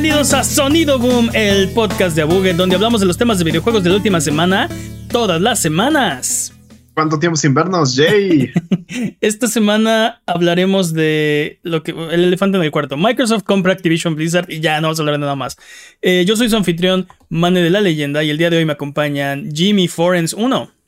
[0.00, 3.84] Bienvenidos a Sonido Boom, el podcast de Abuget, donde hablamos de los temas de videojuegos
[3.84, 4.66] de la última semana,
[5.10, 6.54] todas las semanas.
[6.94, 8.50] ¿Cuánto tiempo sin vernos, Jay?
[9.20, 12.96] Esta semana hablaremos de lo que el elefante en el cuarto.
[12.96, 15.58] Microsoft compra Activision Blizzard y ya no vamos a hablar de nada más.
[16.00, 18.72] Eh, yo soy su anfitrión, Mane de la Leyenda, y el día de hoy me
[18.72, 20.79] acompañan Jimmy Forens 1.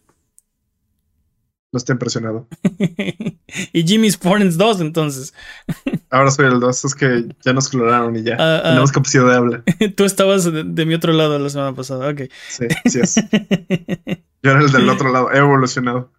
[1.73, 2.47] No estoy impresionado.
[3.73, 5.33] y Jimmy's Forens 2, entonces.
[6.11, 8.37] Ahora soy el 2, es que ya nos clonaron y ya.
[8.39, 8.69] Ah, ah.
[8.69, 9.63] Tenemos capacidad de habla.
[9.97, 12.23] Tú estabas de, mi otro lado la semana pasada, ok.
[12.51, 13.15] Sí, sí es.
[14.43, 16.11] Yo era el del otro lado, he evolucionado.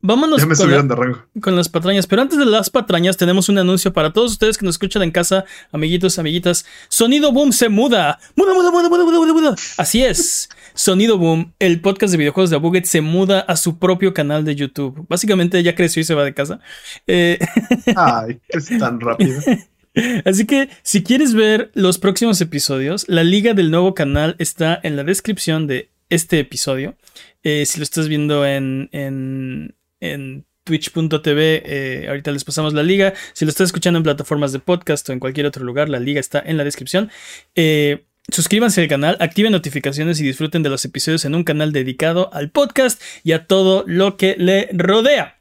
[0.00, 1.24] Vámonos ya me con, la, de rango.
[1.40, 2.06] con las patrañas.
[2.06, 5.10] Pero antes de las patrañas, tenemos un anuncio para todos ustedes que nos escuchan en
[5.10, 6.66] casa, amiguitos, amiguitas.
[6.88, 8.20] Sonido Boom se muda.
[8.36, 9.56] Muda, muda, muda, muda, muda, muda.
[9.76, 10.48] Así es.
[10.78, 14.54] Sonido Boom, el podcast de videojuegos de Abuget, se muda a su propio canal de
[14.54, 15.04] YouTube.
[15.08, 16.60] Básicamente ya creció y se va de casa.
[17.08, 17.40] Eh,
[17.96, 19.40] Ay, es tan rápido.
[20.24, 24.94] Así que si quieres ver los próximos episodios, la liga del nuevo canal está en
[24.94, 26.94] la descripción de este episodio.
[27.42, 33.14] Eh, si lo estás viendo en, en, en twitch.tv, eh, ahorita les pasamos la liga.
[33.32, 36.20] Si lo estás escuchando en plataformas de podcast o en cualquier otro lugar, la liga
[36.20, 37.10] está en la descripción.
[37.56, 42.32] Eh, Suscríbanse al canal, activen notificaciones y disfruten de los episodios en un canal dedicado
[42.32, 45.40] al podcast y a todo lo que le rodea.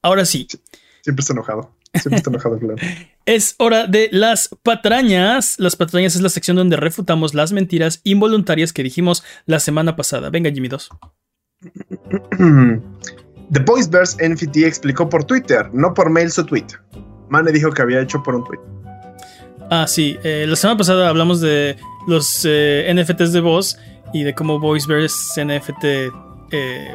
[0.00, 0.48] Ahora sí.
[1.02, 1.74] Siempre está enojado.
[1.92, 2.76] Siempre está enojado, claro.
[3.24, 5.54] Es hora de las patrañas.
[5.60, 10.28] Las patrañas es la sección donde refutamos las mentiras involuntarias que dijimos la semana pasada.
[10.28, 10.90] Venga, Jimmy 2.
[13.52, 16.66] The Voiceverse NFT explicó por Twitter, no por mail su tweet.
[17.28, 18.60] Mane dijo que había hecho por un tweet.
[19.74, 20.18] Ah, sí.
[20.22, 23.78] Eh, la semana pasada hablamos de los eh, NFTs de voz
[24.12, 25.84] y de cómo Voiceverse NFT
[26.50, 26.94] eh,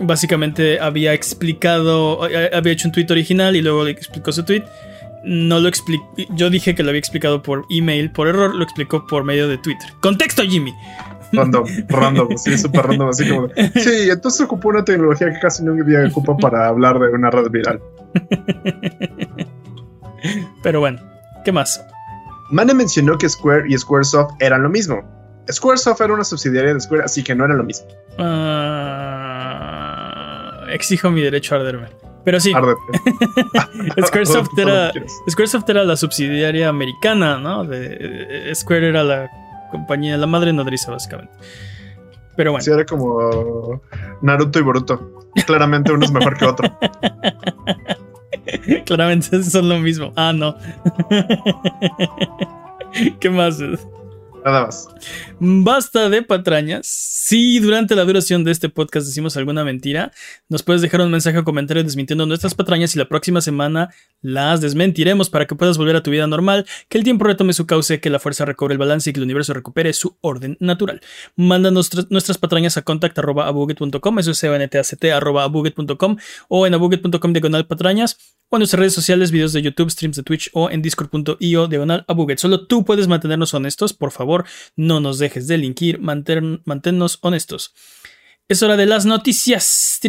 [0.00, 4.64] básicamente había explicado, había hecho un tweet original y luego le explicó su tweet.
[5.24, 6.26] No lo expliqué.
[6.30, 9.58] Yo dije que lo había explicado por email, por error, lo explicó por medio de
[9.58, 9.90] Twitter.
[10.00, 10.72] Contexto, Jimmy.
[11.34, 13.48] Random, random, sí, súper random, así como.
[13.74, 17.78] Sí, entonces ocupó una tecnología que casi nadie ocupa para hablar de una red viral.
[20.62, 21.17] Pero bueno.
[21.44, 21.84] ¿Qué más?
[22.50, 25.02] Mane mencionó que Square y Squaresoft eran lo mismo.
[25.50, 27.86] Squaresoft era una subsidiaria de Square, así que no era lo mismo.
[28.18, 29.38] Ah,
[30.70, 31.88] exijo mi derecho a arderme.
[32.24, 32.52] Pero sí.
[34.06, 34.92] Squaresoft, era,
[35.28, 37.64] Squaresoft era la subsidiaria americana, ¿no?
[37.64, 39.30] De, Square era la
[39.70, 41.32] compañía, la madre nodriza, básicamente.
[42.36, 42.62] Pero bueno.
[42.62, 43.80] Sí, era como
[44.22, 45.30] Naruto y Boruto.
[45.46, 46.68] Claramente uno es mejor que otro.
[48.86, 50.12] Claramente son lo mismo.
[50.16, 50.56] Ah, no.
[53.20, 53.60] ¿Qué más?
[54.48, 54.88] Nada más.
[55.38, 56.86] Basta de patrañas.
[56.86, 60.10] Si durante la duración de este podcast decimos alguna mentira,
[60.48, 63.90] nos puedes dejar un mensaje o comentario desmintiendo nuestras patrañas y la próxima semana
[64.22, 67.66] las desmentiremos para que puedas volver a tu vida normal, que el tiempo retome su
[67.66, 71.02] cauce, que la fuerza recobre el balance y que el universo recupere su orden natural.
[71.36, 76.16] Mándanos nuestras patrañas a contact.abuget.com, eso es cntact.abuget.com
[76.48, 78.16] o en abuget.com diagonal patrañas
[78.48, 82.04] o en nuestras redes sociales, videos de YouTube, streams de Twitch o en discord.io diagonal
[82.08, 82.38] abuget.
[82.38, 84.44] Solo tú puedes mantenernos honestos, por favor,
[84.76, 87.74] no nos dejes de linkir, manténnos honestos.
[88.48, 90.00] Es hora de las noticias.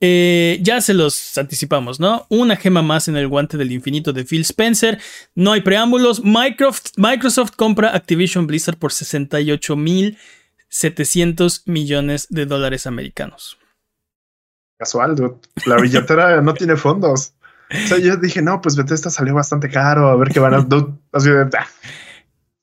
[0.00, 2.24] Eh, ya se los anticipamos, ¿no?
[2.30, 5.00] Una gema más en el guante del infinito de Phil Spencer.
[5.34, 6.22] No hay preámbulos.
[6.24, 13.57] Microsoft, Microsoft compra Activision Blizzard por 68.700 millones de dólares americanos.
[14.78, 15.36] Casual, dude.
[15.66, 17.34] La billetera no tiene fondos.
[17.70, 20.66] O sea, yo dije, no, pues Bethesda salió bastante caro, a ver qué van a...
[21.12, 21.46] Así de,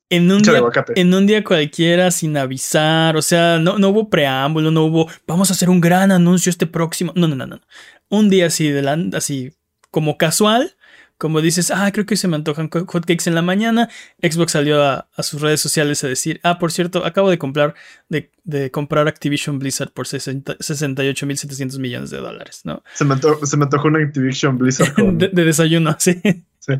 [0.10, 0.62] En un, día,
[0.96, 5.52] en un día cualquiera, sin avisar, o sea, no, no hubo preámbulo, no hubo, vamos
[5.52, 7.12] a hacer un gran anuncio este próximo.
[7.16, 7.62] No, no, no, no.
[8.10, 9.54] Un día así, de así
[9.92, 10.76] como casual,
[11.18, 13.90] como dices, ah, creo que se me antojan hotcakes en la mañana,
[14.22, 17.74] Xbox salió a, sus redes sociales a decir, ah, por cierto, acabo de comprar,
[18.10, 22.84] de, comprar Activision Blizzard por 68.700 millones de dólares, ¿no?
[22.94, 26.22] Se me, antojó, una Activision Blizzard de, desayuno, sí.
[26.60, 26.74] Sí.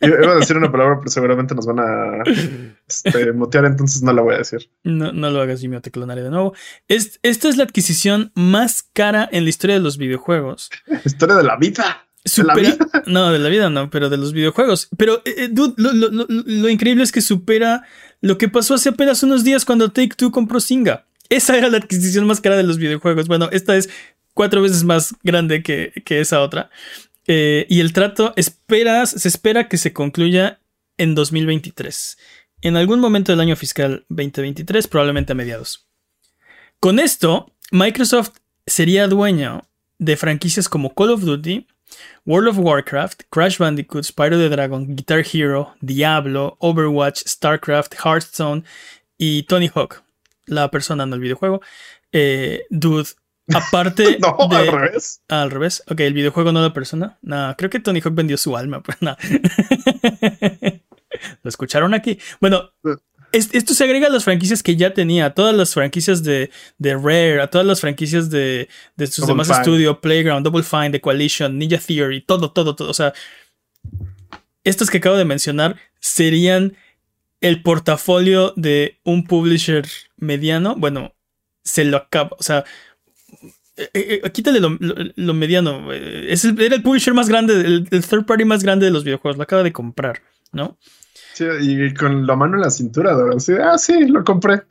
[0.00, 2.24] Iba a decir una palabra, pero seguramente nos van a
[2.88, 4.68] este, mutear, entonces no la voy a decir.
[4.82, 6.54] No, no lo hagas, Jimmy, te clonaré de nuevo.
[6.88, 10.70] esta es la adquisición más cara en la historia de los videojuegos.
[11.04, 12.09] Historia de la vida
[13.06, 14.88] no, de la vida no, pero de los videojuegos.
[14.96, 17.84] Pero, eh, eh, dude, lo, increíble es que supera
[18.20, 21.06] lo que pasó hace apenas unos días cuando Take Two compró Singa.
[21.28, 23.28] Esa era la adquisición más cara de los videojuegos.
[23.28, 23.88] Bueno, esta es
[24.34, 26.70] cuatro veces más grande que, esa otra.
[27.26, 30.60] Eh, y el trato esperas, se espera que se concluya
[30.98, 32.18] en 2023.
[32.62, 35.86] En algún momento del año fiscal 2023, probablemente a mediados.
[36.80, 38.32] Con esto, Microsoft
[38.66, 39.62] sería dueño
[39.98, 41.66] de franquicias como Call of Duty,
[42.26, 48.64] World of Warcraft, Crash Bandicoot, Spyro the Dragon, Guitar Hero, Diablo, Overwatch, StarCraft, Hearthstone
[49.18, 50.02] y Tony Hawk,
[50.46, 51.60] la persona en el videojuego.
[52.12, 53.08] Eh, dude,
[53.54, 54.56] aparte no, de...
[54.56, 55.22] al revés.
[55.28, 55.82] Al revés.
[55.88, 57.18] Ok, el videojuego no la persona.
[57.22, 59.16] No, creo que Tony Hawk vendió su alma, pero no.
[61.42, 62.18] Lo escucharon aquí.
[62.40, 62.70] Bueno,
[63.32, 66.94] esto se agrega a las franquicias que ya tenía, a todas las franquicias de, de
[66.96, 71.00] Rare, a todas las franquicias de, de sus Double demás estudios, Playground, Double Fine, The
[71.00, 72.90] Coalition, Ninja Theory, todo, todo, todo.
[72.90, 73.12] O sea,
[74.64, 76.76] estas que acabo de mencionar serían
[77.40, 79.86] el portafolio de un publisher
[80.16, 80.74] mediano.
[80.76, 81.14] Bueno,
[81.64, 82.64] se lo acaba, o sea,
[83.76, 85.92] eh, eh, quítale lo, lo- lo mediano.
[85.92, 88.92] eh, Es el- era el publisher más grande, el, el third party más grande de
[88.92, 89.36] los videojuegos.
[89.38, 90.20] Lo acaba de comprar,
[90.52, 90.76] ¿no?
[91.34, 94.62] Sí, y con la mano en la cintura, verdad, así, ah, sí, lo compré.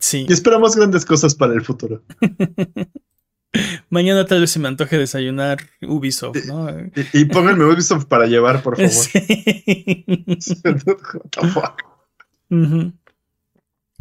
[0.00, 0.26] Sí.
[0.28, 2.02] Y esperamos grandes cosas para el futuro.
[3.88, 6.68] Mañana tal vez se me antoje desayunar Ubisoft, ¿no?
[6.80, 8.90] Y, y pónganme Ubisoft para llevar, por favor.
[10.40, 10.62] Sí.
[10.64, 11.82] What the fuck.
[12.50, 12.92] Ujú.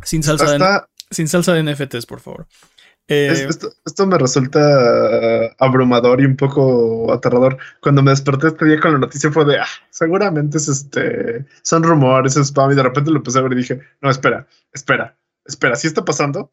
[0.03, 0.81] Sin salsa, de,
[1.11, 2.47] sin salsa de NFTs, por favor.
[3.07, 4.59] Eh, es- esto, esto me resulta
[5.59, 7.57] abrumador y un poco aterrador.
[7.81, 11.83] Cuando me desperté este día con la noticia fue de, ah, seguramente es este, son
[11.83, 15.17] rumores, es spam, y de repente lo empecé a ver y dije, no, espera, espera,
[15.45, 16.51] espera, ¿sí está pasando?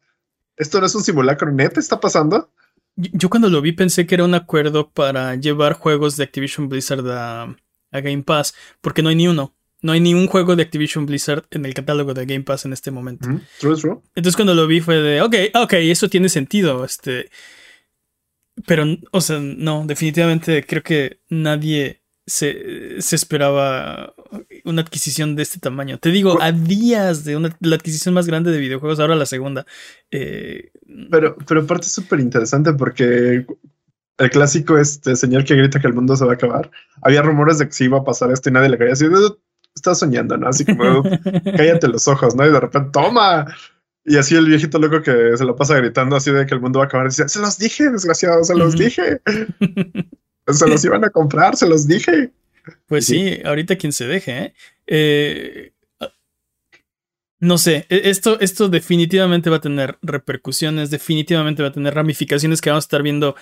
[0.57, 1.51] ¿Esto no es un simulacro?
[1.51, 2.49] ¿Neta está pasando?
[2.97, 7.09] yo- cuando lo vi pensé que era un acuerdo para llevar juegos de Activision Blizzard
[7.09, 7.43] a,
[7.91, 9.55] a Game Pass, porque no hay ni uno.
[9.81, 12.73] No hay ni un juego de Activision Blizzard en el catálogo de Game Pass en
[12.73, 13.27] este momento.
[13.27, 13.97] Ujú, True, true.
[14.15, 17.29] Entonces cuando lo vi fue de, ok, ok, eso tiene sentido, este,
[18.67, 24.13] pero, o sea, no, definitivamente creo que nadie se, se esperaba
[24.63, 25.97] una adquisición de este tamaño.
[25.97, 29.65] Te digo, a días de una, la adquisición más grande de videojuegos, ahora la segunda.
[30.11, 30.71] Eh,
[31.09, 33.45] Pero, pero aparte es súper interesante porque
[34.17, 36.69] el clásico este señor que grita que el mundo se va a acabar.
[37.01, 39.05] Había rumores de que se iba a pasar esto y nadie le caía así.
[39.73, 40.47] "Dude, Estás soñando, ¿no?
[40.47, 41.03] Así como
[41.57, 42.45] cállate los ojos, ¿no?
[42.45, 43.45] Y de repente, toma.
[44.03, 46.79] Y así el viejito loco que se lo pasa gritando así de que el mundo
[46.79, 47.07] va a acabar.
[47.07, 49.21] Dice, se los dije, desgraciado, se los dije.
[50.47, 52.31] Se los iban a comprar, se los dije.
[52.87, 54.53] Pues sí, ahorita quien se deje, ¿eh?
[54.87, 55.71] Eh,
[57.39, 62.59] no sé, e- esto, esto definitivamente va a tener repercusiones, definitivamente va a tener ramificaciones
[62.59, 63.35] que vamos a estar viendo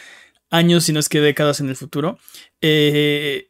[0.52, 2.20] años, si no es que décadas en el futuro.
[2.62, 3.49] Eh,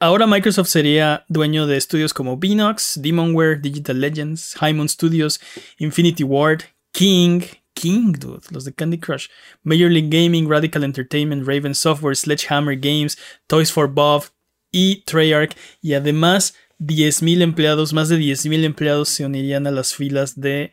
[0.00, 5.40] ahora Microsoft sería dueño de estudios como Binox, Demonware, Digital Legends, High Moon Studios,
[5.78, 6.62] Infinity Ward,
[6.92, 7.42] King,
[7.74, 9.28] King, dude, los de Candy Crush,
[9.62, 13.16] Major League Gaming, Radical Entertainment, Raven Software, Sledgehammer Games,
[13.46, 14.24] Toys for Bob
[14.72, 15.56] y Treyarch.
[15.80, 20.72] Y además, 10.000 empleados, más de 10.000 empleados se unirían a las filas de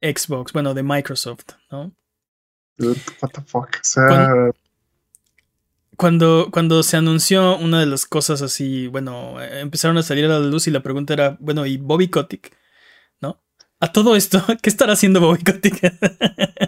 [0.00, 1.92] Xbox, bueno, de Microsoft, ¿no?
[2.76, 3.68] Dude, what the fuck.
[3.76, 4.54] O sea, Cuando-
[5.96, 10.28] Cuando, cuando se anunció una de las cosas así, bueno, eh, empezaron a salir a
[10.28, 12.56] la luz y la pregunta era, bueno, ¿y Bobby Kotick?
[13.20, 13.42] ¿No?
[13.80, 15.80] A todo esto, ¿qué estará haciendo Bobby Kotick?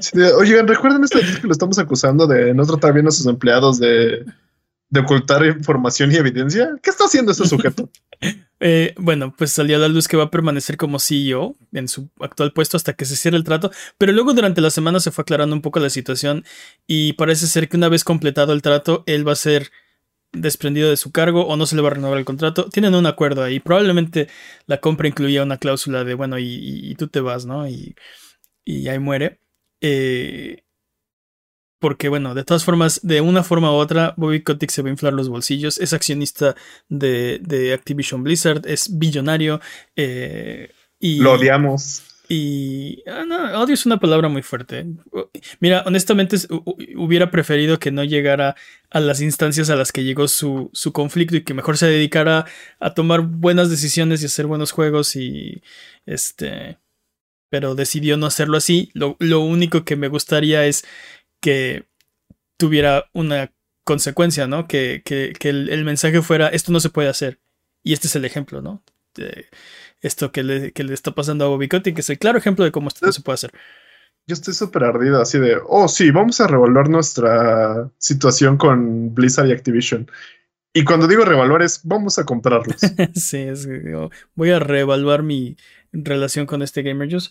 [0.00, 3.78] sí, oigan, recuerden esto que lo estamos acusando de no tratar bien a sus empleados
[3.78, 4.24] de,
[4.90, 6.70] de ocultar información y evidencia.
[6.82, 7.90] ¿Qué está haciendo ese sujeto?
[8.58, 12.08] Eh, bueno, pues salió a la luz que va a permanecer como CEO en su
[12.20, 15.22] actual puesto hasta que se cierre el trato, pero luego durante la semana se fue
[15.22, 16.42] aclarando un poco la situación
[16.86, 19.70] y parece ser que una vez completado el trato, él va a ser
[20.32, 22.68] desprendido de su cargo o no se le va a renovar el contrato.
[22.70, 23.60] Tienen un acuerdo ahí.
[23.60, 24.28] Probablemente
[24.66, 27.68] la compra incluía una cláusula de, bueno, y, y- tú te vas, ¿no?
[27.68, 27.96] Y,
[28.64, 29.40] y ahí muere.
[29.82, 30.64] Eh,
[31.78, 34.92] porque, bueno, de todas formas, de una forma u otra, Bobby Kotick se va a
[34.92, 35.78] inflar los bolsillos.
[35.78, 36.54] Es accionista
[36.88, 39.60] de, de Activision Blizzard, es billonario.
[39.96, 42.02] eh, y, Lo odiamos.
[42.28, 43.02] y.
[43.06, 44.86] ah, no, odio es una palabra muy fuerte.
[45.60, 48.56] Mira, honestamente, es- hu- hu- hubiera preferido que no llegara
[48.90, 52.46] a las instancias a las que llegó su, su conflicto y que mejor se dedicara
[52.80, 55.62] a tomar buenas decisiones y hacer buenos juegos y.
[56.06, 56.78] Este.
[57.50, 58.90] Pero decidió no hacerlo así.
[58.94, 60.84] Lo, lo único que me gustaría es
[61.46, 61.86] que
[62.56, 63.52] tuviera una
[63.84, 64.66] consecuencia, ¿no?
[64.66, 67.38] Que, que, que el, el mensaje fuera: esto no se puede hacer.
[67.84, 68.82] Y este es el ejemplo, ¿no?
[69.14, 69.46] De
[70.00, 72.64] esto que le, que le está pasando a Bobby Kotick, que es el claro ejemplo
[72.64, 73.52] de cómo esto no se puede hacer.
[74.26, 79.46] Yo estoy súper ardido, así de, oh sí, vamos a revaluar nuestra situación con Blizzard
[79.46, 80.10] y Activision.
[80.74, 82.80] Y cuando digo revaluar es, vamos a comprarlos.
[83.14, 85.56] sí, es digo, voy a reevaluar mi
[85.92, 87.30] relación con este Gamer Juice.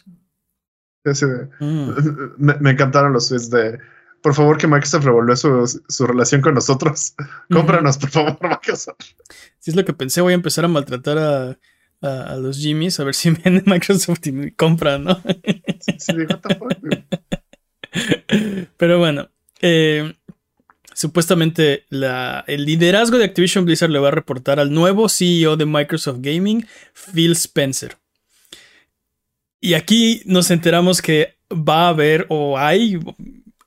[1.60, 1.90] Mm.
[2.38, 3.78] me, me encantaron los tweets de,
[4.26, 7.14] por favor que Microsoft revolvió su, su relación con nosotros.
[7.52, 8.98] Cómpranos, por favor, Microsoft.
[9.60, 11.60] Si es lo que pensé, voy a empezar a maltratar a,
[12.02, 15.22] a, a los Jimmys a ver si viene Microsoft y me compran, ¿no?
[15.80, 16.14] Sí, sí?
[18.78, 19.30] Pero bueno,
[19.62, 20.16] eh,
[20.92, 26.18] supuestamente el liderazgo de Activision Blizzard le va a reportar al nuevo CEO de Microsoft
[26.22, 26.66] Gaming,
[27.14, 27.96] Phil Spencer.
[29.62, 33.00] Y aquí nos enteramos que va a haber o hay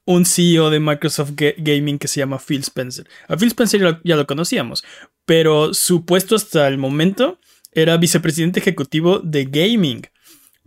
[0.08, 3.06] un CEO de Microsoft Gaming que se llama Phil Spencer.
[3.28, 4.82] A Phil Spencer ya lo, conocíamos,
[5.26, 7.38] pero su puesto hasta el momento
[7.72, 10.06] era vicepresidente ejecutivo de gaming.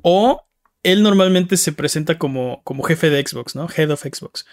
[0.03, 0.45] O
[0.83, 3.67] él normalmente se presenta como, como jefe de Xbox, ¿no?
[3.75, 4.45] Head of Xbox.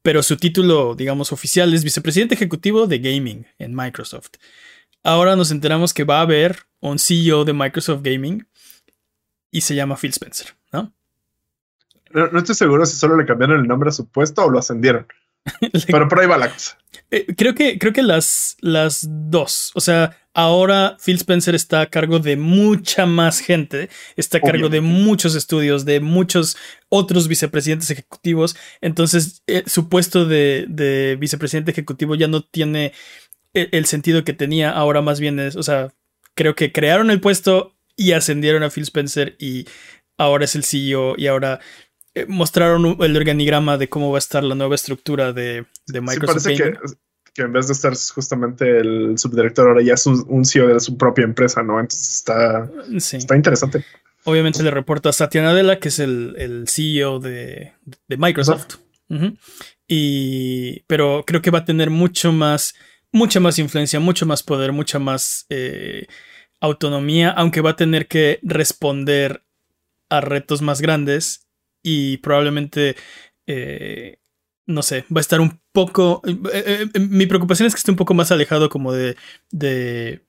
[0.00, 4.34] Pero su título, digamos, oficial es vicepresidente ejecutivo de gaming en Microsoft.
[5.02, 8.46] Ahora nos enteramos que va a haber un CEO de Microsoft Gaming
[9.50, 10.54] y se llama Phil Spencer,
[12.16, 12.28] ¿no?
[12.28, 15.06] No, estoy seguro si solo le cambiaron el nombre a su puesto o lo ascendieron.
[15.86, 16.78] Pero por ahí va la cosa.
[17.10, 19.70] Eh, creo que, creo que las, las dos.
[19.74, 23.90] O sea, ahora Phil Spencer está a cargo de mucha más gente.
[24.16, 26.56] Está a cargo de muchos estudios, de muchos
[26.88, 28.56] otros vicepresidentes ejecutivos.
[28.80, 32.92] Entonces, eh, su puesto de, vicepresidente ejecutivo ya no tiene
[33.52, 34.72] el, el, sentido que tenía.
[34.72, 35.92] Ahora más bien es, o sea,
[36.34, 39.66] creo que crearon el puesto y ascendieron a Phil Spencer y
[40.18, 41.60] ahora es el CEO y ahora
[42.28, 46.42] mostraron el organigrama de cómo va a estar la nueva estructura de, Microsoft.
[46.42, 46.78] Sí, parece
[47.34, 50.96] que, en vez de estar justamente el subdirector, ahora ya es un, CEO de su
[50.96, 51.78] propia empresa, ¿no?
[51.78, 53.84] Entonces está, está interesante.
[54.24, 57.74] Obviamente le reporta a Satya Nadella, que es el, CEO de,
[58.08, 58.76] Microsoft.
[59.86, 62.74] Y, pero creo que va a tener mucho más,
[63.12, 66.06] mucha más influencia, mucho más poder, mucha más eh,
[66.60, 69.44] autonomía, aunque va a tener que responder
[70.08, 71.45] a retos más grandes
[71.88, 72.96] y probablemente,
[73.46, 74.18] eh,
[74.66, 76.20] no sé, va a estar un poco...
[76.26, 79.16] Eh, eh, mi preocupación es que esté un poco más alejado como de...
[79.52, 80.26] de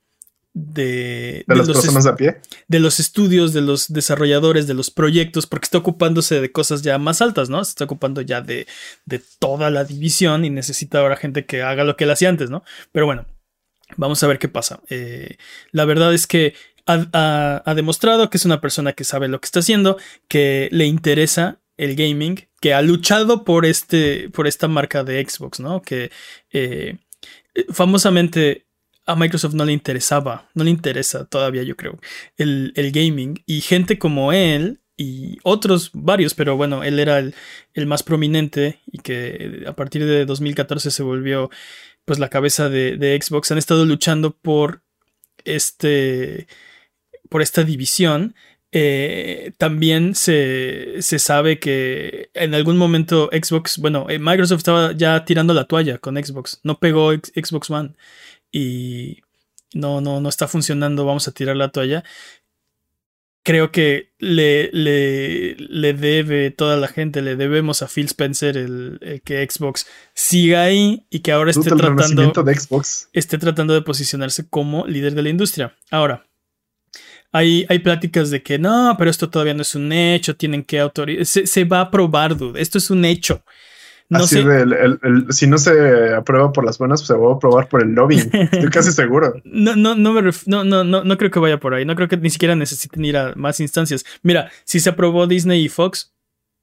[0.54, 2.40] de, de, las personas a pie.
[2.66, 6.98] De los estudios, de los desarrolladores, de los proyectos, porque está ocupándose de cosas ya
[6.98, 7.62] más altas, ¿no?
[7.64, 8.66] Se está ocupando ya de,
[9.04, 12.50] de toda la división y necesita ahora gente que haga lo que él hacía antes,
[12.50, 12.64] ¿no?
[12.90, 13.26] Pero bueno,
[13.96, 14.80] vamos a ver qué pasa.
[15.70, 16.54] la verdad es que
[16.88, 21.60] ha, demostrado que es una persona que sabe lo que está haciendo, que le interesa
[21.76, 25.82] el gaming, que ha luchado por, este, por esta marca de Xbox, ¿no?
[25.82, 26.10] Que
[26.50, 26.96] eh,
[27.70, 28.66] famosamente
[29.06, 31.98] a Microsoft no le interesaba, no le interesa todavía, yo creo,
[32.36, 33.42] el, gaming.
[33.46, 38.98] Y gente como él y otros varios, pero bueno, él era el, más prominente y
[38.98, 41.50] que a partir de 2014 se volvió
[42.04, 44.82] pues la cabeza de Xbox, han estado luchando por
[45.44, 46.48] este
[47.28, 48.34] por esta división,
[48.70, 55.54] eh, también se, sabe que en algún momento Xbox, bueno, eh, Microsoft estaba ya tirando
[55.54, 57.94] la toalla con Xbox, no pegó Xbox One
[58.52, 59.22] y
[59.72, 62.04] no, no, no está funcionando, vamos a tirar la toalla.
[63.42, 69.22] Creo que le, le, le debe toda la gente, le debemos a Phil Spencer el,
[69.24, 73.08] que Xbox siga ahí y que ahora esté tratando, de Xbox.
[73.14, 75.74] esté tratando de posicionarse como líder de la industria.
[75.90, 76.27] Ahora,
[77.32, 80.80] hay, hay pláticas de que no, pero esto todavía no es un hecho, tienen que
[80.80, 81.46] autorizar.
[81.46, 82.60] Se, va a probar, dude.
[82.60, 83.42] Esto es un hecho.
[84.10, 84.42] No Así
[85.30, 88.30] si no se aprueba por las buenas, pues se va a aprobar por el lobbying.
[88.32, 89.34] Estoy casi seguro.
[89.44, 91.84] No, no, no, me no, no, no, no creo que vaya por ahí.
[91.84, 94.06] No creo que ni siquiera necesiten ir a más instancias.
[94.22, 96.14] Mira, si se aprobó Disney y Fox,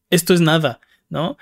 [0.10, 0.80] esto es nada,
[1.10, 1.38] ¿no?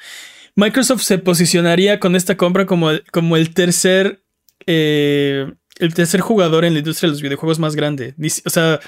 [0.55, 4.21] Microsoft se posicionaría con esta compra como, como el tercer.
[4.67, 8.13] Eh, el tercer jugador en la industria de los videojuegos más grande.
[8.45, 8.79] O sea,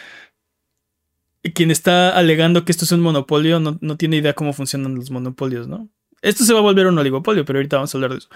[1.54, 5.68] quien está alegando que esto es un monopolio no, tiene idea cómo funcionan los monopolios,
[5.68, 5.90] ¿no?
[6.22, 8.30] Esto se va a volver un oligopolio, pero ahorita vamos a hablar de eso.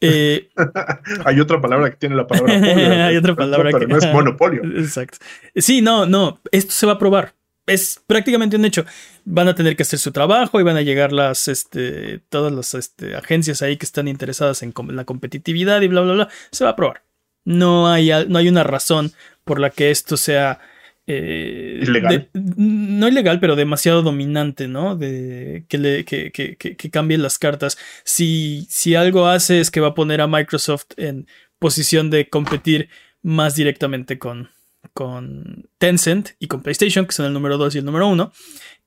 [0.00, 0.48] Eh,
[1.24, 2.54] Hay otra palabra que tiene la palabra
[3.06, 4.62] Hay otra palabra que no es monopolio.
[4.78, 5.18] Exacto.
[5.56, 6.40] Sí, no, no.
[6.52, 7.34] Esto se va a probar.
[7.66, 8.84] Es prácticamente un hecho.
[9.24, 12.74] Van a tener que hacer su trabajo y van a llegar las, este, todas las
[12.74, 16.28] este, agencias ahí que están interesadas en, la competitividad y bla, bla, bla.
[16.52, 17.02] Se va a probar.
[17.44, 19.12] No hay, no hay una razón
[19.44, 20.60] por la que esto sea
[21.06, 22.28] eh, ilegal.
[22.32, 24.96] no ilegal, pero demasiado dominante, ¿no?
[24.96, 27.76] De que, le, que, que, que, cambien las cartas.
[28.04, 31.26] Si, si algo hace es que va a poner a Microsoft en
[31.58, 32.88] posición de competir
[33.22, 34.50] más directamente con,
[34.94, 38.32] con Tencent y con PlayStation, que son el número 2 y el número 1.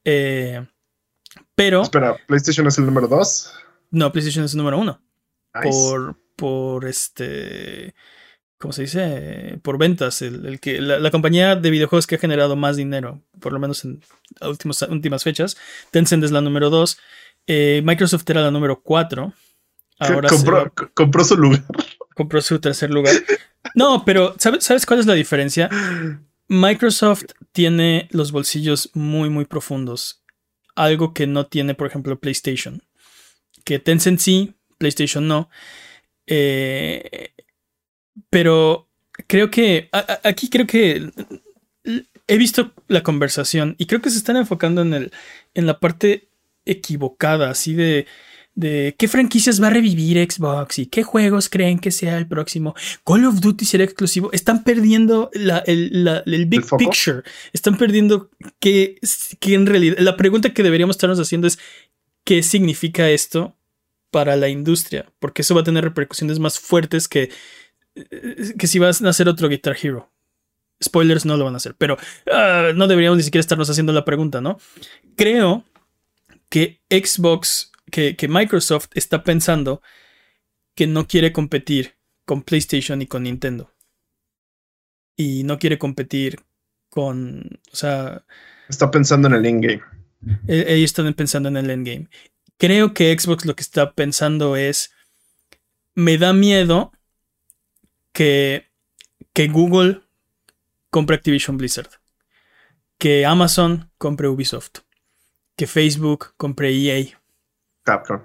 [0.05, 0.65] Eh,
[1.53, 1.81] pero.
[1.81, 3.53] Espera, ¿PlayStation es el número 2?
[3.91, 5.01] No, PlayStation es el número 1.
[5.63, 7.93] Por, por este
[8.57, 9.59] ¿cómo se dice?
[9.61, 13.59] Por ventas, el, que, la, compañía de videojuegos que ha generado más dinero, por lo
[13.59, 14.01] menos en
[14.41, 15.57] últimas, últimas fechas.
[15.91, 16.97] Tencent es la número 2.
[17.47, 19.33] Eh, Microsoft era la número 4.
[19.99, 20.29] Ahora
[20.93, 21.63] compró, su lugar.
[22.15, 23.13] Compró su tercer lugar.
[23.75, 25.69] No, pero ¿sabes, ¿sabes cuál es la diferencia?
[26.47, 30.23] Microsoft tiene los bolsillos muy, muy profundos.
[30.75, 32.83] Algo que no tiene, por ejemplo, PlayStation.
[33.63, 35.49] Que Tencent sí, PlayStation no.
[36.27, 37.31] Eh,
[38.29, 38.87] pero
[39.27, 39.89] creo que
[40.23, 41.09] aquí creo que
[42.27, 45.11] he visto la conversación y creo que se están enfocando en, el,
[45.53, 46.29] en la parte
[46.65, 48.07] equivocada, así de,
[48.55, 52.73] de qué franquicias va a revivir Xbox y qué juegos creen que sea el próximo.
[53.05, 54.31] Call of Duty será exclusivo.
[54.31, 57.21] Están perdiendo el, big picture.
[57.53, 58.97] Están perdiendo que,
[59.39, 61.59] que en realidad la pregunta que deberíamos estarnos haciendo es
[62.23, 63.55] qué significa esto
[64.09, 67.29] para la industria, porque eso va a tener repercusiones más fuertes que,
[68.57, 70.11] que si vas a hacer otro Guitar Hero.
[70.83, 71.97] Spoilers no lo van a hacer, pero
[72.31, 74.59] ah, no deberíamos ni siquiera estarnos haciendo la pregunta, ¿no?
[75.15, 75.63] Creo
[76.49, 79.81] que Xbox, que, que Microsoft está pensando
[80.75, 83.71] que no quiere competir con PlayStation y con Nintendo.
[85.15, 86.41] Y no quiere competir
[86.89, 88.25] con, o sea...
[88.67, 89.81] Está pensando en el endgame.
[90.47, 92.09] E, ellos están pensando en el endgame.
[92.57, 94.91] Creo que Xbox lo que está pensando es,
[95.93, 96.91] me da miedo
[98.15, 98.71] que,
[99.33, 100.01] que Google
[100.89, 101.89] compre Activision Blizzard,
[102.97, 104.79] que Amazon compre Ubisoft,
[105.57, 107.19] que Facebook compre EA.
[107.83, 108.21] Capcom.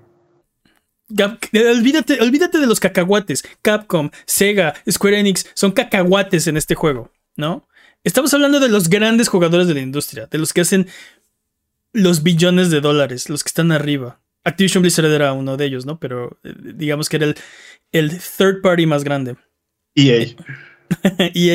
[1.75, 3.43] olvídate, olvídate de los cacahuates.
[3.63, 7.67] Capcom, Sega, Square Enix son cacahuates en este juego, ¿no?
[8.05, 10.87] Estamos hablando de los grandes jugadores de la industria, de los que hacen
[11.93, 14.21] los billones de dólares, los que están arriba.
[14.45, 15.99] Activision Blizzard era uno de ellos, ¿no?
[15.99, 17.35] Pero eh, digamos que era el,
[17.91, 19.37] el third party más grande.
[19.95, 20.27] EA.
[21.35, 21.55] EA,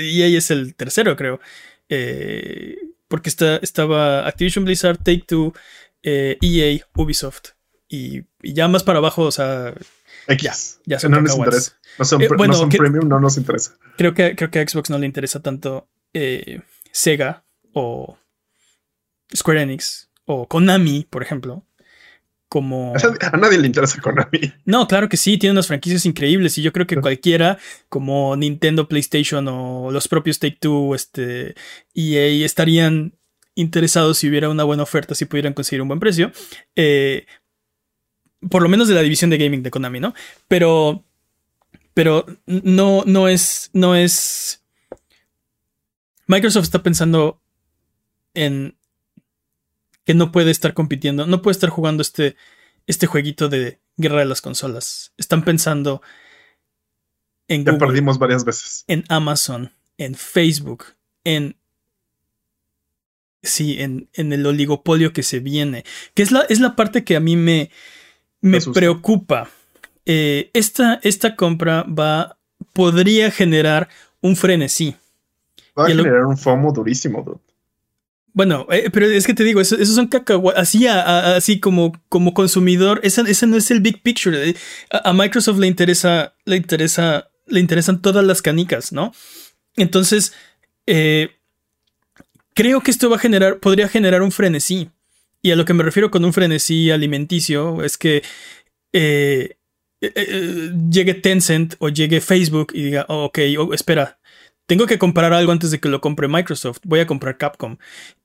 [0.00, 1.40] EA es el tercero, creo.
[1.88, 2.76] Eh,
[3.08, 5.54] porque está, estaba Activision Blizzard, Take Two,
[6.02, 7.50] EA, e Ubisoft.
[7.88, 9.74] Y, ya más para abajo, o sea.
[10.28, 10.80] X.
[10.86, 11.78] Ya, son no nos interesa.
[11.98, 13.76] No son, eh, bueno, premium, no nos interesa.
[13.96, 18.18] Creo que, creo que a Xbox no le interesa tanto eh, Sega o
[19.34, 21.64] Square Enix o Konami, por ejemplo
[22.48, 22.94] como...
[23.32, 24.52] A nadie le interesa Konami.
[24.64, 28.88] No, claro que sí, tiene unas franquicias increíbles y yo creo que cualquiera, como Nintendo,
[28.88, 31.54] PlayStation o los propios Take Two, este,
[31.94, 33.14] EA, estarían
[33.54, 36.30] interesados si hubiera una buena oferta, si pudieran conseguir un buen precio.
[36.76, 37.26] Eh,
[38.48, 40.14] por lo menos de la división de gaming de Konami, ¿no?
[40.48, 41.04] Pero...
[41.94, 43.70] Pero no, no es...
[43.72, 44.62] No es...
[46.26, 47.40] Microsoft está pensando
[48.34, 48.75] en
[50.06, 52.36] que no puede estar compitiendo, no puede estar jugando este,
[52.86, 55.12] este jueguito de guerra de las consolas.
[55.18, 56.00] Están pensando
[57.48, 58.84] en ya perdimos varias veces.
[58.86, 60.84] En Amazon, en Facebook,
[61.24, 61.56] en.
[63.42, 65.84] Sí, en, en el oligopolio que se viene.
[66.14, 67.70] Que es la, es la parte que a mí me,
[68.40, 69.50] me preocupa.
[70.04, 72.38] Eh, esta, esta compra va.
[72.72, 73.88] podría generar
[74.20, 74.96] un frenesí.
[75.78, 77.45] Va a generar un FOMO durísimo, dude.
[78.36, 80.60] Bueno, eh, pero es que te digo, esos son cacahuates.
[80.60, 84.50] Así, como, como consumidor, ese, no es el big picture.
[84.50, 84.54] Eh,
[84.90, 89.14] a, Microsoft le interesa, le interesa, le interesan todas las canicas, ¿no?
[89.76, 90.34] Entonces,
[90.86, 91.30] eh,
[92.52, 94.90] creo que esto va a generar, podría generar un frenesí.
[95.40, 98.22] Y a lo que me refiero con un frenesí alimenticio es que
[98.92, 99.54] llegue
[101.14, 104.18] Tencent o llegue Facebook y diga, oh, ok, oh, espera,
[104.66, 107.76] tengo que comprar algo antes de que lo compre Microsoft, voy a comprar Capcom.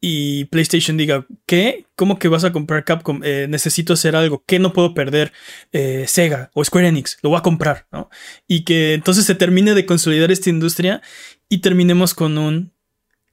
[0.02, 1.86] Y PlayStation diga, ¿qué?
[1.96, 3.22] ¿Cómo que vas a comprar Capcom?
[3.24, 5.32] Eh, necesito hacer algo, ¿qué no puedo perder?
[5.72, 8.10] Eh, Sega o Square Enix, lo voy a comprar, ¿no?
[8.48, 11.02] Y que entonces se termine de consolidar esta industria
[11.48, 12.74] y terminemos con un...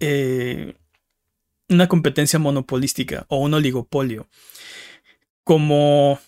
[0.01, 0.75] Eh,
[1.71, 4.27] una competencia monopolística o un oligopolio.
[5.45, 6.19] Como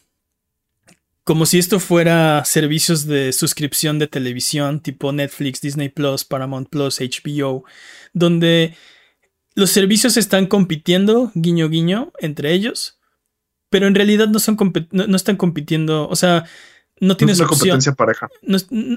[1.30, 6.98] como si esto fuera servicios de suscripción de televisión tipo Netflix, Disney Plus, Paramount Plus,
[6.98, 7.62] HBO,
[8.12, 8.74] donde
[9.54, 12.98] los servicios están compitiendo, guiño guiño, entre ellos,
[13.68, 14.58] pero en realidad no, son
[14.90, 16.46] no, están compitiendo, o sea,
[16.98, 18.28] no tienes no es una competencia pareja.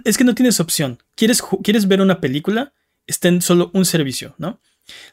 [0.04, 1.04] es que no tienes opción.
[1.16, 2.74] ¿Quieres, ¿Quieres ver una película?
[3.06, 4.60] Está en solo un servicio, ¿no?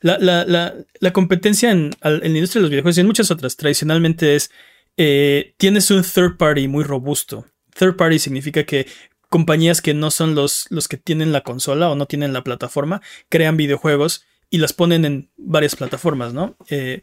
[0.01, 4.37] La, la competencia en, en, la industria de los videojuegos y en muchas otras tradicionalmente
[4.37, 4.51] es
[4.97, 7.47] eh, tienes un third party muy robusto.
[7.75, 8.87] Third party significa que
[9.29, 13.01] compañías que no son los, los que tienen la consola o no tienen la plataforma
[13.29, 16.57] crean videojuegos y las ponen en varias plataformas, ¿no?
[16.69, 17.01] Eh,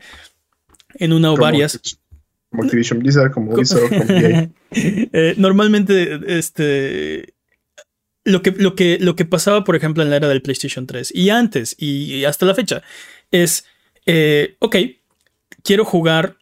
[0.95, 1.99] en una o varias.
[2.49, 3.91] Como Activision Blizzard, como Blizzard,
[4.71, 7.33] eh, normalmente, este.
[8.25, 11.13] Lo que, lo, que, lo que pasaba, por ejemplo, en la era del PlayStation 3
[11.15, 12.83] y antes y, hasta la fecha
[13.31, 13.65] es,
[14.59, 14.75] ok,
[15.63, 16.37] quiero jugar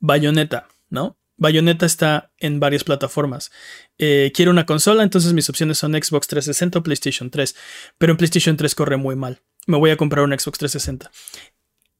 [0.00, 1.16] Bayonetta, ¿no?
[1.36, 3.50] Bayonetta está en varias plataformas.
[3.98, 7.56] Eh, quiero una consola, entonces mis opciones son Xbox 360 o PlayStation 3.
[7.96, 9.40] Pero en PlayStation 3 corre muy mal.
[9.66, 11.10] Me voy a comprar un Xbox 360.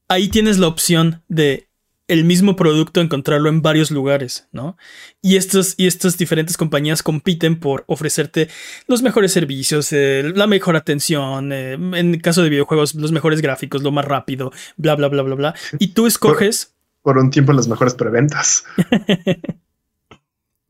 [0.08, 1.68] Ahí tienes la opción de
[2.10, 4.76] el mismo producto encontrarlo en varios lugares, ¿no?
[5.22, 8.48] Y, estos, y estas diferentes compañías compiten por ofrecerte
[8.88, 13.40] los mejores servicios, eh, la mejor atención, eh, en el caso de videojuegos, los mejores
[13.40, 15.54] gráficos, lo más rápido, bla, bla, bla, bla, bla.
[15.78, 16.74] Y tú escoges...
[17.02, 18.64] Por, un tiempo las mejores preventas.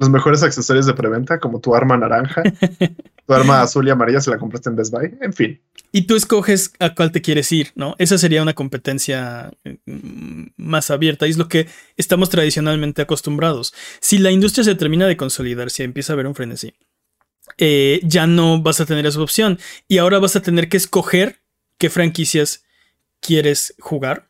[0.01, 2.43] los mejores accesorios de preventa, como tu arma naranja,
[3.27, 5.61] tu arma azul y amarilla se la compraste en Best Buy, en fin.
[5.93, 7.97] Y tú escoges a cuál te quieres ir, ¿no?
[7.99, 9.53] Esa sería una competencia
[9.85, 13.75] mm, más abierta y es lo que estamos tradicionalmente acostumbrados.
[14.01, 16.73] Si la industria se termina de consolidar, si empieza a haber un frenesí,
[17.59, 21.43] eh, ya no vas a tener esa opción y ahora vas a tener que escoger
[21.77, 22.65] qué franquicias
[23.21, 24.30] quieres jugar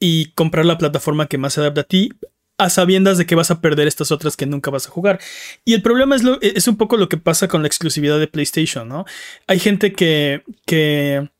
[0.00, 2.10] y comprar la plataforma que más se adapta a ti
[2.58, 5.20] a sabiendas de que vas a perder estas otras que nunca vas a jugar.
[5.64, 8.26] Y el problema es, lo, es un poco lo que pasa con la exclusividad de
[8.26, 9.04] PlayStation, ¿no?
[9.46, 11.30] Hay gente que, que,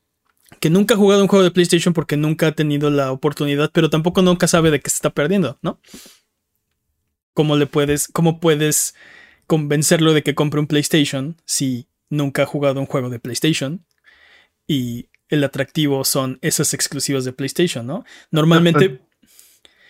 [0.61, 3.89] que nunca ha jugado un juego de PlayStation porque nunca ha tenido la oportunidad, pero
[3.89, 5.81] tampoco nunca sabe de qué se está perdiendo, ¿no?
[7.33, 8.95] ¿Cómo le puedes, cómo puedes
[9.45, 13.85] convencerlo de que compre un PlayStation si nunca ha jugado un juego de PlayStation?
[14.67, 18.03] Y el atractivo son esas exclusivas de PlayStation, ¿no?
[18.31, 18.99] Normalmente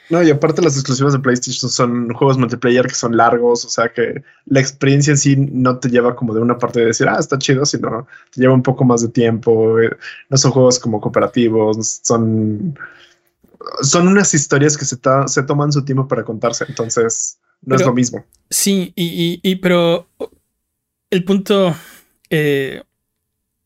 [0.09, 3.93] no, y aparte las exclusivas de PlayStation son juegos multiplayer que son largos, o sea
[3.93, 7.17] que la experiencia en sí no te lleva como de una parte de decir, ah,
[7.19, 9.75] está chido, sino te lleva un poco más de tiempo.
[10.29, 12.77] No son juegos como cooperativos, son,
[13.83, 14.97] son unas historias que se,
[15.27, 18.25] se toman su tiempo para contarse, entonces no es lo mismo.
[18.49, 20.07] Sí, y, y, pero
[21.11, 21.75] el punto...
[22.31, 22.81] Eh,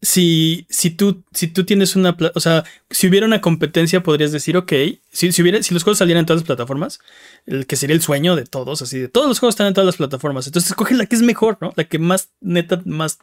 [0.04, 4.58] si, si, tú, si tú tienes una, o sea, si hubiera una competencia, podrías decir,
[4.58, 4.74] ok,
[5.10, 7.00] si, si, hubiera, si los juegos salieran en todas las plataformas,
[7.46, 9.86] el que sería el sueño de todos, así de todos los juegos están en todas
[9.86, 11.72] las plataformas, entonces escoge la que es mejor, ¿no?
[11.78, 13.20] La que más, neta, más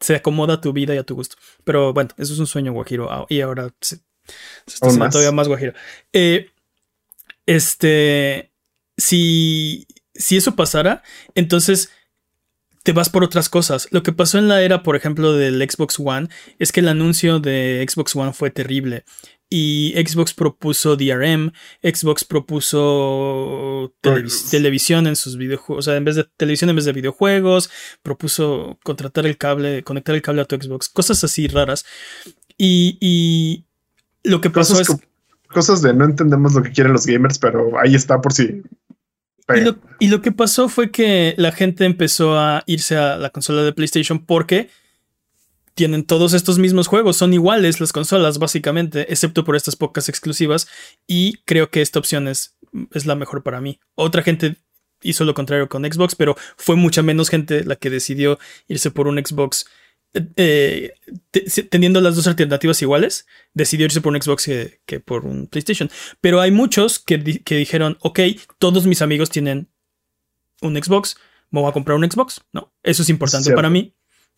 [0.00, 1.36] se acomoda a tu vida y a tu gusto.
[1.62, 4.00] Pero bueno, eso es un sueño guajiro ah, y ahora se,
[4.66, 5.74] está todavía más guajiro.
[6.12, 6.50] Eh,
[7.46, 8.50] este,
[8.96, 11.04] si, si eso pasara,
[11.36, 11.90] entonces
[12.82, 13.88] te vas por otras cosas.
[13.90, 17.38] Lo que pasó en la era, por ejemplo, del Xbox One, es que el anuncio
[17.38, 19.04] de Xbox One fue terrible.
[19.52, 23.92] Y Xbox propuso DRM, Xbox propuso
[24.50, 27.68] televisión en sus videojuegos, o sea, en vez de televisión en vez de videojuegos,
[28.02, 31.84] propuso contratar el cable, conectar el cable a tu Xbox, cosas así raras.
[32.56, 33.64] Y,
[34.22, 34.88] lo que pasó es...
[35.48, 38.62] Cosas de no entendemos lo que quieren los gamers, pero ahí está por si
[40.00, 43.72] y lo, que pasó fue que la gente empezó a irse a la consola de
[43.72, 44.68] PlayStation porque
[45.74, 50.68] tienen todos estos mismos juegos, son iguales las consolas básicamente, excepto por estas pocas exclusivas
[51.06, 52.56] y creo que esta opción es,
[52.92, 53.80] es la mejor para mí.
[53.94, 54.56] Otra gente
[55.02, 59.08] hizo lo contrario con Xbox, pero fue mucha menos gente la que decidió irse por
[59.08, 59.66] un Xbox
[60.14, 60.94] eh,
[61.70, 64.44] teniendo las dos alternativas iguales, decidió irse por un Xbox
[64.86, 65.90] que, por un PlayStation.
[66.20, 68.20] Pero hay muchos que, dijeron, ok,
[68.58, 69.68] todos mis amigos tienen
[70.62, 71.16] un Xbox,
[71.50, 72.72] me voy a comprar un Xbox, ¿no?
[72.82, 73.94] Eso es importante para mí.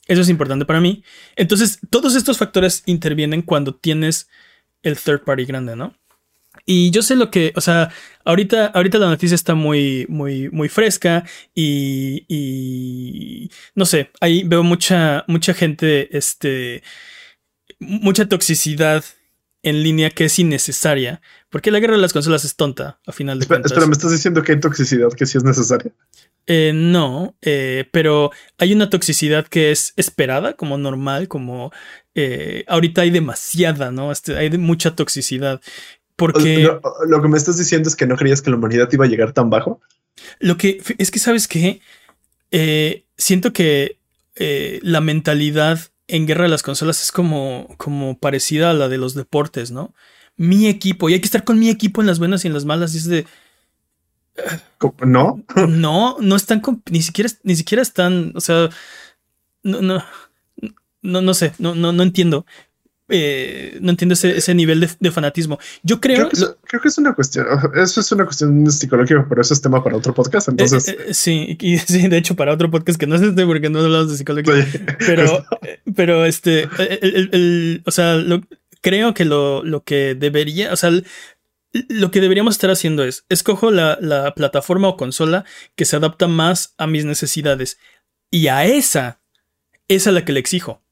[0.06, 1.04] Eso es importante para mí.
[1.36, 4.28] Entonces, todos estos factores intervienen cuando tienes
[4.82, 5.96] el third party grande, ¿no?
[6.66, 7.90] Y yo sé lo que, o sea,
[8.24, 14.62] ahorita, ahorita la noticia está muy, muy, muy fresca y, y no sé, ahí veo
[14.62, 16.82] mucha, mucha gente, este,
[17.80, 19.04] mucha toxicidad
[19.62, 23.38] en línea que es innecesaria, porque la guerra de las consolas es tonta, a final
[23.38, 23.70] de cuentas.
[23.70, 25.92] Espera, ¿me estás diciendo que hay toxicidad que sí es necesaria?
[26.48, 31.72] Eh, no, eh, pero hay una toxicidad que es esperada, como normal, como
[32.16, 34.10] eh, ahorita hay demasiada, ¿no?
[34.10, 35.60] Este, hay mucha toxicidad
[36.22, 36.70] porque.
[37.06, 39.32] Lo, que me estás diciendo es que no creías que la humanidad iba a llegar
[39.32, 39.80] tan bajo.
[40.38, 41.80] Lo que es que, ¿sabes qué?
[42.52, 43.98] Eh, siento que
[44.36, 48.98] eh, la mentalidad en Guerra de las Consolas es como, como parecida a la de
[48.98, 49.94] los deportes, ¿no?
[50.36, 52.64] Mi equipo, y hay que estar con mi equipo en las buenas y en las
[52.64, 53.26] malas, y es de.
[55.04, 55.42] ¿No?
[55.68, 58.70] No, no están ni siquiera, ni siquiera están, o sea,
[59.64, 60.04] no, no,
[61.02, 62.46] no, no sé, no, no, no entiendo.
[63.08, 65.58] Eh, no entiendo ese, nivel de, fanatismo.
[65.82, 66.30] Yo creo.
[66.30, 67.46] Creo que, es una cuestión.
[67.74, 70.48] Eso es una cuestión psicológica, pero eso es tema para otro podcast.
[70.48, 73.44] Entonces, eh, eh, sí, y, sí, de hecho, para otro podcast que no es este
[73.44, 74.66] porque no hablamos de psicología.
[74.98, 75.44] Pero,
[75.94, 76.68] pero este,
[77.84, 78.18] o sea,
[78.80, 80.90] creo que lo, lo que debería, o sea,
[81.72, 86.28] lo que deberíamos estar haciendo es, escojo la, la plataforma o consola que se adapta
[86.28, 87.78] más a mis necesidades
[88.30, 89.20] y a esa,
[89.88, 90.82] es a la que le exijo,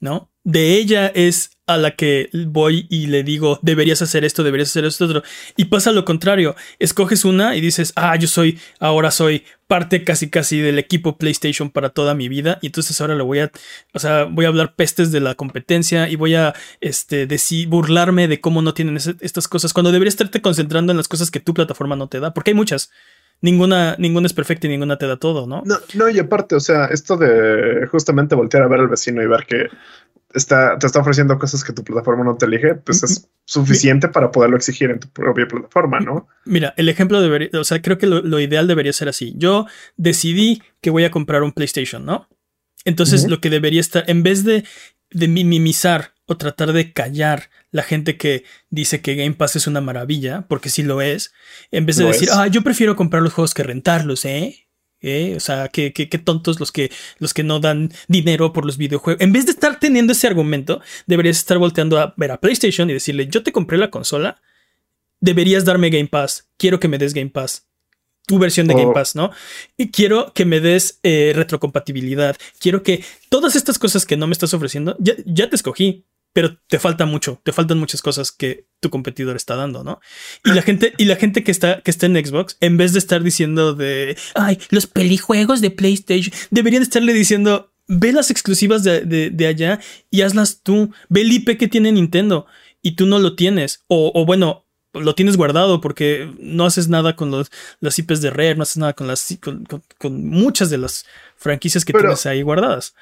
[0.00, 0.30] ¿no?
[0.48, 4.86] De ella es a la que voy y le digo, deberías hacer esto, deberías hacer
[4.86, 5.22] esto otro.
[5.58, 10.30] Y pasa lo contrario, escoges una y dices, ah, yo soy, ahora soy parte casi
[10.30, 12.58] casi del equipo PlayStation para toda mi vida.
[12.62, 13.52] Y entonces ahora le voy a,
[13.92, 18.26] o sea, voy a hablar pestes de la competencia y voy a, este, decir, burlarme
[18.26, 21.52] de cómo no tienen estas cosas, cuando deberías estarte concentrando en las cosas que tu
[21.52, 22.90] plataforma no te da, porque hay muchas
[23.40, 25.62] ninguna, ninguna es perfecta y ninguna te da todo, ¿no?
[25.64, 29.26] No, no, y aparte, o sea, esto de justamente voltear a ver al vecino y
[29.26, 29.68] ver que
[30.34, 34.30] está, te está ofreciendo cosas que tu plataforma no te elige, pues es suficiente para
[34.30, 36.28] poderlo exigir en tu propia plataforma, ¿no?
[36.44, 39.34] Mira, el ejemplo debería, o sea, creo que lo, ideal debería ser así.
[39.36, 42.28] Yo decidí que voy a comprar un PlayStation, ¿no?
[42.84, 44.64] Entonces lo que debería estar, en vez de,
[45.10, 49.80] de minimizar o tratar de callar la gente que dice que Game Pass es una
[49.80, 51.32] maravilla, porque sí lo es,
[51.70, 54.68] en vez de decir, ah, yo prefiero comprar los juegos que rentarlos, ¿eh?
[55.00, 55.34] ¿Eh?
[55.36, 55.90] O sea, qué,
[56.22, 59.22] tontos los que, los que no dan dinero por los videojuegos.
[59.22, 62.92] En vez de estar teniendo ese argumento, deberías estar volteando a ver a PlayStation y
[62.92, 64.42] decirle, yo te compré la consola,
[65.20, 67.64] deberías darme Game Pass, quiero que me des Game Pass.
[68.26, 68.92] Tu versión de Game oh.
[68.92, 69.30] Pass, ¿no?
[69.78, 72.36] Y quiero que me des eh, retrocompatibilidad.
[72.60, 76.56] Quiero que todas estas cosas que no me estás ofreciendo, ya, ya te escogí pero
[76.68, 80.00] te falta mucho, te faltan muchas cosas que tu competidor está dando, ¿no?
[80.44, 82.98] Y la gente, y la gente que está, que está en Xbox, en vez de
[82.98, 89.46] estar diciendo de, ay, los pelijuegos de PlayStation, deberían estarle diciendo, ve las exclusivas de,
[89.48, 92.46] allá y hazlas tú, ve el IP que tiene Nintendo
[92.82, 94.64] y tú no lo tienes, o, bueno,
[94.94, 98.78] lo tienes guardado porque no haces nada con los, las IPs de Rare, no haces
[98.78, 99.38] nada con las
[99.98, 101.04] con, muchas de las
[101.36, 102.94] franquicias que tienes ahí guardadas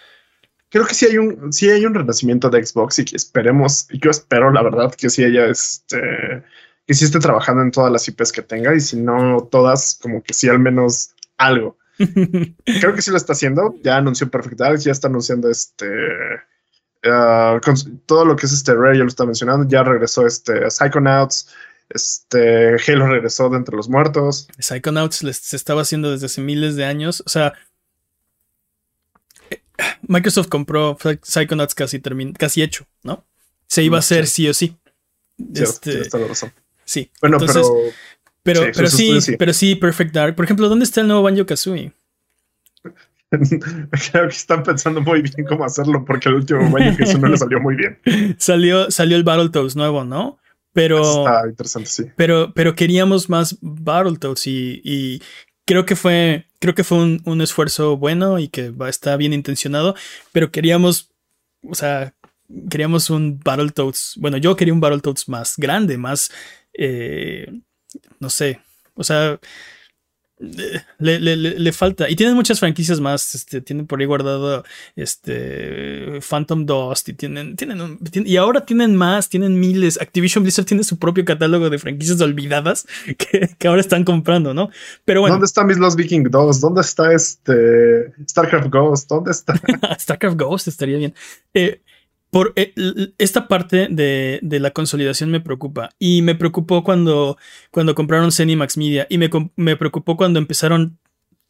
[0.71, 3.99] creo que sí hay un, sí hay un renacimiento de Xbox y que esperemos, y
[3.99, 6.45] yo espero la verdad que sí haya este,
[6.87, 10.23] que sí esté trabajando en todas las IPs que tenga y si no todas, como
[10.23, 11.77] que sí al menos algo.
[11.99, 13.75] creo que sí lo está haciendo.
[13.83, 15.87] Ya anunció Perfect Dark, ya está anunciando este.
[17.05, 17.61] Uh,
[18.07, 19.67] todo lo que es este Rare, ya lo está mencionando.
[19.69, 21.55] Ya regresó este Psychonauts.
[21.89, 24.49] Este Halo regresó de entre los muertos.
[24.59, 27.23] Psychonauts se estaba haciendo desde hace miles de años.
[27.25, 27.55] O sea,
[30.07, 32.01] Microsoft compró Psychonauts casi,
[32.39, 33.25] casi hecho, ¿no?
[33.67, 34.77] Se iba a hacer sí, o sí.
[35.39, 36.53] Sí, este, razón.
[36.85, 37.11] sí.
[37.21, 37.53] Bueno, pero.
[38.43, 40.37] Pero sí, pero, sí, pero sí, Perfect Dark.
[40.37, 41.93] Por ejemplo, ¿dónde está el nuevo Banjo Kazooie?
[43.31, 47.37] Creo que están pensando muy bien cómo hacerlo porque el último Banjo Kazooie no le
[47.37, 47.99] salió muy bien.
[48.39, 50.39] Salió, salió el Battletoads nuevo, ¿no?
[50.73, 51.01] Pero.
[51.01, 52.05] Está interesante, sí.
[52.15, 55.23] Pero, pero queríamos más Battletoads y, y
[55.67, 59.95] creo que fue, creo que fue un, esfuerzo bueno y que está bien intencionado,
[60.33, 61.11] pero queríamos,
[61.63, 62.15] o sea,
[62.71, 66.31] queríamos un Battletoads, bueno, yo quería un Battletoads más grande, más,
[66.73, 67.53] eh,
[68.21, 68.61] no sé,
[68.95, 69.39] o sea,
[70.39, 72.11] le, le, le, falta.
[72.11, 73.35] Y tienen muchas franquicias más.
[73.35, 77.09] Este, tienen por ahí guardado este Phantom Dust.
[77.09, 77.57] Y tienen.
[77.57, 79.29] tienen, y ahora tienen más.
[79.29, 79.99] Tienen miles.
[80.01, 82.87] Activision Blizzard tiene su propio catálogo de franquicias olvidadas
[83.19, 84.71] que, que ahora están comprando, ¿no?
[85.05, 85.35] Pero bueno.
[85.35, 86.61] ¿Dónde está Miss Lost Viking 2?
[86.61, 89.09] ¿Dónde está este StarCraft Ghost?
[89.09, 89.55] ¿Dónde está?
[89.99, 91.15] StarCraft Ghost estaría bien.
[91.55, 91.81] Eh,
[92.37, 92.75] por eh,
[93.17, 95.89] esta parte de, la consolidación me preocupa.
[95.99, 97.39] Y me preocupó cuando,
[97.71, 99.07] cuando compraron Max Media.
[99.09, 100.99] Y me, preocupó cuando empezaron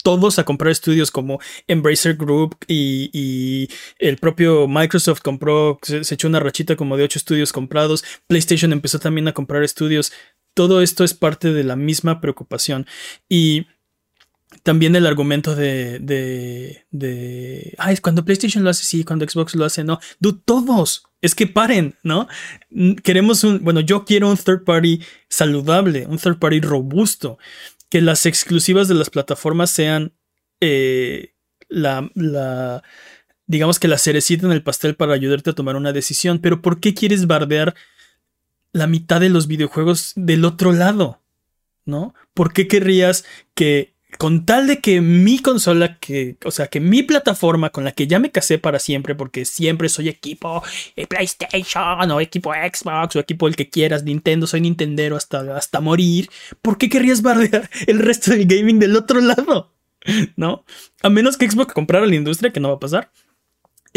[0.05, 3.69] todos a comprar estudios como Embracer Group y,
[3.99, 8.05] el propio Microsoft compró, se, echó una rachita como de ocho estudios comprados.
[8.29, 10.13] PlayStation empezó también a comprar estudios.
[10.55, 12.87] Todo esto es parte de la misma preocupación.
[13.29, 13.67] Y
[14.67, 19.65] también el argumento de, de, de, ay, cuando PlayStation lo hace, sí, cuando Xbox lo
[19.65, 20.01] hace, no.
[20.45, 21.05] Todos.
[21.23, 22.27] Es que paren, ¿no?
[23.05, 27.39] Queremos un, bueno, yo quiero un third party saludable, un third party robusto.
[27.89, 30.15] Que las exclusivas de las plataformas sean
[30.61, 31.35] eh,
[31.69, 32.83] la, la,
[33.47, 36.41] digamos que la cerecita en el pastel para ayudarte a tomar una decisión.
[36.41, 37.77] Pero ¿por qué quieres bardear
[38.73, 41.23] la mitad de los videojuegos del otro lado?
[41.85, 42.17] ¿No?
[42.35, 43.25] ¿Por qué querrías
[43.55, 47.93] que con tal de que mi consola, que, o sea, que mi plataforma con la
[47.93, 50.63] que ya me casé para siempre, porque siempre soy equipo
[50.97, 55.81] eh, PlayStation o equipo Xbox o equipo el que quieras, Nintendo, soy Nintendero hasta, hasta
[55.81, 56.31] morir,
[56.63, 59.73] ¿por qué querrías bardear el resto del gaming del otro lado?
[60.37, 60.65] ¿No?
[61.03, 63.11] A menos que Xbox comprara la industria, que no va a pasar.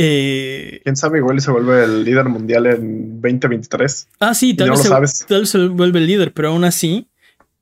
[0.01, 4.07] Eh, Quién sabe, igual se vuelve el líder mundial en 2023.
[4.19, 7.09] Ah, sí, tal, vez, tal vez se vuelve el líder, pero aún así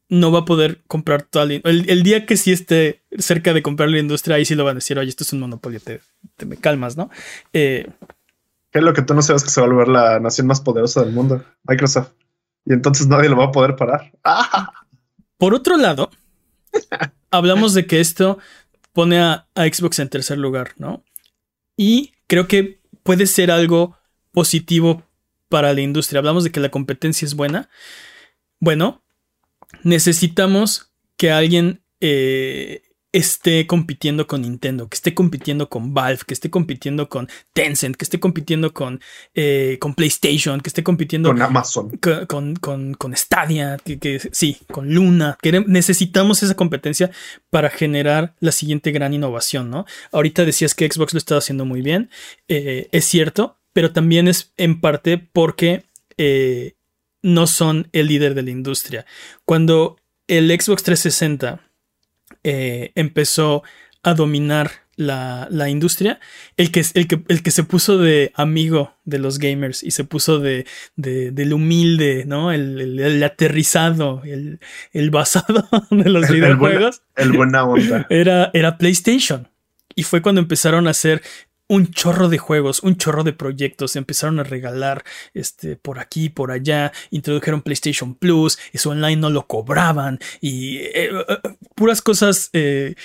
[0.10, 3.62] no va a poder comprar toda la el, el día que sí esté cerca de
[3.62, 6.02] comprar la industria, ahí sí lo van a decir, oye, esto es un monopolio, te,
[6.46, 7.10] me calmas, ¿no?
[7.54, 7.90] Eh,
[8.72, 10.62] ¿Qué es lo que tú no sabes que se va a volver la nación más
[10.62, 11.44] poderosa del mundo?
[11.64, 12.12] Microsoft.
[12.66, 14.12] Y entonces nadie lo va a poder parar.
[15.38, 16.10] Por otro lado,
[17.32, 18.40] hablamos de que esto
[18.94, 21.04] pone a, a Xbox en tercer lugar, ¿no?
[21.76, 23.98] Y creo que puede ser algo
[24.32, 25.04] positivo
[25.50, 26.20] para la industria.
[26.20, 27.70] Hablamos de que la competencia es buena.
[28.60, 29.04] Bueno,
[29.84, 32.84] necesitamos que alguien eh,
[33.18, 38.04] esté compitiendo con Nintendo, que esté compitiendo con Valve, que esté compitiendo con Tencent, que
[38.04, 39.02] esté compitiendo con,
[39.34, 45.38] eh, con PlayStation, que esté compitiendo con Amazon, con, con, Stadia, que, sí, con Luna.
[45.66, 47.10] necesitamos esa competencia
[47.50, 49.86] para generar la siguiente gran innovación, ¿no?
[50.12, 52.10] Ahorita decías que Xbox lo está haciendo muy bien,
[52.48, 55.86] eh, es cierto, pero también es en parte porque
[56.18, 56.77] eh,
[57.28, 59.06] no son el líder de la industria.
[59.44, 61.60] Cuando el Xbox 360
[62.44, 63.64] eh, empezó
[64.02, 66.20] a dominar la, industria,
[66.56, 70.06] el que, el, que, el que se puso de amigo de los gamers y se
[70.06, 72.54] puso de, del humilde, ¿no?
[72.54, 77.02] El, aterrizado, el, basado de los videojuegos.
[77.18, 78.08] El, buena onda.
[78.10, 79.50] Era, era PlayStation.
[79.96, 81.22] Y fue cuando empezaron a hacer
[81.68, 85.04] un chorro de juegos, un chorro de proyectos, se empezaron a regalar
[85.34, 90.20] este, por aquí, por allá, introdujeron PlayStation Plus, eso online no lo cobraban.
[90.42, 91.38] Y eh, eh,
[91.76, 92.96] puras cosas, eh,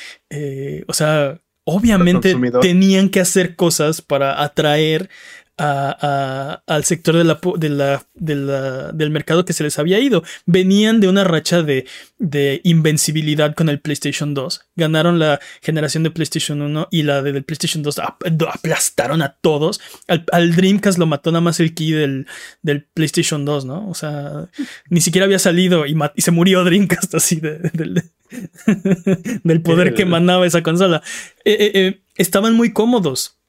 [0.86, 5.10] o sea, obviamente tenían que hacer cosas para atraer
[5.58, 10.24] al sector de la, del mercado que se les había ido.
[10.46, 11.86] Venían de una racha de,
[12.64, 14.68] invencibilidad con el PlayStation 2.
[14.76, 19.80] Ganaron la generación de PlayStation 1 y la del PlayStation 2 aplastaron a todos.
[20.08, 22.26] Al, Dreamcast lo mató nada más el key del,
[22.62, 23.88] del, PlayStation 2, ¿no?
[23.88, 24.48] O sea,
[24.88, 28.02] ni siquiera había salido y, se murió Dreamcast así del
[29.62, 31.02] poder que emanaba esa consola.
[31.44, 33.41] Eh, eh, eh, estaban muy cómodos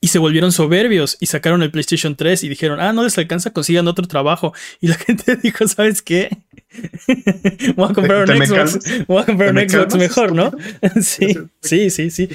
[0.00, 3.52] y se volvieron soberbios y sacaron el PlayStation 3 y dijeron, ah, no les alcanza,
[3.52, 4.54] consigan otro trabajo.
[4.80, 6.38] Y la gente dijo, ¿sabes qué?
[7.76, 8.78] Voy a comprar un Xbox.
[9.08, 10.52] Voy a comprar un Xbox mejor, ¿no?
[11.00, 12.28] sí, sí, sí, sí.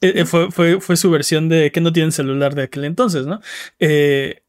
[0.00, 3.26] Eh, eh, fue, fue, fue, su versión de que no tienen celular de aquel entonces,
[3.26, 3.40] ¿no?
[3.78, 4.42] Eh,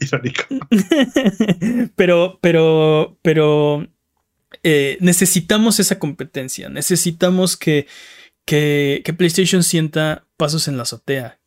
[0.00, 0.44] Irónico.
[1.96, 3.88] pero, pero, pero
[4.62, 6.68] necesitamos esa competencia.
[6.68, 7.86] Necesitamos que,
[8.44, 11.38] que, que PlayStation sienta pasos en la azotea,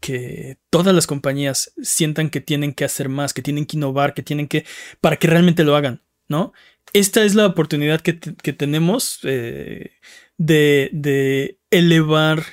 [0.00, 4.22] que, todas las compañías sientan que tienen que hacer más, que tienen que innovar, que
[4.22, 4.64] tienen que,
[5.00, 6.52] para que realmente lo hagan, ¿no?
[6.92, 9.92] Esta es la oportunidad que, tenemos eh,
[10.38, 12.44] de, elevar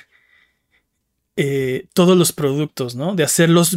[1.36, 3.14] eh, todos los productos, ¿no?
[3.14, 3.74] De hacer los,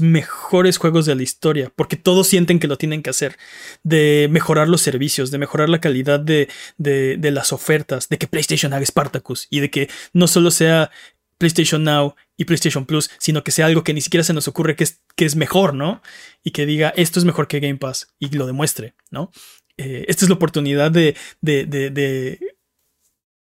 [0.00, 3.36] mejores juegos de la historia, porque todos sienten que lo tienen que hacer,
[3.82, 8.72] de mejorar los servicios, de mejorar la calidad de, de las ofertas, de que PlayStation
[8.72, 10.90] haga Spartacus y de que no solo sea
[11.38, 14.76] PlayStation Now y PlayStation Plus, sino que sea algo que ni siquiera se nos ocurre
[14.76, 16.02] que es, que es mejor, ¿no?
[16.42, 19.30] Y que diga, esto es mejor que Game Pass y lo demuestre, ¿no?
[19.76, 22.40] Eh, esta es la oportunidad de, de, de,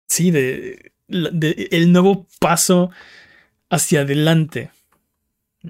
[0.08, 2.90] sí, de, el nuevo paso
[3.70, 4.70] hacia adelante.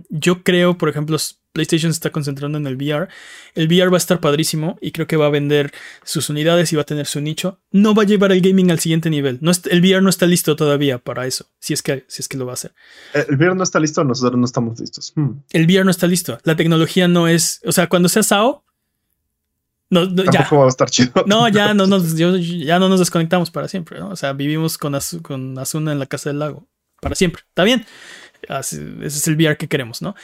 [0.08, 1.16] Yo creo, por ejemplo,
[1.56, 3.08] PlayStation se está concentrando en el VR.
[3.54, 5.72] El VR va a estar padrísimo y creo que va a vender
[6.04, 7.60] sus unidades y va a tener su nicho.
[7.72, 9.38] No va a llevar el gaming al siguiente nivel.
[9.40, 12.36] No el VR no está listo todavía para eso, si es, que, si es que
[12.36, 12.74] lo va a hacer.
[13.14, 15.14] El VR no está listo, nosotros no estamos listos.
[15.14, 15.40] Hmm.
[15.50, 16.38] El VR no está listo.
[16.44, 17.62] La tecnología no es.
[17.64, 18.62] O sea, cuando sea SAO.
[19.88, 20.46] No, ya.
[20.52, 21.24] va a estar chido.
[21.26, 24.02] No, ya no, nos, ya no nos desconectamos para siempre.
[24.02, 26.66] O sea, vivimos con, con Asuna en la casa del lago.
[27.00, 27.44] Para siempre.
[27.48, 27.86] Está bien.
[28.46, 30.14] ese es el VR que queremos, ¿no?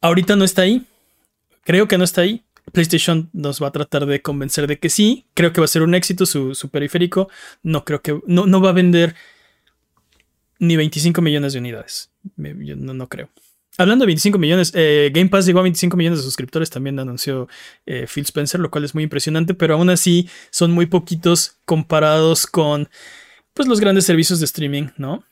[0.00, 0.86] Ahorita no está ahí.
[1.64, 2.44] Creo que no está ahí.
[2.72, 5.26] PlayStation nos va a tratar de convencer de que sí.
[5.34, 7.28] Creo que va a ser un éxito su, periférico.
[7.62, 8.20] No creo que.
[8.26, 9.14] No, no, va a vender
[10.58, 12.10] ni 25 millones de unidades.
[12.36, 13.28] Yo no, creo.
[13.78, 17.48] Hablando de 25 millones, eh, Game Pass llegó a 25 millones de suscriptores, también anunció
[17.86, 22.46] eh, Phil Spencer, lo cual es muy impresionante, pero aún así son muy poquitos comparados
[22.46, 22.90] con
[23.54, 25.24] pues, los grandes servicios de streaming, ¿no?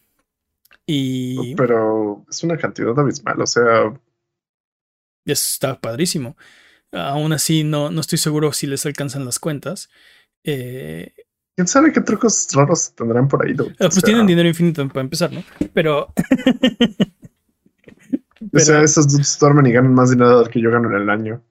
[0.87, 1.55] Y...
[1.57, 3.93] Pero es una cantidad abismal, o sea,
[5.33, 6.37] está padrísimo.
[6.93, 9.91] Aún así, no, no estoy seguro si les alcanzan las cuentas.
[10.45, 11.13] Eh,
[11.57, 13.55] ¿Quién sabe qué trucos raros tendrán por ahí?
[13.81, 15.43] Ah, pues tienen dinero infinito para empezar, ¿no?
[15.75, 16.13] Pero...
[18.53, 21.11] O sea, esos dos duermen y ganan más dinero del que yo gano en el
[21.11, 21.45] año.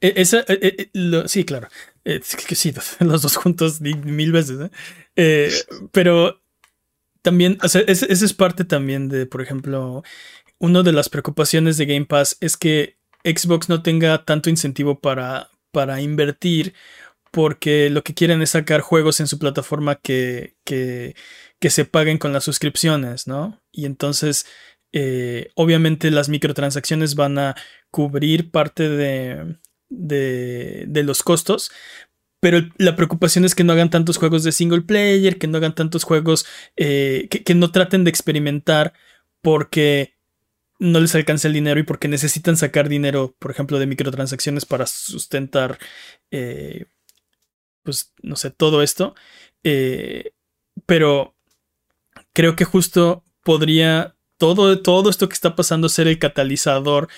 [0.00, 1.68] E, esa, e, e, sí, claro.
[2.02, 4.70] que sí, los dos juntos mil veces.
[5.16, 5.52] ¿eh?
[5.92, 6.42] pero
[7.22, 10.02] también, o sea, esa es parte también de, por ejemplo,
[10.58, 15.50] una de las preocupaciones de Game Pass es que Xbox no tenga tanto incentivo para,
[15.70, 16.74] para invertir
[17.30, 21.16] porque lo que quieren es sacar juegos en su plataforma que, que,
[21.58, 23.58] que se paguen con las suscripciones, ¿no?
[23.72, 24.46] Y entonces,
[24.92, 27.56] eh, obviamente las microtransacciones van a
[27.90, 29.56] cubrir parte de,
[29.88, 31.70] de, los costos,
[32.40, 35.74] pero la preocupación es que no hagan tantos juegos de single player, que no hagan
[35.74, 36.46] tantos juegos,
[36.76, 38.92] eh, que, no traten de experimentar,
[39.40, 40.16] porque
[40.82, 44.86] no les alcanza el dinero y porque necesitan sacar dinero, por ejemplo, de microtransacciones para
[44.86, 45.78] sustentar,
[46.32, 46.86] eh,
[47.84, 49.14] pues, no sé, todo esto.
[49.62, 50.32] Eh,
[50.84, 51.36] pero
[52.32, 57.08] creo que justo podría todo, todo esto que está pasando ser el catalizador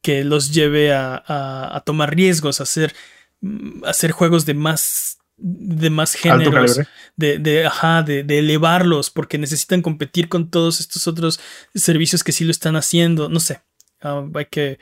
[0.00, 2.94] que los lleve a, tomar riesgos, a hacer,
[3.42, 6.80] mm, a hacer juegos de más de más géneros,
[7.16, 11.40] de, de, ajá, de, de, elevarlos, porque necesitan competir con todos estos otros
[11.74, 13.28] servicios que sí lo están haciendo.
[13.28, 13.62] No sé,
[14.02, 14.78] ah, hay que.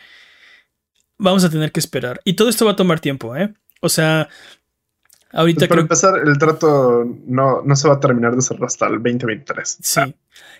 [1.18, 2.20] Vamos a tener que esperar.
[2.24, 3.52] Y todo esto va a tomar tiempo, ¿eh?
[3.80, 4.28] O sea,
[5.32, 8.86] ahorita pues Para empezar, el trato no, no, se va a terminar de cerrar hasta
[8.86, 9.78] el 2023.
[9.80, 10.00] Sí.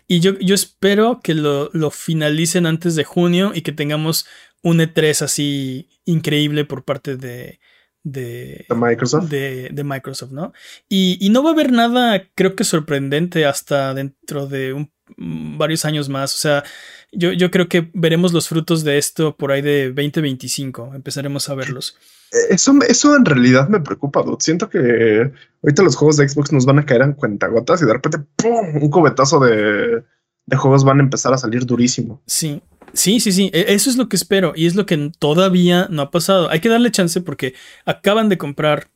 [0.07, 4.27] Y yo, yo espero que lo, lo finalicen antes de junio y que tengamos
[4.63, 7.61] un E3 así increíble por parte de,
[8.05, 9.29] de, Microsoft.
[9.29, 10.53] De, Microsoft, ¿no?
[10.89, 16.35] Y, no va a haber nada, creo que sorprendente hasta dentro de varios años más.
[16.35, 16.65] O sea,
[17.13, 20.93] yo, yo, creo que veremos los frutos de esto por ahí de 2025.
[20.95, 21.97] Empezaremos a verlos.
[22.33, 24.37] Eh, eso, eso en realidad me preocupa, dude.
[24.41, 25.33] Siento que
[25.63, 28.83] ahorita los juegos de Xbox nos van a caer en cuentagotas y de repente ¡pum!
[28.83, 30.05] un cubetazo de,
[30.47, 32.23] de juegos van a empezar a salir durísimo.
[32.27, 32.63] Sí,
[32.95, 36.03] Sí, sí, sí, e, eso es lo que espero y es lo que todavía no
[36.03, 36.49] ha pasado.
[36.51, 38.89] Hay que darle chance porque acaban de comprar,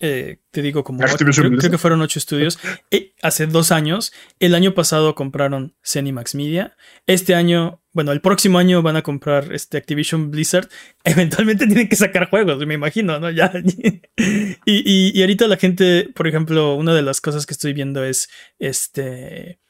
[0.00, 2.58] eh, te digo, como creo, que fueron ocho estudios.
[2.90, 6.76] Eh, hace dos años, el año pasado compraron Cenimax Media.
[7.06, 10.68] Este año, bueno, el próximo año van a comprar este Activision Blizzard.
[11.04, 13.30] Eventualmente tienen que sacar juegos, me imagino, ¿no?
[13.30, 13.52] Ya.
[14.64, 18.28] y, y ahorita la gente, por ejemplo, una de las cosas que estoy viendo es
[18.58, 19.60] este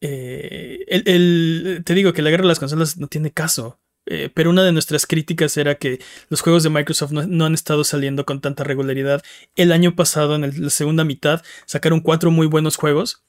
[0.00, 3.78] eh, el, te digo que la guerra de las consolas no tiene caso.
[4.06, 7.84] Eh, pero una de nuestras críticas era que los juegos de Microsoft no, han estado
[7.84, 9.22] saliendo con tanta regularidad.
[9.56, 13.22] El año pasado, en la segunda mitad, sacaron cuatro muy buenos juegos,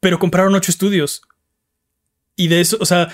[0.00, 1.22] pero compraron ocho estudios.
[2.36, 3.12] Y de eso, o sea,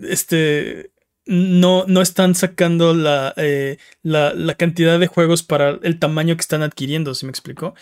[0.00, 0.92] este,
[1.26, 6.62] no, no están sacando la, eh, la, cantidad de juegos para el tamaño que están
[6.62, 7.74] adquiriendo, ¿se me explicó?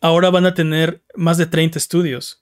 [0.00, 2.39] Ahora van a tener más de 30 estudios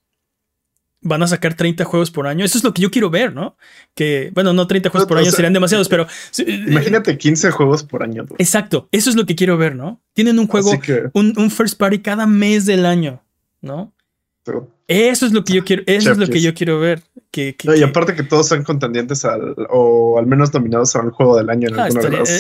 [1.01, 2.45] van a sacar 30 juegos por año.
[2.45, 3.57] Eso es lo que yo quiero ver, ¿no?
[3.95, 6.07] Que, bueno, no 30 juegos por año serían demasiados, pero...
[6.39, 8.27] Eh, Imagínate 15 juegos por año.
[8.39, 10.01] Exacto, eso es lo que quiero ver, ¿no?
[10.13, 10.73] Tienen un juego,
[11.13, 13.23] un, first party cada mes del año,
[13.61, 13.93] ¿no?
[14.87, 17.03] Eso es lo que yo quiero, eso es lo que yo quiero ver.
[17.31, 21.51] Que, y aparte que todos sean contendientes al, o al menos nominados al juego del
[21.51, 21.69] año.
[21.69, 21.89] En ah,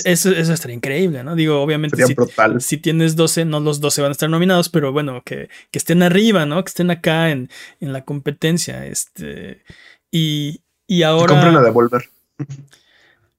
[0.04, 1.34] eso, eso, estaría increíble, ¿no?
[1.34, 2.16] Digo, obviamente, si,
[2.58, 6.02] si, tienes 12, no los 12 van a estar nominados, pero bueno, que, que estén
[6.02, 6.64] arriba, ¿no?
[6.64, 7.50] Que estén acá en,
[7.80, 8.86] en la competencia.
[8.86, 9.62] Este,
[10.10, 11.34] y, y ahora.
[11.34, 12.08] Compren a Devolver.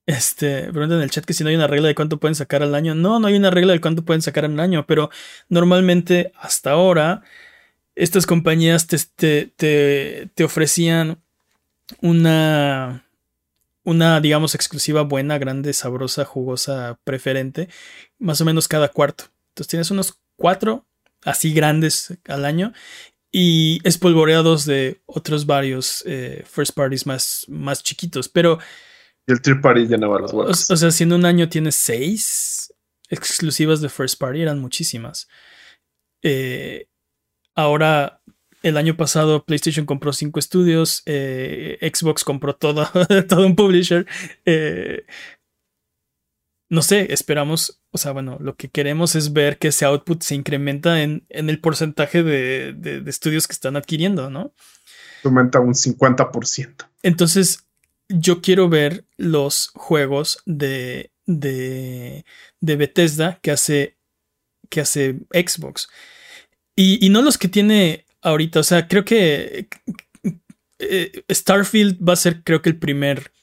[0.10, 2.64] Este, preguntan en el chat que si no hay una regla de cuánto pueden sacar
[2.64, 2.96] al año.
[2.96, 5.12] No, no hay una regla de cuánto pueden sacar al año, pero
[5.50, 7.22] normalmente hasta ahora
[8.00, 9.52] estas compañías te,
[10.34, 11.22] te, ofrecían
[12.02, 13.06] una,
[13.84, 17.68] una, digamos, exclusiva buena, grande, sabrosa, jugosa, preferente,
[18.18, 19.26] más o menos cada cuarto.
[19.50, 20.86] Entonces tienes unos cuatro
[21.26, 22.72] así grandes al año
[23.34, 28.30] y espolvoreados de otros varios eh, first parties más, más chiquitos.
[28.30, 28.60] Pero.
[29.28, 32.74] Y el third party llenaba las O, sea, si en un año tienes seis
[33.10, 35.28] exclusivas de first party, eran muchísimas.
[36.22, 36.89] Eh,
[37.60, 38.22] Ahora,
[38.64, 42.88] el año pasado PlayStation compró cinco estudios, eh, Xbox compró todo,
[43.28, 44.07] todo un publisher.
[44.45, 45.05] Eh,
[46.70, 50.36] no sé, esperamos, o sea, bueno, lo que queremos es ver que ese output se
[50.36, 54.53] incrementa en, el porcentaje de, estudios que están adquiriendo, ¿no?
[55.26, 56.88] Aumenta un 50%.
[57.03, 57.66] Entonces,
[58.07, 62.24] yo quiero ver los juegos de, de,
[62.62, 63.97] de Bethesda que hace,
[64.70, 65.89] que hace Xbox.
[66.82, 68.62] Y, no los que tiene ahorita.
[68.62, 69.68] O sea, creo que
[70.80, 73.34] eh, Starfield va a ser, creo que el primer,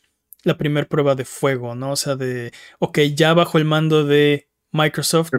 [0.42, 1.90] la primera prueba de fuego, ¿no?
[1.90, 5.32] O sea, de, ok, ya bajo el mando de Microsoft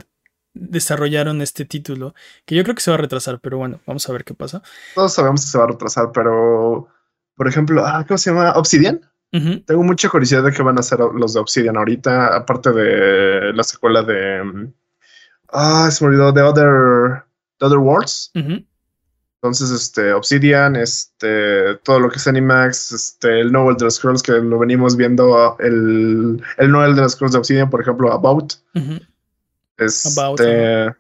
[0.54, 2.14] desarrollaron este título,
[2.46, 4.62] que yo creo que se va a retrasar, pero bueno, vamos a ver qué pasa.
[4.94, 6.88] Todos sabemos que se va a retrasar, pero,
[7.36, 8.54] por ejemplo, ah, ¿cómo se llama?
[8.54, 9.02] Obsidian.
[9.32, 13.64] Tengo mucha curiosidad de qué van a hacer los de Obsidian ahorita, aparte de la
[13.64, 14.72] secuela de...
[15.50, 17.27] Ah, se me olvidó, The Other...
[17.60, 18.32] The Other Worlds.
[19.42, 24.32] Entonces, este, Obsidian, este, todo lo que es Animax, este, el de los Scrolls que
[24.34, 28.54] lo venimos viendo, el, el de los Scrolls de Obsidian, por ejemplo, About.
[29.78, 30.96] Este,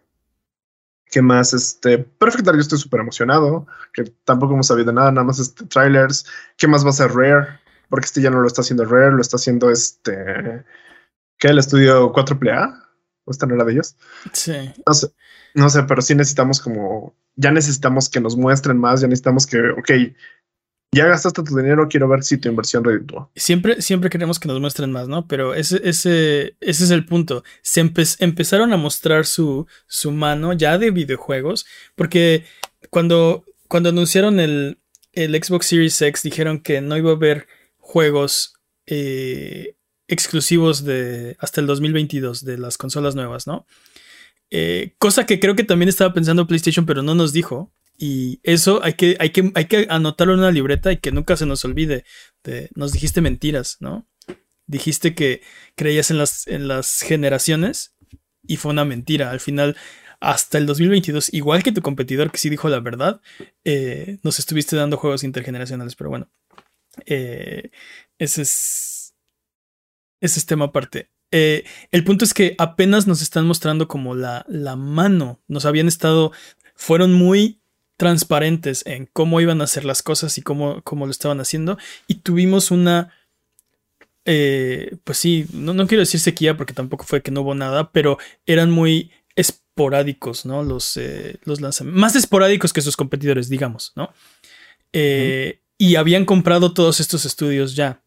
[1.09, 1.53] ¿Qué más?
[1.53, 5.65] Este, Perfect Dark, yo estoy súper emocionado, que tampoco hemos sabido nada, nada más este,
[5.65, 6.25] trailers.
[6.57, 7.59] ¿Qué más va a ser Rare?
[7.89, 10.63] Porque este ya no lo está haciendo Rare, lo está haciendo este,
[11.37, 11.47] ¿qué?
[11.47, 12.86] El estudio 4A.
[13.27, 13.97] ¿O esta no era de ellos?
[14.31, 14.53] Sí.
[14.85, 15.11] No sé.
[15.53, 19.59] No sé, pero sí necesitamos como, ya necesitamos que nos muestren más, ya necesitamos que,
[19.71, 19.91] ok,
[20.93, 23.29] ya gastaste tu dinero, quiero ver si tu inversión reditúa.
[23.35, 25.27] Siempre, siempre queremos que nos muestren más, ¿no?
[25.27, 27.43] Pero ese, ese, ese es el punto.
[27.61, 31.65] Se empezaron a mostrar su, su mano ya de videojuegos,
[31.95, 32.45] porque
[32.89, 34.79] cuando, cuando anunciaron el,
[35.11, 37.47] el Xbox Series X dijeron que no iba a haber
[37.77, 38.53] juegos
[38.85, 39.75] eh,
[40.07, 43.65] exclusivos de hasta el 2022 de las consolas nuevas, ¿no?
[44.49, 47.73] Eh, cosa que creo que también estaba pensando PlayStation, pero no nos dijo.
[47.99, 51.35] Y eso hay que, hay que, hay que anotarlo en una libreta y que nunca
[51.35, 52.05] se nos olvide.
[52.75, 54.07] nos dijiste mentiras, ¿no?
[54.67, 55.41] Dijiste que
[55.75, 57.95] creías en las, en las generaciones
[58.45, 59.31] y fue una mentira.
[59.31, 59.75] Al final,
[60.19, 63.21] hasta el 2022, igual que tu competidor que sí dijo la verdad,
[63.63, 65.95] eh, nos estuviste dando juegos intergeneracionales.
[65.95, 66.29] Pero bueno,
[67.05, 67.71] eh,
[68.17, 68.96] ese es,
[70.21, 71.09] ese es tema aparte.
[71.31, 75.39] Eh, el punto es que apenas nos están mostrando como la, la mano.
[75.47, 76.31] Nos habían estado,
[76.75, 77.59] fueron muy
[77.97, 81.77] transparentes en cómo iban a hacer las cosas y cómo, cómo lo estaban haciendo.
[82.07, 83.11] Y tuvimos una,
[84.25, 87.91] eh, pues sí, no, no, quiero decir sequía porque tampoco fue que no hubo nada,
[87.91, 90.63] pero eran muy esporádicos, ¿no?
[90.63, 91.99] Los, eh, los lanzamientos.
[91.99, 94.13] Más esporádicos que sus competidores, digamos, ¿no?
[94.93, 98.01] Eh, y habían comprado todos estos estudios ya.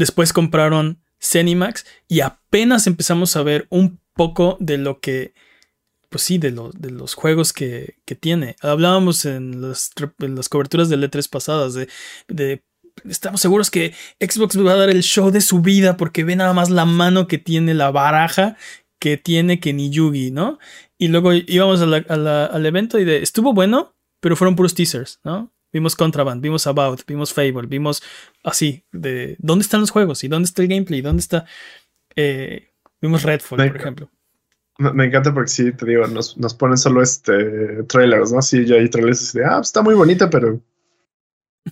[0.00, 5.34] Después compraron Cenimax y apenas empezamos a ver un poco de lo que
[6.08, 8.56] pues sí, de, de los juegos que, tiene.
[8.62, 9.90] Hablábamos en las,
[10.48, 12.62] coberturas de letras pasadas de,
[13.04, 16.54] estamos seguros que Xbox va a dar el show de su vida porque ve nada
[16.54, 18.56] más la mano que tiene, la baraja
[18.98, 20.58] que tiene que ni Yugi, ¿no?
[20.96, 25.52] Y luego íbamos al evento y de, estuvo bueno, pero fueron puros teasers, ¿no?
[25.72, 28.02] Vimos Contraband, vimos About, vimos Fable, vimos
[28.42, 31.46] así, de dónde están los juegos y dónde está el gameplay, dónde está...
[32.16, 34.10] Eh, vimos Redfall, por ejemplo.
[34.80, 38.40] Me, encanta porque sí, te digo, nos, nos ponen solo este trailers, ¿no?
[38.40, 40.58] Sí, ya hay trailers de, ah, pues está muy bonita, pero.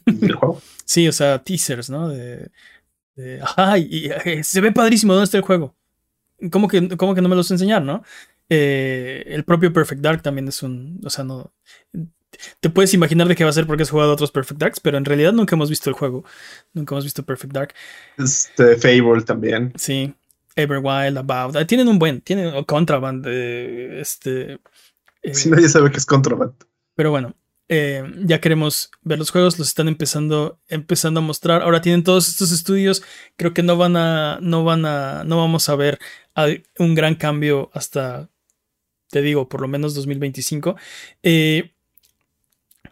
[0.04, 0.60] el juego?
[0.84, 2.10] sí, o sea, teasers, ¿no?
[2.10, 2.50] De.
[3.16, 5.74] de ajá, y, eh, se ve padrísimo dónde está el juego.
[6.52, 8.04] ¿Cómo que, cómo que no me los enseñar, no?
[8.50, 11.00] Eh, el propio Perfect Dark también es un.
[11.02, 11.54] O sea, no.
[12.60, 14.98] Te puedes imaginar de qué va a ser porque has jugado otros Perfect Darks, pero
[14.98, 16.24] en realidad nunca hemos visto el juego.
[16.72, 17.74] Nunca hemos visto Perfect Dark.
[18.16, 19.72] Este Fable también.
[19.76, 20.14] Sí.
[20.58, 21.56] Everwild, About.
[21.56, 23.24] Ah, tienen un buen, tienen Contraband.
[23.28, 24.58] Eh, este.
[25.22, 26.52] Eh, si nadie sabe que es Contraband.
[26.96, 27.36] Pero bueno,
[27.68, 31.62] eh, ya queremos ver los juegos, los están empezando, empezando a mostrar.
[31.62, 33.04] Ahora tienen todos estos estudios.
[33.36, 35.98] Creo que no van a, no van a, no vamos a ver
[36.78, 38.28] un gran cambio hasta,
[39.10, 40.76] te digo, por lo menos 2025.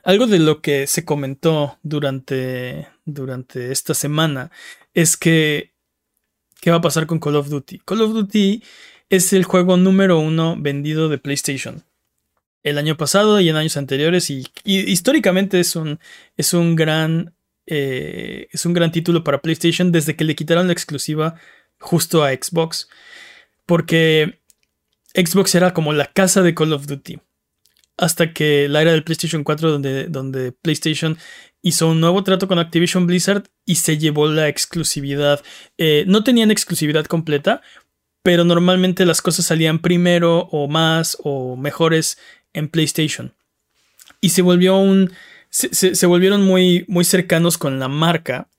[0.06, 4.50] Algo de lo que se comentó durante, durante esta semana
[4.94, 5.76] es que
[6.60, 7.80] ¿Qué va a pasar con Call of Duty?
[7.84, 8.62] Call of Duty
[9.08, 11.84] es el juego número uno vendido de PlayStation.
[12.62, 14.30] El año pasado y en años anteriores.
[14.30, 16.00] Y, históricamente es un,
[16.36, 17.34] es un gran.
[17.66, 21.36] Eh, es un gran título para PlayStation desde que le quitaron la exclusiva
[21.78, 22.88] justo a Xbox.
[23.66, 24.40] Porque
[25.14, 27.20] Xbox era como la casa de Call of Duty.
[27.96, 31.16] Hasta que la era del PlayStation 4, donde, donde PlayStation
[31.62, 35.42] hizo un nuevo trato con Activision Blizzard y se llevó la exclusividad.
[35.78, 37.62] Eh, no tenían exclusividad completa,
[38.22, 42.18] pero normalmente las cosas salían primero o más o mejores
[42.52, 43.34] en PlayStation.
[44.20, 45.12] Y se volvió un.
[45.48, 48.50] Se, volvieron muy, muy cercanos con la marca.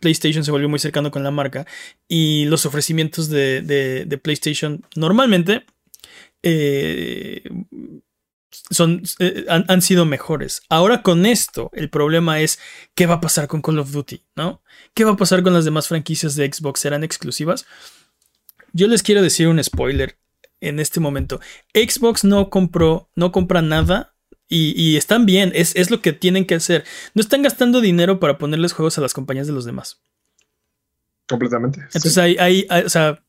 [0.00, 1.66] PlayStation se volvió muy cercano con la marca.
[2.08, 5.64] Y los ofrecimientos de, de PlayStation normalmente
[6.42, 7.42] eh,
[8.70, 10.62] son, eh, han, sido mejores.
[10.68, 12.58] Ahora con esto, el problema es
[12.94, 14.62] qué va a pasar con Call of Duty, ¿no?
[14.94, 16.80] ¿Qué va a pasar con las demás franquicias de Xbox?
[16.80, 17.66] ¿Serán exclusivas?
[18.72, 20.18] Yo les quiero decir un spoiler
[20.60, 21.40] en este momento.
[21.74, 24.14] Xbox no compró, no compra nada
[24.50, 26.84] y, están bien, es, es, lo que tienen que hacer.
[27.14, 30.00] No están gastando dinero para ponerles juegos a las compañías de los demás.
[31.28, 31.80] Completamente.
[31.80, 33.22] Entonces hay, hay, o sea,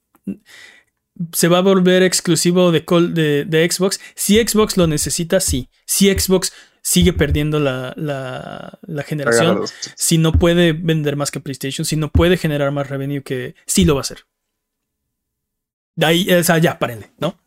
[1.33, 3.99] se va a volver exclusivo de, de, Xbox.
[4.15, 5.69] Si Xbox lo necesita, sí.
[5.85, 9.61] Si Xbox sigue perdiendo la, la, generación,
[9.95, 13.85] si no puede vender más que PlayStation, si no puede generar más revenue que sí
[13.85, 14.25] lo va a hacer.
[15.95, 17.37] De ahí, o sea, ya, párenle, ¿no?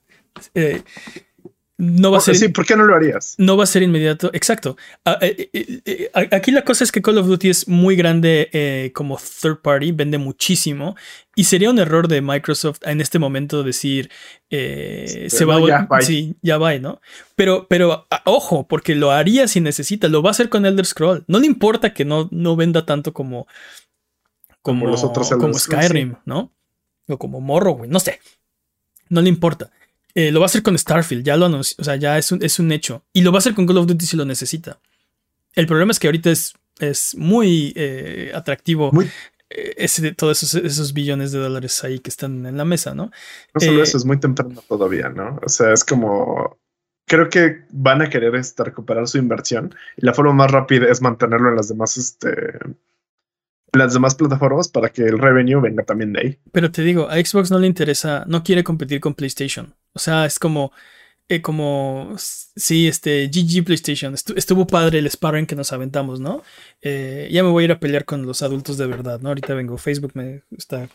[0.54, 0.82] Eh,
[1.82, 2.36] no va a ser.
[2.36, 3.34] Sí, ¿por qué no lo harías?
[3.38, 4.30] No va a ser inmediato.
[4.32, 4.76] Exacto.
[5.04, 9.18] Ah, eh, eh, aquí la cosa es que Call of Duty es muy grande como
[9.18, 10.94] third party, vende muchísimo.
[11.34, 14.10] Y sería un error de Microsoft en este momento decir
[14.48, 17.00] se va a Sí, ya va, ¿no?
[17.34, 20.06] Pero, pero ah, ojo, porque lo haría si necesita.
[20.06, 21.24] Lo va a hacer con Elder Scroll.
[21.26, 23.48] No le importa que no, no venda tanto como.
[24.60, 26.52] Como, los otros Como Skyrim, ¿no?
[27.08, 28.20] O como Morrowind, no sé.
[29.08, 29.72] No le importa.
[30.14, 32.42] Eh, lo va a hacer con Starfield, ya lo anunció, o sea, ya es un,
[32.42, 33.02] es un hecho.
[33.12, 34.78] Y lo va a hacer con Call of Duty si lo necesita.
[35.54, 39.06] El problema es que ahorita es Es muy eh, atractivo Muy-
[39.50, 43.10] eh, ese, todos esos, esos billones de dólares ahí que están en la mesa, ¿no?
[43.54, 45.38] No solo Eh, eso, es muy temprano todavía, ¿no?
[45.44, 46.58] O sea, es como.
[47.06, 51.02] Creo que van a querer este, recuperar su inversión y la forma más rápida es
[51.02, 56.12] mantenerlo en las demás, este, en las demás plataformas para que el revenue venga también
[56.14, 56.38] de ahí.
[56.52, 59.74] Pero te digo, a Xbox no le interesa, no quiere competir con PlayStation.
[59.94, 60.72] O sea, es como,
[61.28, 64.14] eh, como, sí, este, GG PlayStation.
[64.14, 66.42] Estu- estuvo padre el sparring que nos aventamos, ¿no?
[66.82, 69.28] Eh, ya me voy a ir a pelear con los adultos de verdad, ¿no?
[69.28, 70.88] Ahorita vengo, Facebook me está...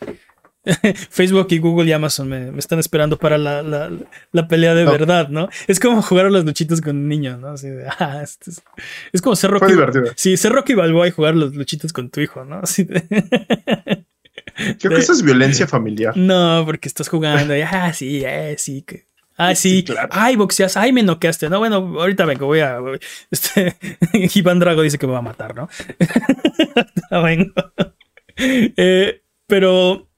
[1.10, 3.90] Facebook y Google y Amazon me, me están esperando para la, la-
[4.32, 4.90] la pelea de No.
[4.92, 5.48] verdad, ¿no?
[5.66, 7.48] Es como jugar a los luchitos con un niño, ¿no?
[7.50, 8.62] Así de, ah, este es,
[9.12, 9.72] es como ser Fue Rocky.
[9.72, 10.04] divertido.
[10.16, 12.56] Sí, ser Rocky Balboa y jugar los luchitos con tu hijo, ¿no?
[12.62, 13.06] Así de-
[14.78, 16.16] Creo que eso es violencia familiar.
[16.16, 18.82] No, porque estás jugando y, ah, sí, eh, sí.
[18.82, 19.04] Que...
[19.36, 19.70] Ah, sí.
[19.70, 20.08] Sí, claro.
[20.10, 20.76] Ay, boxeas.
[20.76, 21.48] Ay, me noqueaste.
[21.48, 22.46] No, bueno, ahorita vengo.
[22.46, 22.78] Voy a.
[23.30, 23.76] Este.
[24.34, 25.68] Iván Drago dice que me va a matar, ¿no?
[27.10, 27.52] Ahorita vengo.
[28.36, 30.08] Eh, pero.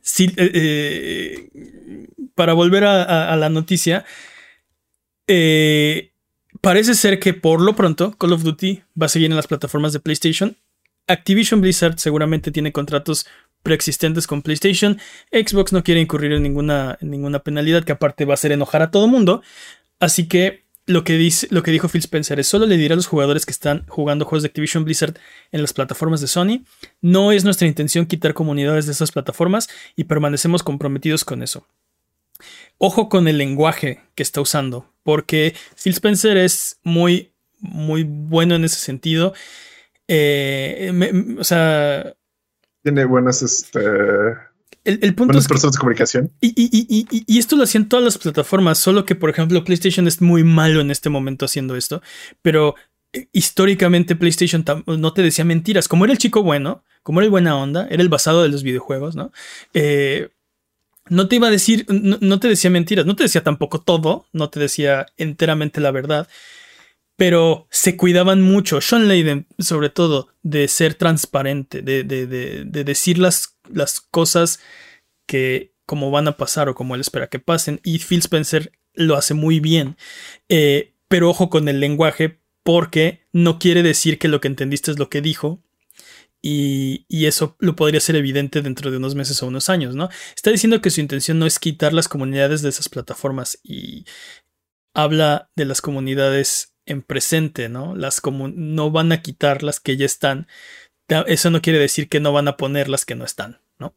[0.00, 0.32] Sí.
[0.36, 4.04] eh, eh, para volver a, a- a la noticia.
[5.26, 6.10] eh,
[6.60, 9.92] parece ser que por lo pronto Call of Duty va a seguir en las plataformas
[9.92, 10.56] de PlayStation.
[11.06, 13.26] Activision Blizzard seguramente tiene contratos
[13.64, 15.00] preexistentes con PlayStation.
[15.32, 18.92] Xbox no quiere incurrir en ninguna, ninguna penalidad que aparte va a hacer enojar a
[18.92, 19.42] todo mundo.
[19.98, 22.96] Así que lo que, dice, lo que dijo Phil Spencer es solo le diré a
[22.96, 25.18] los jugadores que están jugando juegos de Activision Blizzard
[25.50, 26.62] en las plataformas de Sony.
[27.00, 31.66] No es nuestra intención quitar comunidades de esas plataformas y permanecemos comprometidos con eso.
[32.76, 38.64] Ojo con el lenguaje que está usando, porque Phil Spencer es muy, muy bueno en
[38.64, 39.32] ese sentido.
[40.06, 40.92] Eh,
[41.38, 42.14] o sea,
[42.84, 43.80] Tiene buenas, este,
[44.84, 46.30] el, el punto buenas es que- personas de comunicación.
[46.40, 49.64] y, y- y- y- y esto lo hacían todas las plataformas, solo que, por ejemplo,
[49.64, 52.02] PlayStation es muy malo en este momento haciendo esto,
[52.42, 52.74] pero
[53.14, 55.88] eh, históricamente PlayStation no te decía mentiras.
[55.88, 58.62] Como era el chico bueno, como era el buena onda, era el basado de los
[58.62, 59.32] videojuegos, ¿no?
[59.72, 60.28] Eh,
[61.08, 64.26] no te iba a decir, no, no te decía mentiras, no te decía tampoco todo,
[64.32, 66.28] no te decía enteramente la verdad,
[67.16, 72.84] pero se cuidaban mucho, Sean Layden sobre todo, de ser transparente, de, de- de- de
[72.84, 74.60] decir las, las cosas
[75.26, 79.16] que como van a pasar o como él espera que pasen, y Phil Spencer lo
[79.16, 79.96] hace muy bien,
[80.48, 84.98] Eh, pero ojo con el lenguaje porque no quiere decir que lo que entendiste es
[84.98, 85.62] lo que dijo.
[86.46, 90.10] Y, y eso lo podría ser evidente dentro de unos meses o unos años, ¿no?
[90.36, 94.04] Está diciendo que su intención no es quitar las comunidades de esas plataformas y
[94.94, 97.94] habla de las comunidades en presente, ¿no?
[97.94, 100.46] Las no van a quitar las que ya están.
[101.26, 103.94] Eso no quiere decir que no van a poner las que no están, ¿no?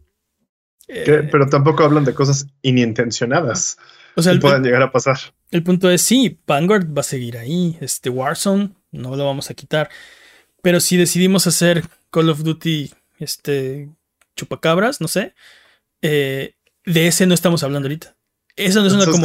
[0.87, 3.77] Eh, pero tampoco hablan de cosas inintencionadas
[4.15, 5.17] o sea, que el, puedan llegar a pasar.
[5.51, 9.53] el punto es sí, Vanguard va a seguir ahí, este Warzone no lo vamos a
[9.53, 9.89] quitar,
[10.61, 13.89] pero si decidimos hacer Call of Duty, este
[14.35, 15.33] chupacabras, no sé,
[16.01, 18.15] eh, de ese no estamos hablando ahorita.
[18.55, 19.19] Eso no es una ¿Sabes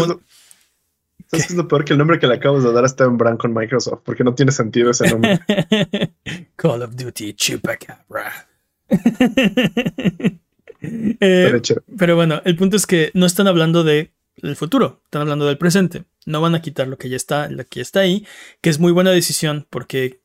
[1.33, 1.85] como es lo- ¿Sabes qué es lo peor?
[1.85, 4.35] Que el nombre que le acabas de dar está en brand con Microsoft, porque no
[4.35, 5.41] tiene sentido ese nombre.
[6.57, 8.49] Call of Duty Chupacabra.
[10.85, 11.63] Eh,
[11.97, 15.57] Pero bueno, el punto es que no están hablando de el futuro, están hablando del
[15.57, 16.05] presente.
[16.27, 18.27] No van a quitar lo que ya está, lo que ya está ahí,
[18.61, 20.23] que es muy buena decisión porque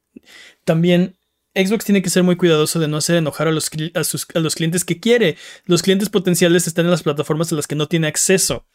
[0.63, 1.15] también
[1.53, 4.39] Xbox tiene que ser muy cuidadoso de no hacer enojar a los, a sus- a
[4.39, 5.37] los clientes que quiere.
[5.65, 8.65] Los clientes potenciales están en las plataformas a las que no tiene acceso.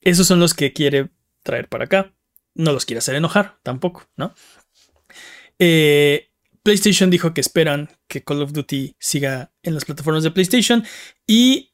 [0.00, 1.10] Esos son los que quiere
[1.44, 2.12] traer para acá.
[2.54, 4.34] No los quiere hacer enojar tampoco, ¿no?
[5.60, 6.30] Eh,
[6.64, 10.84] PlayStation dijo que esperan que Call of Duty siga en las plataformas de PlayStation
[11.26, 11.72] y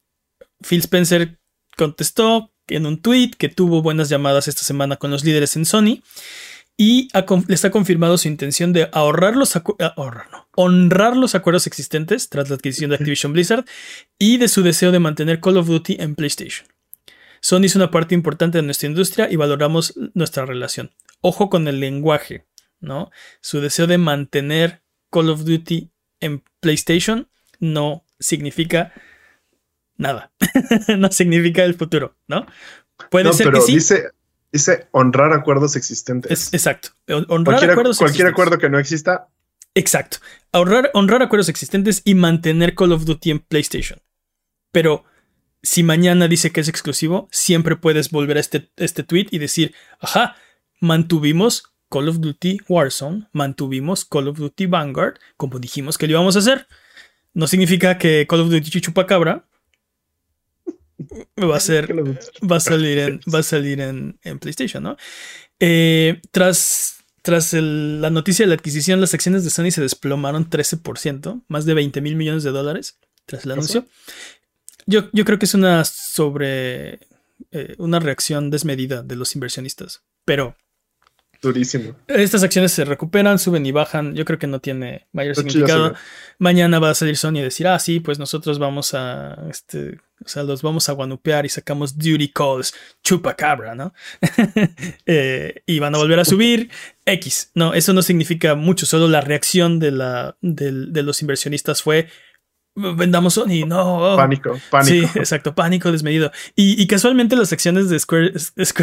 [0.60, 1.40] Phil Spencer
[1.76, 6.02] contestó en un tweet que tuvo buenas llamadas esta semana con los líderes en Sony
[6.76, 9.62] y ha les ha confirmado su intención de ahorrar los ah,
[9.96, 13.64] ahorrar, no, honrar los acuerdos existentes tras la adquisición de Activision Blizzard
[14.18, 16.66] y de su deseo de mantener Call of Duty en PlayStation.
[17.40, 20.90] Sony es una parte importante de nuestra industria y valoramos nuestra relación.
[21.20, 22.46] Ojo con el lenguaje,
[22.80, 23.10] ¿no?
[23.40, 27.28] Su deseo de mantener Call of Duty en PlayStation
[27.58, 28.92] no significa
[29.96, 30.32] nada.
[30.98, 32.46] no significa el futuro, ¿no?
[33.10, 33.74] Puede No, ser pero que sí.
[33.74, 34.10] dice,
[34.52, 36.30] dice honrar acuerdos existentes.
[36.30, 36.90] Es- exacto.
[37.08, 38.32] Hon- Honrar cualquier acuerdos cualquier existentes.
[38.32, 39.28] acuerdo que no exista,
[39.76, 40.18] Exacto.
[40.50, 44.00] Ahorrar, honrar acuerdos existentes y mantener Call of Duty en PlayStation.
[44.72, 45.04] Pero
[45.62, 49.74] si mañana dice que es exclusivo, siempre puedes volver a este, este tweet y decir,
[49.98, 50.36] ajá,
[50.80, 56.36] mantuvimos Call of Duty Warzone, mantuvimos Call of Duty Vanguard, como dijimos que lo íbamos
[56.36, 56.66] a hacer.
[57.34, 59.44] No significa que Call of Duty Chupacabra
[61.38, 61.92] va a ser
[62.48, 64.96] va a salir en, va a salir en, en PlayStation, ¿no?
[65.58, 71.42] Eh, tras tras la noticia de la adquisición, las acciones de Sony se desplomaron 13%,
[71.48, 73.84] más de 20 mil millones de dólares tras el anuncio.
[74.90, 77.00] Yo, yo creo que es una sobre.
[77.52, 80.02] Eh, una reacción desmedida de los inversionistas.
[80.24, 80.56] Pero
[81.42, 81.96] Durísimo.
[82.06, 84.14] Estas acciones se recuperan, suben y bajan.
[84.14, 85.94] Yo creo que no tiene mayor significado.
[86.38, 90.28] Mañana va a salir Sony y decir, ah, sí, pues nosotros vamos a, este, o
[90.28, 93.94] sea, los vamos a guanupear y sacamos duty calls, chupacabra, ¿no?
[95.06, 96.70] Eh, y van a volver a subir
[97.06, 97.50] X.
[97.54, 98.84] No, eso no significa mucho.
[98.84, 102.08] Solo la reacción de, la, de los inversionistas fue,
[102.74, 104.14] vendamos Sony, no.
[104.16, 105.08] Pánico, pánico.
[105.12, 106.30] Sí, exacto, pánico desmedido.
[106.54, 108.32] Y, casualmente las acciones de Square,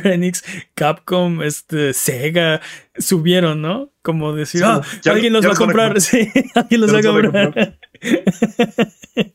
[0.04, 2.62] Enix, Capcom, este, Sega,
[2.98, 3.92] subieron, ¿no?
[4.02, 6.00] Como decir, ah, alguien los va a comprar.
[6.02, 7.80] Sí, alguien los va a comprar.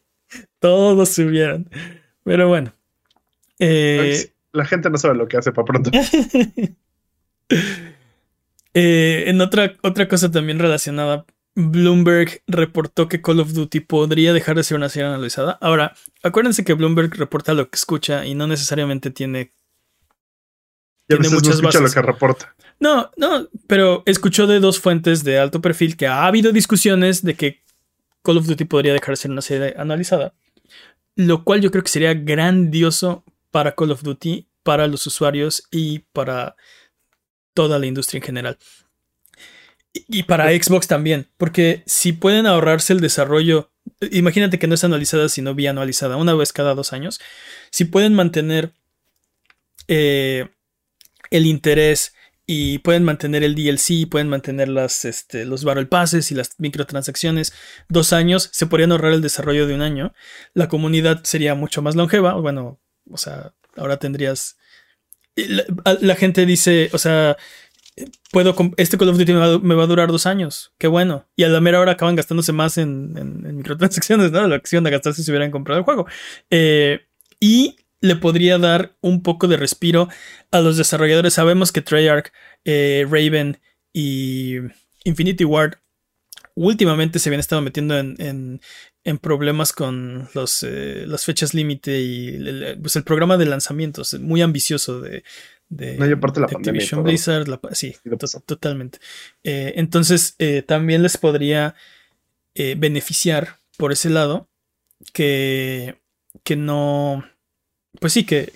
[0.58, 1.68] Todos subieron.
[2.24, 2.72] Pero bueno.
[3.58, 5.90] Eh, la gente no sabe lo que hace para pronto.
[8.74, 14.56] Eh, en otra, otra cosa también relacionada Bloomberg reportó que Call of Duty podría dejar
[14.56, 15.58] de ser una serie analizada.
[15.60, 19.52] Ahora, acuérdense que Bloomberg reporta lo que escucha y no necesariamente tiene.
[21.06, 22.54] tiene muchas no lo que reporta.
[22.80, 27.34] No, no, pero escuchó de dos fuentes de alto perfil que ha habido discusiones de
[27.34, 27.62] que
[28.22, 30.34] Call of Duty podría dejar de ser una serie analizada.
[31.14, 36.00] Lo cual yo creo que sería grandioso para Call of Duty, para los usuarios y
[36.12, 36.56] para
[37.52, 38.58] toda la industria en general.
[39.94, 43.70] Y para Xbox también, porque si pueden ahorrarse el desarrollo,
[44.10, 47.20] imagínate que no es anualizada, sino bianualizada, una vez cada dos años,
[47.70, 48.72] si pueden mantener
[49.88, 50.48] eh,
[51.30, 52.14] el interés
[52.46, 57.52] y pueden mantener el DLC, pueden mantener las, este, los Battle Passes y las microtransacciones
[57.88, 60.12] dos años, se podrían ahorrar el desarrollo de un año.
[60.54, 62.34] La comunidad sería mucho más longeva.
[62.34, 62.80] Bueno,
[63.10, 64.56] o sea, ahora tendrías.
[65.36, 67.36] la gente dice, o sea,
[68.30, 70.72] puedo este Call of Duty me va, a durar dos años.
[70.78, 71.26] Qué bueno.
[71.36, 74.46] Y a la mera hora acaban gastándose más en, microtransacciones, ¿no?
[74.46, 76.06] La acción de gastarse si hubieran comprado el juego.
[76.50, 77.00] Eh,
[77.40, 80.08] y le podría dar un poco de respiro
[80.50, 81.34] a los desarrolladores.
[81.34, 82.32] Sabemos que Treyarch,
[82.64, 83.60] eh, Raven
[83.92, 84.56] y
[85.04, 85.76] Infinity Ward
[86.54, 88.60] últimamente se habían estado metiendo en,
[89.20, 90.28] problemas con
[90.62, 95.24] eh, las fechas límite y el, pues el programa de lanzamientos muy ambicioso de,
[95.72, 96.86] de, no, parte de la pandemia.
[97.02, 97.96] Blizzard, sí,
[98.44, 98.98] totalmente.
[99.42, 101.74] Eh, entonces, eh, también les podría
[102.54, 104.48] eh, beneficiar por ese lado
[105.14, 105.96] que,
[106.44, 107.24] que no,
[108.00, 108.52] pues sí, que,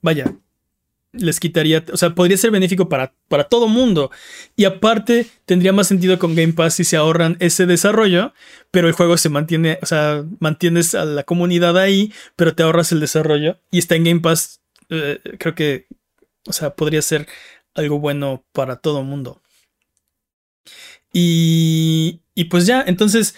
[0.00, 0.32] vaya,
[1.10, 4.12] les quitaría, o sea, podría ser benéfico para, para todo mundo.
[4.54, 8.32] Y aparte, tendría más sentido con Game Pass si se ahorran ese desarrollo,
[8.70, 12.92] pero el juego se mantiene, o sea, mantienes a la comunidad ahí, pero te ahorras
[12.92, 14.60] el desarrollo y está en Game Pass
[14.94, 15.86] eh, creo que,
[16.46, 17.26] o sea, podría ser
[17.74, 19.42] algo bueno para todo mundo.
[21.12, 23.36] Y, y pues ya, entonces,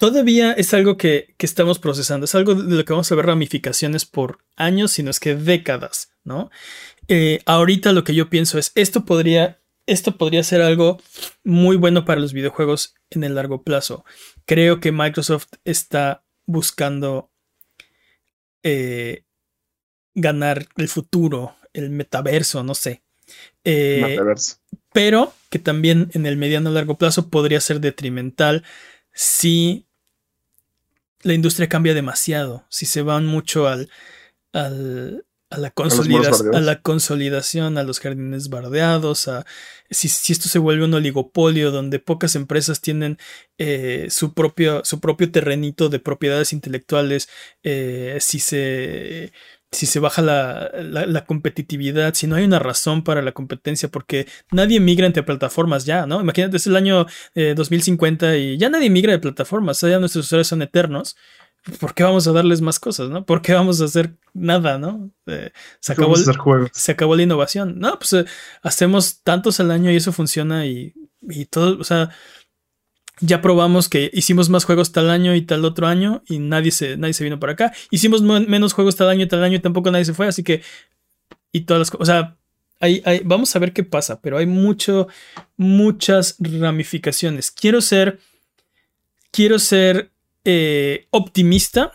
[0.00, 4.06] todavía es algo que, estamos procesando, es algo de lo que vamos a ver ramificaciones
[4.06, 6.50] por años, sino es que décadas, ¿no?
[7.06, 10.98] Eh, ahorita lo que yo pienso es, esto podría, esto podría ser algo
[11.44, 14.06] muy bueno para los videojuegos en el largo plazo.
[14.46, 17.30] Creo que Microsoft está buscando
[18.62, 19.24] eh,
[20.14, 23.02] ganar el futuro, el metaverso, no sé.
[23.64, 24.18] Eh,
[24.92, 28.64] pero que también en el mediano largo plazo podría ser detrimental
[29.12, 29.86] si
[31.22, 33.90] la industria cambia demasiado, si se van mucho al,
[34.52, 39.44] al a, la a, la consolidación, a los jardines bardeados, a
[39.90, 43.18] si, esto se vuelve un oligopolio donde pocas empresas tienen
[43.58, 47.28] eh, su, propio, su propio terrenito de propiedades intelectuales,
[47.64, 49.32] eh, si se
[49.72, 54.80] si se baja la, competitividad, si no hay una razón para la competencia, porque nadie
[54.80, 56.20] migra entre plataformas ya, ¿no?
[56.20, 60.48] Imagínate, es el año 2050 eh, y ya nadie migra de plataformas, ya nuestros usuarios
[60.48, 61.16] son eternos.
[61.78, 63.26] ¿Por qué vamos a darles más cosas, no?
[63.26, 65.10] ¿Por qué vamos a hacer nada, no?
[65.26, 67.78] Eh, se, acabó se acabó la innovación.
[67.78, 68.24] No, pues eh,
[68.62, 70.94] hacemos tantos al año y eso funciona y,
[71.28, 72.10] y todo, o sea,
[73.20, 76.96] ya probamos que hicimos más juegos tal año y tal otro año y nadie se,
[76.96, 77.72] nadie se vino para acá.
[77.90, 80.62] Hicimos menos juegos tal año y tal año y tampoco nadie se fue, así que...
[81.52, 82.02] Y todas las cosas...
[82.02, 82.36] O sea,
[82.80, 85.08] hay, vamos a ver qué pasa, pero hay mucho,
[85.56, 87.50] muchas ramificaciones.
[87.50, 88.20] Quiero ser...
[89.32, 90.10] Quiero ser
[90.44, 91.92] eh, optimista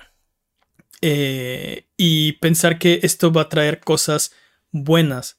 [1.01, 4.32] eh, y pensar que esto va a traer cosas
[4.71, 5.38] buenas.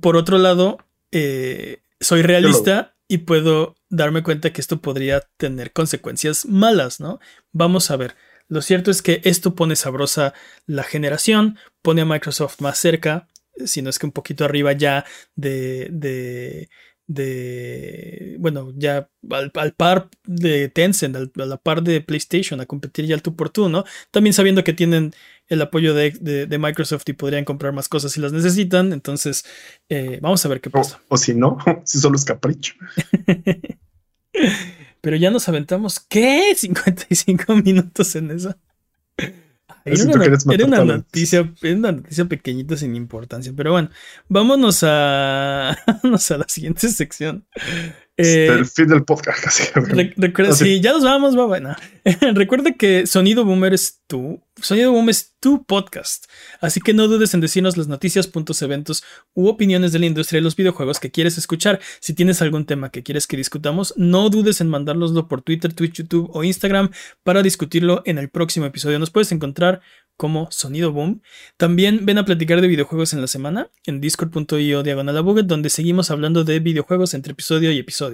[0.00, 0.78] Por otro lado,
[1.10, 7.18] eh, soy realista y puedo darme cuenta que esto podría tener consecuencias malas, ¿no?
[7.52, 8.14] Vamos a ver.
[8.48, 10.34] Lo cierto es que esto pone sabrosa
[10.66, 13.26] la generación, pone a Microsoft más cerca,
[13.64, 15.04] si no es que un poquito arriba ya
[15.34, 16.68] de, de,
[17.08, 23.14] de bueno, ya al, par de Tencent, a la par de PlayStation, a competir ya
[23.14, 23.84] al tú por tú, ¿no?
[24.10, 25.12] También sabiendo que tienen
[25.48, 29.44] el apoyo de, Microsoft y podrían comprar más cosas si las necesitan, entonces
[29.88, 31.00] eh, vamos a ver qué pasa.
[31.08, 32.74] O, si no, si solo es capricho.
[35.00, 36.54] Pero ya nos aventamos, ¿qué?
[36.54, 38.54] 55 minutos en eso.
[39.84, 40.04] Era
[40.66, 43.90] una, noticia, una noticia pequeñita sin importancia, pero bueno,
[44.28, 47.46] vámonos a, vámonos a la siguiente sección.
[48.18, 49.62] Eh, el fin del podcast casi.
[50.16, 51.76] recuerda, sí, ya nos vamos, va bueno.
[52.34, 54.42] recuerda que Sonido Boomer es tú.
[54.60, 56.24] Sonido Boom es tu podcast.
[56.60, 59.04] Así que no dudes en decirnos las noticias, puntos, eventos
[59.34, 61.78] u opiniones de la industria de los videojuegos que quieres escuchar.
[62.00, 65.98] Si tienes algún tema que quieres que discutamos, no dudes en mandárnoslo por Twitter, Twitch,
[65.98, 66.90] YouTube o Instagram
[67.22, 68.98] para discutirlo en el próximo episodio.
[68.98, 69.80] Nos puedes encontrar
[70.16, 71.22] como Sonido Boom.
[71.56, 76.42] También ven a platicar de videojuegos en la semana en discord.io diagonal donde seguimos hablando
[76.42, 78.07] de videojuegos entre episodio y episodio.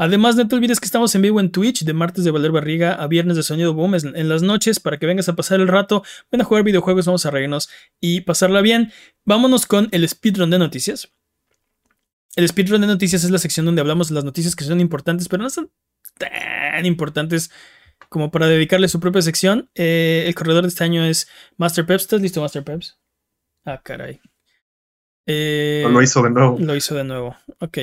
[0.00, 2.94] Además, no te olvides que estamos en vivo en Twitch de martes de Valer Barriga
[2.94, 6.04] a viernes de Sonido Boom en las noches para que vengas a pasar el rato,
[6.30, 7.68] ven a jugar videojuegos, vamos a reírnos
[8.00, 8.92] y pasarla bien.
[9.24, 11.12] Vámonos con el speedrun de noticias.
[12.36, 15.28] El speedrun de noticias es la sección donde hablamos de las noticias que son importantes,
[15.28, 15.72] pero no son
[16.16, 17.50] tan importantes
[18.08, 19.68] como para dedicarle su propia sección.
[19.74, 22.04] Eh, el corredor de este año es Master Peps.
[22.04, 22.98] ¿Estás listo, Master Peps?
[23.64, 24.20] Ah, caray.
[25.26, 26.56] Eh, lo hizo de nuevo.
[26.60, 27.36] Lo hizo de nuevo.
[27.58, 27.78] Ok.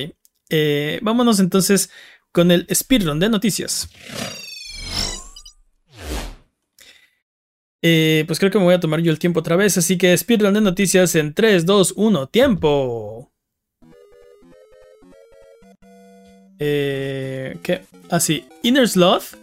[0.50, 1.90] Eh, vámonos entonces
[2.32, 3.90] con el speedrun de noticias.
[8.28, 10.56] pues creo que me voy a tomar yo el tiempo otra vez, así que speedrun
[10.56, 13.32] de noticias en 3, 2, 1, tiempo.
[16.58, 17.82] ¿Qué?
[18.10, 19.36] Así, ah, Inner Sloth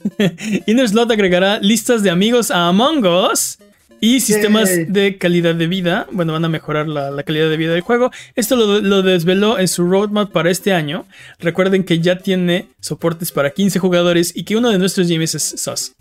[0.66, 3.58] Inner Slot agregará listas de amigos a Among Us
[4.02, 6.08] y sistemas de calidad de vida.
[6.10, 8.10] Bueno, van a mejorar la, calidad de vida del juego.
[8.34, 11.06] Esto lo, desveló en su roadmap para este año.
[11.38, 15.54] Recuerden que ya tiene soportes para 15 jugadores y que uno de nuestros GMs es
[15.56, 15.94] SOS.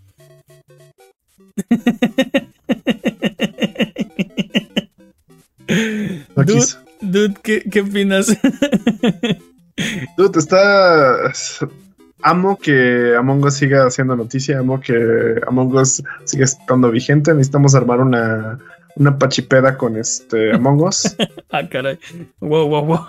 [7.02, 8.36] dude, ¿qué, ¿qué opinas?
[10.18, 11.32] dude, está
[12.24, 17.34] amo que Among Us siga haciendo noticia, amo que Among Us siga estando vigente.
[17.34, 18.60] Necesitamos armar una,
[18.96, 21.16] una pachipeda con este Among Us.
[21.52, 22.00] ah, caray.
[22.40, 23.06] Wow, wow, wow.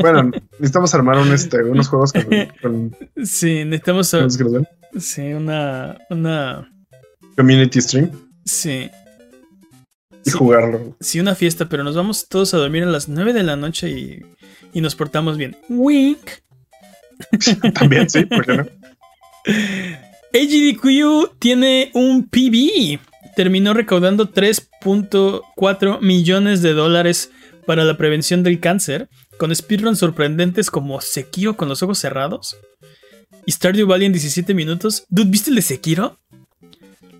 [0.00, 2.12] bueno, necesitamos armar un, este, unos juegos
[2.62, 4.14] con, Sí, necesitamos.
[4.98, 5.98] sí, una.
[6.10, 6.70] Una.
[7.36, 8.10] Community stream.
[8.44, 8.90] Sí.
[10.24, 10.96] Y jugarlo.
[11.00, 13.90] Sí, una fiesta, pero nos vamos todos a dormir a las 9 de la noche
[13.90, 14.22] y,
[14.72, 15.56] y nos portamos bien.
[15.68, 16.30] Wink.
[17.74, 18.66] También, sí, ¿por qué no?
[20.34, 22.98] AGDQ tiene un PB.
[23.36, 27.30] Terminó recaudando 3.4 millones de dólares
[27.66, 29.08] para la prevención del cáncer,
[29.38, 32.56] con speedruns sorprendentes como Sekiro con los ojos cerrados
[33.46, 35.06] y Stardew Valley en 17 minutos.
[35.08, 36.18] Dude, ¿viste el de Sekiro?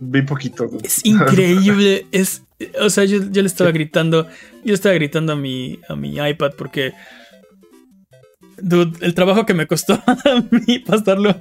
[0.01, 0.69] Vi poquito.
[0.83, 2.07] Es increíble.
[2.13, 2.43] es,
[2.81, 4.29] o sea, yo, le estaba gritando,
[4.65, 6.93] yo estaba gritando a mi, a mi iPad porque
[8.61, 10.17] Dude, el trabajo que me costó a
[10.51, 11.35] mí pasarlo.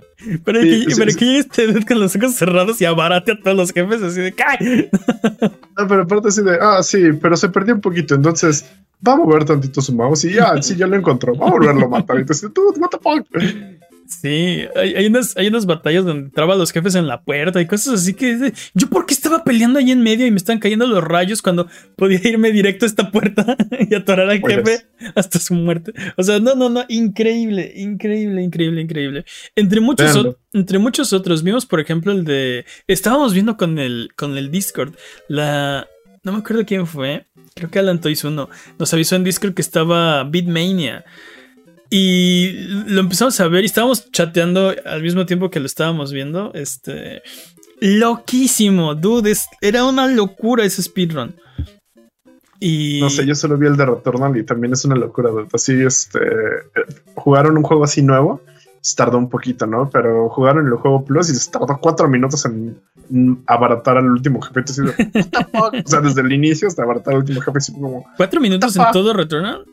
[0.44, 3.56] Pero, que, pero que llegue este dude con los ojos cerrados y abarate a todos
[3.56, 4.90] los jefes así de ¡Cae!
[5.78, 8.66] No, pero aparte así de, ah, sí, pero se perdió un poquito, entonces
[9.06, 11.86] va a mover tantito su mouse y ya, sí, ya lo encontró, va a volverlo
[11.86, 12.18] a matar.
[12.18, 13.28] Y entonces, dude, what the fuck.
[14.06, 18.02] Sí, hay, unas, hay unas batallas donde traba los jefes en la puerta y cosas
[18.02, 21.04] así que yo por qué estaba peleando ahí en medio y me están cayendo los
[21.04, 24.86] rayos cuando podía irme directo a esta puerta y atorar al jefe
[25.16, 25.94] hasta su muerte.
[26.18, 29.26] O sea, no, no, no, increíble, increíble, increíble, increíble.
[29.56, 34.38] Entre muchos, entre muchos otros, vimos por ejemplo el de, estábamos viendo con el, con
[34.38, 34.94] el Discord,
[35.30, 35.88] la,
[36.24, 37.26] no me acuerdo quién fue,
[37.56, 41.06] creo que Alan Toys uno, nos avisó en Discord que estaba Beatmania.
[41.96, 42.54] Y
[42.88, 46.52] lo empezamos a ver y estábamos chateando al mismo tiempo que lo estábamos viendo.
[46.56, 47.22] Este.
[47.82, 49.36] Loquísimo, dude.
[49.62, 51.36] era una locura ese speedrun.
[52.60, 53.00] Y...
[53.00, 55.30] No sé, yo solo vi el de Returnal y también es una locura.
[55.54, 56.20] Así, este.
[57.14, 58.42] Jugaron un juego así nuevo.
[58.82, 59.88] Se tardó un poquito, ¿no?
[59.92, 62.76] Pero jugaron el juego Plus y se tardó cuatro minutos en,
[63.46, 64.62] abaratar al último jefe.
[65.54, 67.60] o sea, desde el inicio hasta abaratar al último jefe.
[67.72, 69.64] como, ¿Cuatro minutos en todo Returnal?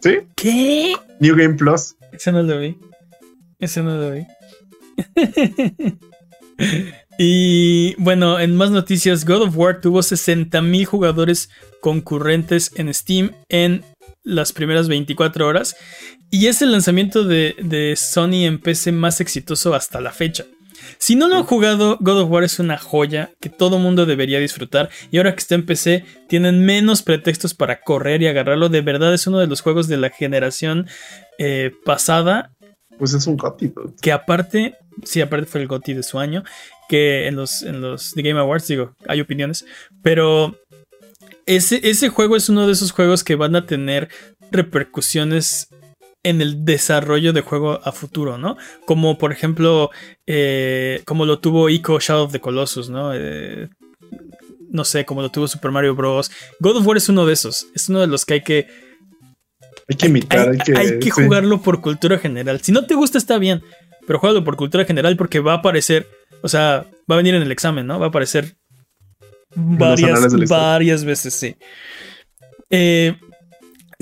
[0.00, 0.18] ¿Sí?
[0.36, 0.94] ¿Qué?
[1.20, 1.96] New Game Plus.
[2.12, 2.76] Ese no lo vi.
[3.58, 4.26] Ese no lo vi.
[7.18, 13.84] y bueno, en más noticias, God of War tuvo 60.000 jugadores concurrentes en Steam en
[14.22, 15.76] las primeras 24 horas.
[16.30, 20.44] Y es el lanzamiento de, de Sony en PC más exitoso hasta la fecha.
[20.98, 24.38] Si no lo han jugado, God of War es una joya que todo mundo debería
[24.38, 24.90] disfrutar.
[25.10, 28.68] Y ahora que está en PC, tienen menos pretextos para correr y agarrarlo.
[28.68, 30.86] De verdad es uno de los juegos de la generación
[31.38, 32.52] eh, pasada.
[32.98, 33.72] Pues es un GOTY.
[34.00, 36.44] Que aparte, sí, aparte fue el GOTY de su año.
[36.88, 39.64] Que en los, en los The Game Awards, digo, hay opiniones.
[40.02, 40.58] Pero
[41.46, 44.08] ese, ese juego es uno de esos juegos que van a tener
[44.50, 45.68] repercusiones
[46.22, 48.56] en el desarrollo de juego a futuro, ¿no?
[48.86, 49.90] Como por ejemplo,
[50.26, 53.12] eh, como lo tuvo Ico Shadow of the Colossus, ¿no?
[53.14, 53.68] Eh,
[54.70, 56.30] no sé, como lo tuvo Super Mario Bros.
[56.60, 58.66] God of War es uno de esos, es uno de los que hay que...
[59.90, 62.60] Hay que imitar, hay, que, hay que jugarlo por cultura general.
[62.60, 63.62] Si no te gusta está bien,
[64.06, 66.06] pero juégalo por cultura general porque va a aparecer,
[66.42, 67.98] o sea, va a venir en el examen, ¿no?
[67.98, 68.56] Va a aparecer
[69.54, 71.56] varias, varias veces, sí.
[72.68, 73.16] Eh,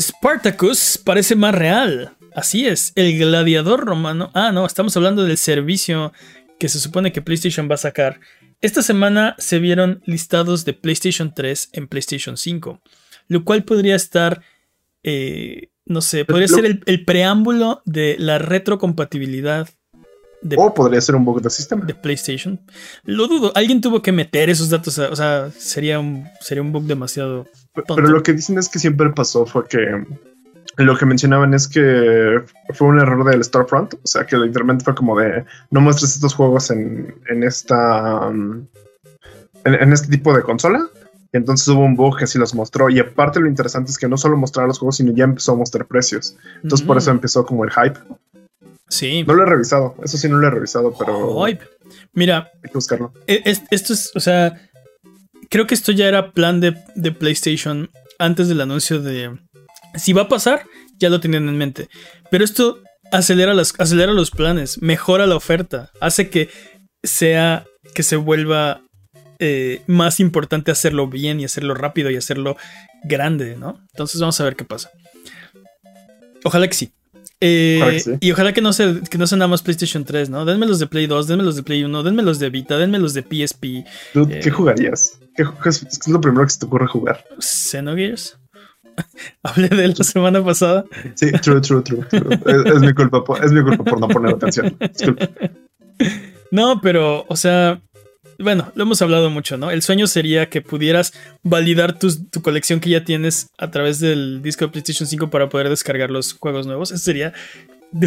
[0.00, 2.16] Spartacus parece más real.
[2.34, 4.30] Así es, el gladiador romano.
[4.34, 6.12] Ah, no, estamos hablando del servicio
[6.58, 8.20] que se supone que PlayStation va a sacar.
[8.60, 12.80] Esta semana se vieron listados de PlayStation 3 en PlayStation 5,
[13.28, 14.42] lo cual podría estar,
[15.02, 19.68] eh, no sé, podría ser el, preámbulo de la retrocompatibilidad.
[20.48, 21.84] De, o podría ser un bug de sistema.
[21.84, 22.60] De PlayStation.
[23.04, 23.52] Lo dudo.
[23.54, 24.98] Alguien tuvo que meter esos datos.
[24.98, 27.46] o sea, sería un, sería un bug demasiado.
[27.74, 30.04] Pero lo que dicen es que siempre pasó fue que
[30.76, 32.42] lo que mencionaban es que
[32.74, 36.34] fue un error del Storefront, o sea que literalmente fue como de no muestres estos
[36.34, 38.66] juegos en, en esta um,
[39.64, 40.86] en, este tipo de consola.
[41.32, 42.88] Y entonces hubo un bug que sí los mostró.
[42.88, 45.56] Y aparte lo interesante es que no solo mostraba los juegos, sino ya empezó a
[45.56, 46.36] mostrar precios.
[46.62, 47.14] Entonces por eso mm.
[47.14, 47.98] empezó como el hype.
[48.88, 49.24] Sí.
[49.24, 51.44] No lo he revisado, eso sí no lo he revisado, pero.
[52.12, 52.50] Mira.
[52.62, 53.12] Hay que buscarlo.
[53.26, 54.68] E, esto es, o sea,
[55.50, 59.38] creo que esto ya era plan de, de PlayStation antes del anuncio de,
[59.94, 60.66] si va a pasar,
[60.98, 61.88] ya lo tenían en mente.
[62.30, 62.80] Pero esto
[63.12, 66.48] acelera, las, acelera los planes, mejora la oferta, hace que
[67.02, 68.82] sea, que se vuelva
[69.38, 72.56] eh, más importante hacerlo bien y hacerlo rápido y hacerlo
[73.04, 73.80] grande, ¿no?
[73.92, 74.90] Entonces vamos a ver qué pasa.
[76.44, 76.92] Ojalá que sí.
[77.40, 80.44] Eh, y ojalá que no, se, que no sea nada más PlayStation 3, ¿no?
[80.44, 82.98] Denme los de Play 2, denme los de Play 1, denme los de Vita, denme
[82.98, 83.62] los de PSP.
[84.14, 85.18] ¿Qué eh, jugarías?
[85.34, 87.24] ¿Qué, es lo primero que se te ocurre jugar?
[87.38, 88.38] Xenogears.
[89.42, 90.86] Hablé de la semana pasada.
[91.14, 92.06] Sí, true, true, true.
[92.10, 94.76] Es, mi culpa, es mi culpa por no poner atención.
[96.52, 97.80] No, pero, o sea,
[98.38, 99.70] bueno, lo hemos hablado mucho, ¿no?
[99.70, 101.12] El sueño sería que pudieras
[101.42, 102.08] validar tu,
[102.42, 106.32] colección que ya tienes a través del disco de PlayStation 5 para poder descargar los
[106.34, 106.90] juegos nuevos.
[106.90, 107.32] Eso sería,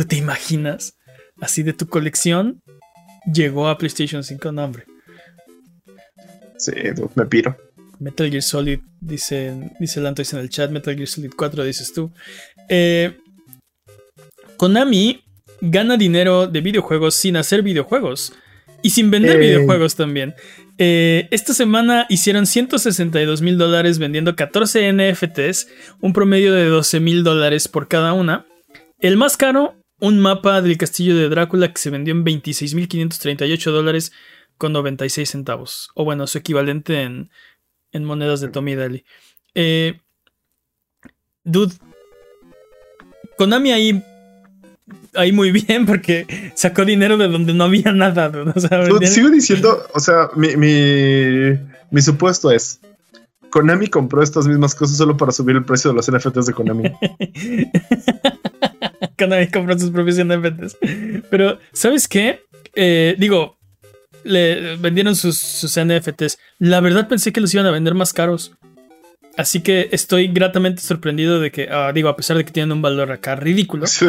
[0.08, 0.94] ¿te imaginas?
[1.42, 2.62] Así de tu colección
[3.32, 4.86] llegó a PlayStation 5, no, hombre.
[6.58, 6.74] Sí,
[7.16, 7.58] me piro.
[8.00, 10.72] Metal Gear Solid, dice, dice Lantois en el chat.
[10.72, 12.12] Metal Gear Solid 4, dices tú.
[12.68, 13.18] Eh,
[14.58, 15.24] Konami
[15.62, 18.34] gana dinero de videojuegos sin hacer videojuegos.
[18.82, 19.40] Y sin vender eh.
[19.40, 20.36] videojuegos también.
[20.78, 25.68] Eh, esta semana hicieron 162 mil dólares vendiendo 14 NFTs,
[26.00, 28.46] un promedio de 12 mil dólares por cada una.
[29.00, 32.88] El más caro, un mapa del castillo de Drácula que se vendió en 26 mil
[32.88, 34.12] 538 dólares
[34.58, 35.90] con 96 centavos.
[35.96, 37.30] O bueno, su equivalente en,
[37.92, 39.04] en monedas de Tommy Daly.
[39.56, 40.00] Eh,
[41.44, 41.74] dude,
[43.38, 44.04] Konami ahí,
[45.16, 48.32] ahí muy bien porque sacó dinero de donde no había nada.
[49.08, 52.80] sigo diciendo, o sea, mi, mi, supuesto es,
[53.50, 56.84] Konami compró estas mismas cosas solo para subir el precio de los NFTs de Konami.
[59.18, 60.78] Konami compró sus propios NFTs.
[61.30, 62.44] Pero, ¿sabes qué?
[62.76, 63.58] Eh, digo,
[64.24, 66.38] le vendieron sus, NFTs.
[66.60, 68.54] La verdad pensé que los iban a vender más caros.
[69.38, 72.82] Así que estoy gratamente sorprendido de que, ah, digo, a pesar de que tienen un
[72.82, 73.88] valor acá ridículo.
[73.88, 74.08] Sí,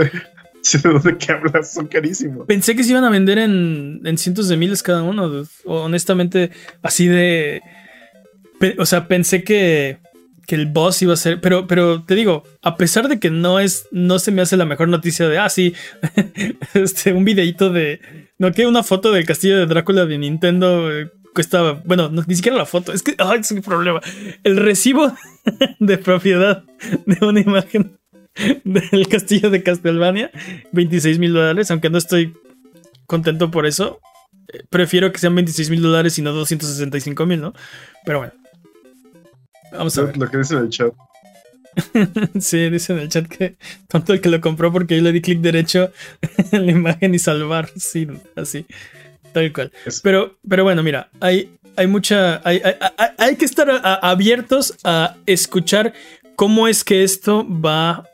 [1.04, 1.72] ¿de qué hablas?
[1.72, 2.46] Son carísimos.
[2.46, 5.44] Pensé que se iban a vender en, cientos de miles cada uno.
[5.64, 6.50] Honestamente,
[6.82, 7.62] así de...
[8.78, 9.98] O sea, pensé que,
[10.50, 11.40] que el boss iba a ser.
[11.40, 13.86] Pero, pero te digo, a pesar de que no es.
[13.92, 15.38] No se me hace la mejor noticia de.
[15.38, 15.74] Ah, sí.
[16.74, 18.00] este, un videito de.
[18.36, 21.80] No, que una foto del castillo de Drácula de Nintendo eh, cuesta.
[21.84, 22.92] Bueno, ni siquiera la foto.
[22.92, 23.14] Es que.
[23.18, 24.00] Ay, es un problema.
[24.42, 25.14] El recibo
[25.78, 26.64] de propiedad
[27.06, 27.99] de una imagen
[28.64, 30.30] del castillo de Castlevania.
[30.72, 31.70] 26 mil dólares.
[31.70, 32.34] Aunque no estoy
[33.06, 34.00] contento por eso.
[34.48, 37.52] Eh, prefiero que sean 26 mil dólares y no 265 mil, ¿no?
[38.04, 38.32] Pero bueno.
[39.72, 40.16] Vamos a ver.
[40.16, 40.92] Lo que dice en el chat.
[42.40, 43.56] sí, dice en el chat que
[43.86, 45.92] tanto el que lo compró porque yo le di clic derecho
[46.52, 47.70] en la imagen y salvar.
[47.76, 48.66] Sí, así.
[49.32, 49.72] Tal cual.
[50.02, 52.40] Pero, pero bueno, mira, hay, hay mucha.
[52.46, 52.60] Hay,
[53.18, 53.68] hay, que estar
[54.02, 55.92] abiertos a escuchar
[56.34, 58.09] cómo es que esto va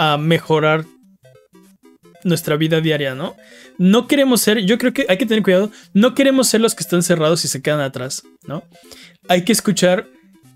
[0.00, 0.86] a mejorar
[2.24, 3.36] nuestra vida diaria, ¿no?
[3.76, 6.82] No queremos ser, yo creo que hay que tener cuidado, no queremos ser los que
[6.82, 8.64] están cerrados y se quedan atrás, ¿no?
[9.28, 10.08] Hay que escuchar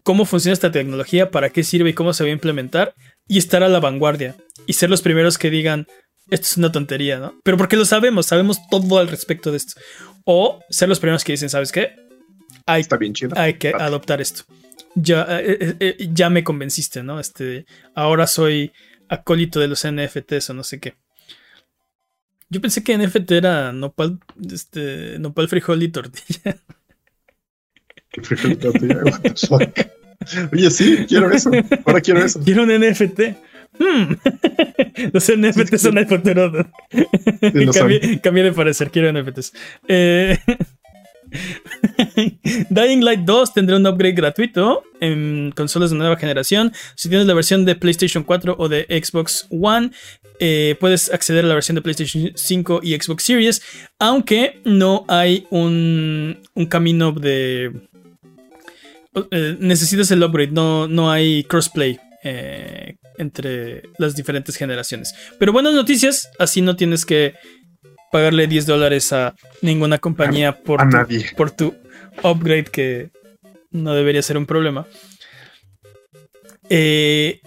[0.03, 2.95] cómo funciona esta tecnología, para qué sirve y cómo se va a implementar
[3.29, 4.35] y estar a la vanguardia
[4.67, 5.87] y ser los primeros que digan,
[6.31, 7.39] esto es una tontería, ¿no?
[7.45, 9.79] Pero porque lo sabemos, sabemos todo al respecto de esto.
[10.25, 11.91] O ser los primeros que dicen, ¿sabes qué?
[12.65, 13.37] Hay, Está bien chido.
[13.37, 14.45] hay que adoptar esto.
[14.95, 17.21] Ya, eh, eh, eh, ya me convenciste, ¿no?
[17.21, 18.73] Este, ahora soy
[19.09, 20.95] acólito de los NFTs o no sé qué.
[22.51, 24.21] Yo pensé que NFT era nopal,
[24.53, 26.57] este, nopal, frijol y tortilla.
[28.23, 30.53] Frijol y tortilla, what the fuck.
[30.53, 31.51] Oye, sí, quiero eso.
[31.85, 32.41] Ahora quiero eso.
[32.41, 33.21] Quiero un NFT.
[33.79, 34.15] Hmm.
[35.13, 36.71] Los NFTs son el futuro.
[36.91, 39.53] Sí, cambié, cambié de parecer, quiero NFTs.
[39.89, 40.39] Eh,
[42.71, 46.73] Dying Light 2 tendrá un upgrade gratuito en consolas de nueva generación.
[46.95, 49.91] Si tienes la versión de PlayStation 4 o de Xbox One,
[50.41, 53.63] eh, puedes acceder a la versión de PlayStation 5 y Xbox Series,
[53.99, 57.89] aunque no hay un, camino de...
[59.31, 65.15] eh, necesitas el upgrade, no, no hay crossplay eh, entre las diferentes generaciones.
[65.39, 67.35] Pero buenas noticias, así no tienes que
[68.15, 71.27] pagarle 10 dólares a ninguna compañía por, a tu, nadie.
[71.37, 71.75] por tu
[72.23, 73.11] upgrade que
[73.73, 74.87] no debería ser un problema.
[76.71, 77.41] Eh,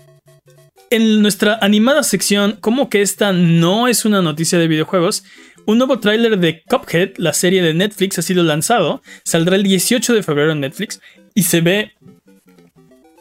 [0.90, 5.24] en nuestra animada sección, como que esta no es una noticia de videojuegos,
[5.66, 9.02] un nuevo tráiler de Cuphead, la serie de Netflix, ha sido lanzado.
[9.24, 11.00] Saldrá el 18 de febrero en Netflix
[11.34, 11.94] y se ve.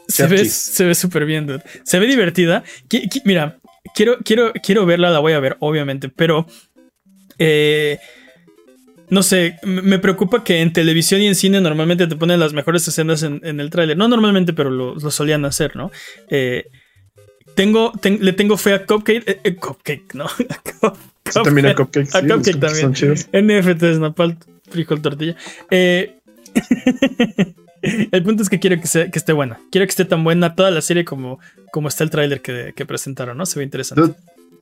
[0.09, 1.63] Se ve, se ve súper bien, dude.
[1.85, 2.65] Se ve divertida.
[3.23, 3.57] Mira,
[3.95, 6.45] quiero, quiero, quiero verla, la voy a ver, obviamente, pero.
[7.39, 7.99] Eh,
[9.09, 12.87] no sé, me preocupa que en televisión y en cine normalmente te ponen las mejores
[12.87, 13.95] escenas en, en el tráiler.
[13.97, 15.91] No normalmente, pero lo, lo solían hacer, ¿no?
[16.29, 16.65] Eh,
[17.55, 19.23] tengo, ten- le tengo fe a Cupcake.
[19.29, 20.25] eh, eh, cupcake, ¿no?
[21.43, 21.75] También a.
[21.75, 22.07] Cupcake.
[22.15, 22.81] A sí, Cupcake también.
[22.81, 23.27] Son chidos.
[23.33, 24.37] NFTs, Napal,
[24.69, 25.35] frijol, tortilla.
[25.71, 26.15] Eh,
[28.11, 29.59] el punto es que quiero que, sea- que esté buena.
[29.71, 31.39] Quiero que esté tan buena toda la serie como,
[31.71, 33.45] como está el tráiler que, que presentaron, ¿no?
[33.45, 34.17] Se ve interesante.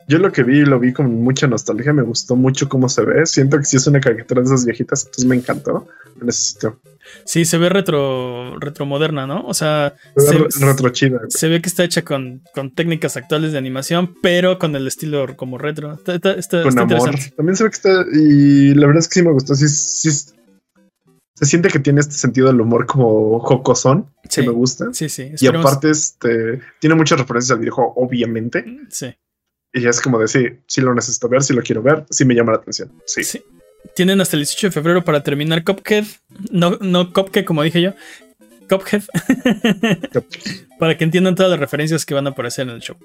[0.07, 1.91] Yo, lo que vi, lo vi con mucha nostalgia.
[1.93, 3.25] Me gustó mucho cómo se ve.
[3.25, 5.87] Siento que sí es una caricatura de esas viejitas, entonces me encantó.
[6.19, 6.79] Lo necesito.
[7.25, 9.45] Sí, se ve retro, retromoderna, ¿no?
[9.45, 11.19] O sea, Se se, ve re- retro chida.
[11.29, 15.35] se ve que está hecha con, con técnicas actuales de animación, pero con el estilo
[15.35, 15.93] como retro.
[15.93, 16.97] Está, está- está- Con está amor.
[16.99, 17.35] interesante.
[17.35, 18.05] También se ve que está.
[18.13, 19.55] Y la verdad es que sí me gustó.
[19.55, 20.09] Sí, sí,
[21.33, 24.41] se siente que tiene este sentido del humor como jocosón, Sí.
[24.41, 24.85] que me gusta.
[24.93, 25.31] Sí, sí.
[25.37, 28.63] Y aparte, este tiene muchas referencias al videojuego, obviamente.
[28.89, 29.07] Sí.
[29.75, 32.53] Y es como decir, si lo necesito ver, si lo quiero ver, si me llama
[32.53, 32.91] la atención.
[33.05, 33.25] Sí.
[33.25, 33.43] Sí.
[33.93, 36.05] Tienen hasta el 18 de febrero para terminar Cuphead.
[36.49, 37.93] No, no como dije yo.
[38.69, 39.03] Cuphead.
[40.79, 42.95] para que entiendan todas las referencias que van a aparecer en el show.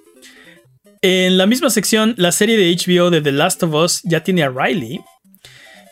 [1.02, 4.44] En la misma sección, la serie de HBO de The Last of Us ya tiene
[4.44, 5.00] a Riley.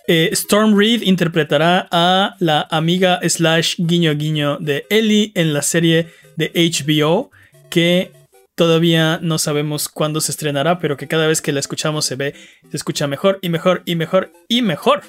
[0.07, 6.07] Eh, Storm Reed interpretará a la amiga slash guiño guiño de Ellie en la serie
[6.37, 7.31] de HBO
[7.69, 8.13] que
[8.59, 12.35] todavía no sabemos cuándo se estrenará, pero que cada vez que la escuchamos se ve,
[12.71, 15.01] se escucha mejor y mejor y mejor y mejor.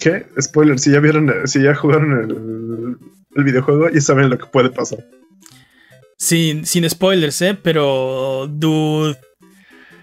[0.00, 0.26] ¿Qué?
[0.40, 2.96] Spoiler, si ya vieron, si ya jugaron el,
[3.36, 5.06] el videojuego, ya saben lo que puede pasar.
[6.16, 7.58] Sin, sin spoilers, ¿eh?
[7.62, 9.18] Pero, dude,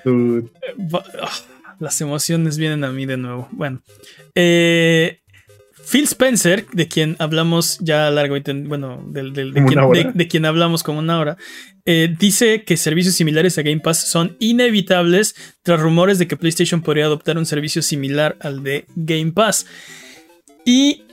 [0.04, 0.50] Dude,
[1.22, 1.32] ah,
[1.80, 3.48] las emociones vienen a mí de nuevo.
[3.52, 3.82] Bueno.
[4.36, 5.23] Eh,
[5.90, 10.82] Phil Spencer, de quien hablamos ya a largo y ten- bueno, de, quien, de- hablamos
[10.84, 11.38] como una hora,
[11.86, 16.82] eh, dice que servicios similares a Game Pass son inevitables tras rumores de que PlayStation
[16.82, 19.66] podría adoptar un servicio similar al de Game Pass.
[20.66, 21.04] Y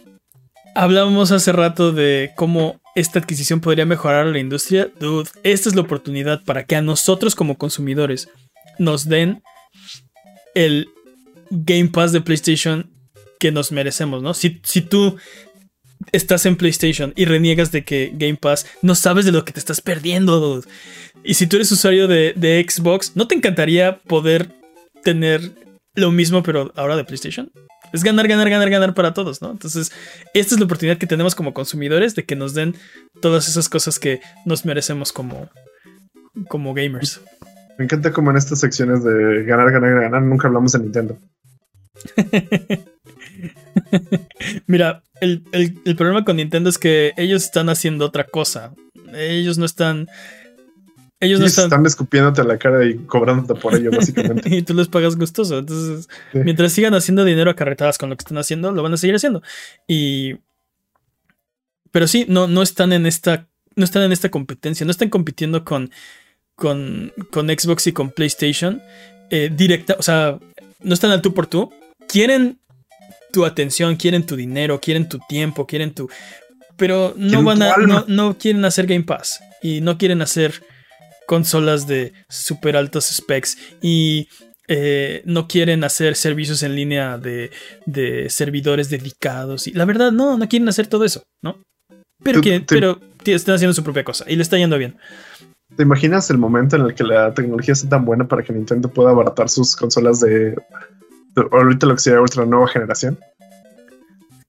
[0.75, 4.89] hablábamos hace rato de cómo esta adquisición podría mejorar la industria.
[5.01, 8.29] Dude, esta es la oportunidad para que a nosotros como consumidores
[8.79, 9.43] nos den
[10.55, 10.89] el
[11.51, 12.91] Game Pass de PlayStation
[13.41, 14.35] que nos merecemos, ¿no?
[14.35, 15.17] Si, si tú
[16.13, 19.59] estás en PlayStation y reniegas de que Game Pass, no sabes de lo que te
[19.59, 20.39] estás perdiendo.
[20.39, 20.69] dude.
[21.25, 24.53] Y si tú eres usuario de, de Xbox, ¿no te encantaría poder
[25.03, 25.41] tener
[25.95, 27.51] lo mismo, pero ahora de PlayStation?
[27.93, 29.51] Es ganar, ganar, ganar, ganar para todos, ¿no?
[29.51, 29.91] Entonces,
[30.33, 32.77] esta es la oportunidad que tenemos como consumidores de que nos den
[33.21, 35.49] todas esas cosas que nos merecemos como,
[36.49, 37.21] como gamers.
[37.79, 41.19] me encanta como en estas secciones de ganar, ganar, ganar, nunca hablamos de Nintendo.
[44.67, 48.75] Mira, el, el- el problema con Nintendo es que ellos están haciendo otra cosa.
[49.15, 50.09] Ellos no están.
[51.23, 51.65] Ellos no están.
[51.67, 54.49] están escupiéndote a la cara y cobrándote por ello, básicamente.
[54.57, 55.59] y tú les pagas gustoso.
[55.59, 56.39] Entonces, Sí.
[56.45, 59.17] mientras sigan haciendo dinero a carretadas con lo que están haciendo, lo van a seguir
[59.17, 59.43] haciendo.
[59.87, 60.37] Y.
[61.93, 63.49] Pero sí, no, no están en esta.
[63.77, 64.85] No están en esta competencia.
[64.87, 65.91] No están compitiendo con.
[66.55, 68.83] Con, con Xbox y con PlayStation.
[69.31, 70.39] eh, directa, o sea,
[70.83, 71.73] no están al tú por tú,
[72.07, 72.59] quieren
[73.33, 76.09] tu atención, quieren tu dinero, quieren tu tiempo, quieren tu...
[76.77, 80.63] Pero no van a, no, no quieren hacer Game Pass y no quieren hacer
[81.27, 84.29] consolas de super altos specs y
[84.67, 87.51] eh, no quieren hacer servicios en línea de,
[87.87, 89.67] de servidores dedicados.
[89.67, 91.63] Y la verdad, no, no quieren hacer todo eso, ¿no?
[92.23, 94.97] Pero, te- pero están haciendo su propia cosa y le está yendo bien.
[95.77, 98.89] ¿Te imaginas el momento en el que la tecnología sea tan buena para que Nintendo
[98.89, 100.57] pueda abaratar sus consolas de
[101.37, 103.19] ahorita lo que sería ultra nueva generación?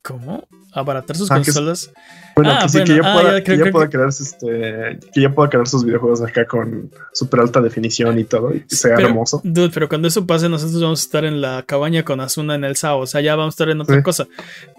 [0.03, 0.47] ¿Cómo?
[0.73, 1.91] ¿Abaratar sus Ah, que consolas?
[2.35, 4.99] Bueno, Ah, que sí, bueno, que ya ah, pueda, ya que ya pueda crear este,
[5.13, 8.95] que ya pueda crear sus videojuegos acá con super alta definición y todo, y sea
[8.95, 9.41] Pero, hermoso.
[9.43, 12.63] Dude, pero cuando eso pase, nosotros vamos a estar en la cabaña con Asuna en
[12.63, 12.99] el Sao.
[12.99, 14.01] O sea, ya vamos a estar en otra Sí.
[14.03, 14.27] cosa.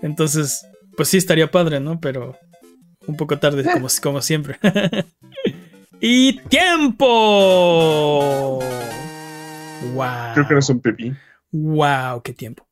[0.03, 0.67] Entonces,
[0.97, 2.01] pues sí estaría padre, ¿no?
[2.01, 2.37] Pero
[3.07, 4.59] un poco tarde, como, como siempre.
[6.01, 7.07] y tiempo.
[9.95, 10.05] Wow.
[10.35, 11.13] Creo que no es un pipí.
[11.53, 12.67] Wow, qué tiempo.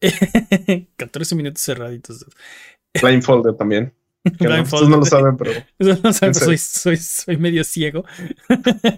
[0.96, 2.20] 14 minutos cerraditos.
[2.20, 2.32] dude.
[3.02, 3.92] Blindfolded también.
[4.40, 8.04] No, ustedes no lo saben, pero Eso no saben, ¿En soy, soy, soy medio ciego.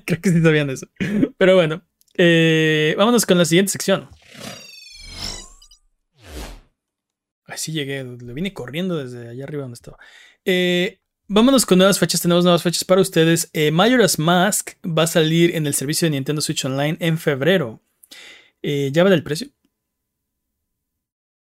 [0.04, 0.88] Creo que sí sabían eso.
[1.36, 1.82] Pero bueno,
[2.16, 4.08] eh, vámonos con la siguiente sección.
[7.46, 9.98] Así llegué, le vine corriendo desde allá arriba donde estaba.
[10.44, 12.20] Eh, vámonos con nuevas fechas.
[12.22, 13.50] Tenemos nuevas fechas para ustedes.
[13.52, 17.80] Eh, Majora's Mask va a salir en el servicio de Nintendo Switch Online en febrero.
[18.62, 19.48] Eh, ¿Ya vale el precio?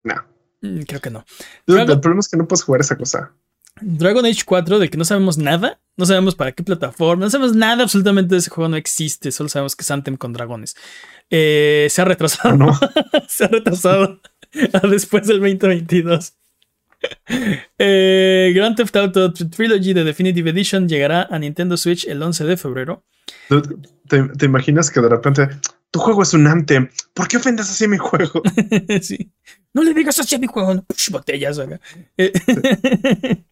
[0.04, 0.14] no.
[0.62, 1.24] Mm, Creo que no.
[1.66, 3.32] Dragon- el problema es que no puedes jugar esa cosa.
[3.80, 7.56] Dragon Age 4, de que no sabemos nada, no sabemos para qué plataforma, no sabemos
[7.56, 10.76] nada absolutamente de ese juego, no existe, solo sabemos que es Anthem con dragones.
[11.30, 12.78] Eh, se ha retrasado, No.
[13.28, 14.20] se ha retrasado
[14.82, 16.34] a después del 2022.
[17.78, 22.56] Eh, Grand Theft Auto Trilogy de Definitive Edition llegará a Nintendo Switch el 11 de
[22.58, 23.04] febrero.
[23.48, 23.76] Dude,
[24.08, 25.48] ¿te, te imaginas que de repente
[25.90, 26.88] tu juego es un Anthem?
[27.14, 28.42] ¿Por qué ofendes así a mi juego?
[29.02, 29.30] sí.
[29.72, 31.58] No le digas así a mi juego, no, Push, botellas.
[31.58, 31.80] acá.
[32.16, 32.32] Eh,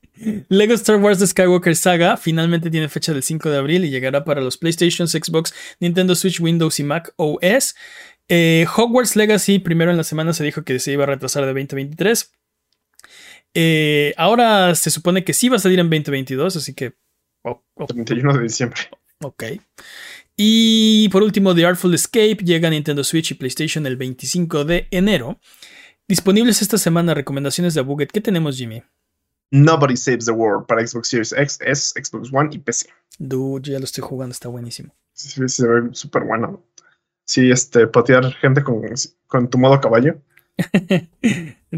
[0.48, 4.24] Lego Star Wars The Skywalker Saga finalmente tiene fecha del 5 de abril y llegará
[4.24, 7.74] para los PlayStation, Xbox, Nintendo Switch, Windows y Mac OS.
[8.28, 11.48] Eh, Hogwarts Legacy, primero en la semana se dijo que se iba a retrasar de
[11.48, 12.32] 2023.
[13.54, 16.94] Eh, ahora se supone que sí va a salir en 2022, así que.
[17.44, 18.80] oh, oh, 31 de diciembre.
[19.22, 19.44] Ok.
[20.40, 24.86] Y por último, The Artful Escape llega a Nintendo Switch y PlayStation el 25 de
[24.92, 25.40] enero.
[26.06, 28.12] Disponibles esta semana recomendaciones de Buget.
[28.12, 28.84] ¿Qué tenemos, Jimmy?
[29.50, 32.88] Nobody Saves the World para Xbox Series X, S, Xbox One y PC.
[33.18, 34.94] Dude, yo ya lo estoy jugando, está buenísimo.
[35.12, 36.62] Sí, sí, se ve súper bueno.
[37.24, 38.82] Sí, este, patear gente con,
[39.26, 40.22] con tu modo caballo.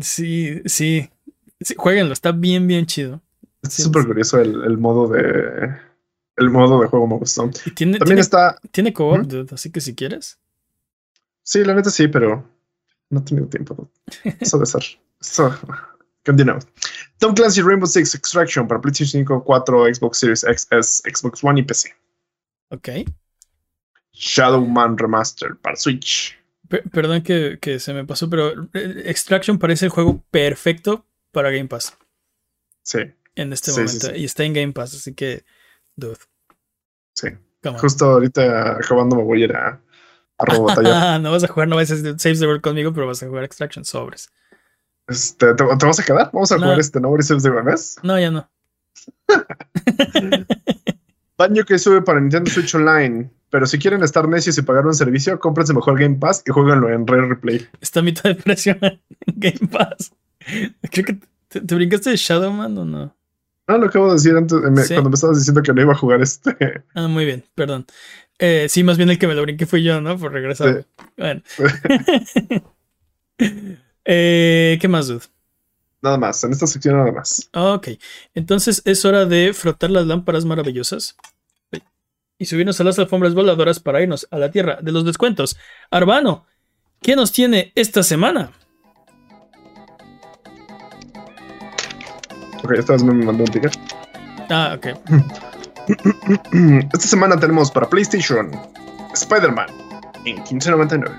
[0.00, 1.10] Sí, sí.
[1.60, 3.20] sí jueguenlo, está bien, bien chido.
[3.62, 4.08] Es súper sí.
[4.08, 5.89] curioso el, el modo de.
[6.40, 7.48] El modo de juego me gustó.
[7.50, 8.58] Tiene, También tiene, está.
[8.72, 9.28] tiene co-op, ¿Mm?
[9.28, 10.38] dude, así que si quieres.
[11.42, 12.44] Sí, la neta sí, pero
[13.10, 13.90] no he tenido tiempo.
[14.40, 14.82] Eso de ser.
[15.20, 15.54] Eso.
[16.24, 16.66] Continuamos.
[17.18, 21.60] Tom Clancy Rainbow Six Extraction para PlayStation 5, 4, Xbox Series X, S, Xbox One
[21.60, 21.94] y PC.
[22.70, 22.88] Ok.
[24.12, 26.36] Shadowman Remastered para Switch.
[26.68, 31.50] Per- perdón que, que se me pasó, pero eh, Extraction parece el juego perfecto para
[31.50, 31.96] Game Pass
[32.82, 32.98] Sí,
[33.34, 34.06] en este Sí, sí, momento.
[34.08, 34.12] sí.
[34.20, 35.44] Y está en Game Pass, así que,
[36.00, 36.18] dude.
[37.14, 37.28] sí.
[37.78, 39.80] Justo ahorita acabando me voy a ir a,
[40.38, 41.20] a robotallar.
[41.22, 43.44] No vas a jugar, no vas a Saves the World conmigo, pero vas a jugar
[43.44, 44.30] Extraction sobres.
[45.06, 46.30] Este, ¿te, te vas a quedar?
[46.32, 46.62] Vamos a No.
[46.62, 47.78] jugar este Nobody Saves the World.
[48.02, 48.50] No, ya no.
[51.38, 53.30] Banjo que sube para Nintendo Switch Online.
[53.50, 56.88] Pero si quieren estar necios y pagar un servicio, cómprense mejor Game Pass y jueguenlo
[56.90, 57.68] en Rare Replay.
[57.80, 60.12] Está a mitad de precio en Game Pass.
[60.90, 61.18] Creo que
[61.48, 63.16] te, te brincaste de Shadowman o no.
[63.70, 64.94] No, lo acabo de decir antes, eh, me- Sí.
[64.94, 66.56] cuando me estabas diciendo que no iba a jugar este.
[66.94, 67.86] Ah, muy bien, perdón.
[68.38, 70.18] Eh, sí, más bien el que me lo brinqué fui yo, ¿no?
[70.18, 70.86] Por regresar.
[71.16, 71.42] Bueno.
[74.04, 75.24] Eh, ¿Qué más, dude?
[76.02, 77.48] Nada más, en esta sección nada más.
[77.54, 77.88] Ok,
[78.34, 81.16] entonces es hora de frotar las lámparas maravillosas
[82.38, 85.58] y subirnos a las alfombras voladoras para irnos a la tierra de los descuentos.
[85.90, 86.46] Arbano,
[87.02, 88.50] ¿qué nos tiene esta semana?
[92.62, 93.78] Ok, esta vez me mandó un ticket.
[94.50, 94.86] Ah, ok.
[96.92, 98.50] Esta semana tenemos para PlayStation
[99.14, 99.66] Spider-Man
[100.24, 101.10] en 15.99.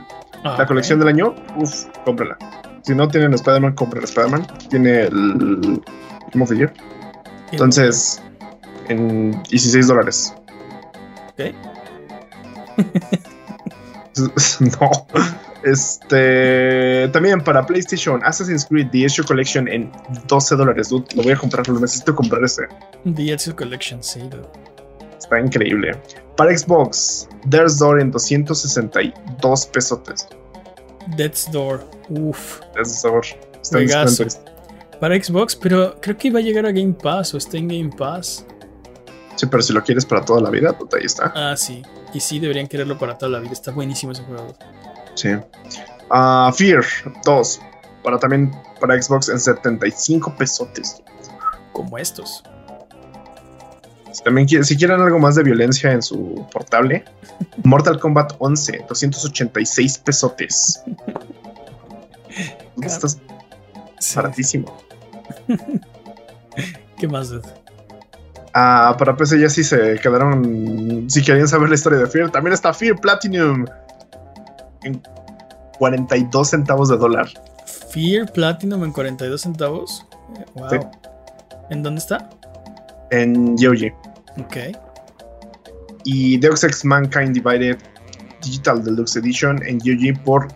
[0.44, 2.38] Ah, La colección del año, uff, cómprala.
[2.84, 4.48] Si no tienen Spider-Man, compren Spider-Man.
[4.70, 5.82] Tiene el
[6.34, 6.74] Game of Year.
[7.52, 8.22] Entonces,
[8.90, 10.34] en 16 dólares.
[11.30, 11.54] Ok.
[14.60, 14.90] no.
[15.64, 17.08] Este.
[17.10, 19.92] También para PlayStation, Assassin's Creed The Issue Collection en
[20.28, 20.90] 12 dólares.
[20.90, 21.06] dude.
[21.16, 22.64] Lo voy a comprar, lo necesito comprar ese.
[23.06, 24.20] DLC Collection, sí.
[24.22, 24.48] dude.
[25.18, 25.96] Está increíble.
[26.36, 30.28] Para Xbox, There's Door en 262 pesotes.
[31.16, 31.84] Death's Door.
[32.10, 32.60] Uf.
[32.76, 33.26] Death's Door.
[33.62, 34.52] Está.
[35.00, 37.90] Para Xbox, pero creo que iba a llegar a Game Pass o está en Game
[37.90, 38.46] Pass.
[39.36, 41.32] Sí, pero si lo quieres para toda la vida, pues ahí está.
[41.36, 41.82] Ah, sí.
[42.14, 43.54] Y sí, deberían quererlo para toda la vida.
[43.54, 44.54] Está buenísimo ese juego.
[45.16, 45.30] Sí.
[46.10, 46.84] Ah, Fear
[47.26, 47.62] 2.
[48.04, 51.02] Para también para Xbox en 75 pesotes.
[51.74, 52.44] Como estos.
[54.12, 57.06] Si también si quieren algo más de violencia en su portable,
[57.64, 60.84] Mortal Kombat 11, 286 pesotes.
[62.82, 63.20] Estás
[64.16, 64.82] baratísimo.
[66.98, 67.32] ¿Qué más?
[68.54, 71.06] Ah, para PC ya sí se quedaron.
[71.10, 73.66] Si querían saber la historia de Fear, también está Fear Platinum
[74.84, 75.02] en
[75.78, 77.28] 42 centavos de dólar.
[77.92, 80.06] Fear Platinum en 42 centavos.
[80.56, 80.90] Wow.
[81.70, 82.30] ¿En dónde está?
[83.12, 83.94] En GOG.
[84.40, 84.58] Ok.
[86.04, 87.78] Y Deus Ex Mankind Divided
[88.42, 90.48] Digital Deluxe Edition en GOG por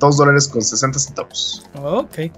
[0.00, 1.66] 2 dólares con 60 centavos.
[1.74, 2.30] Ok.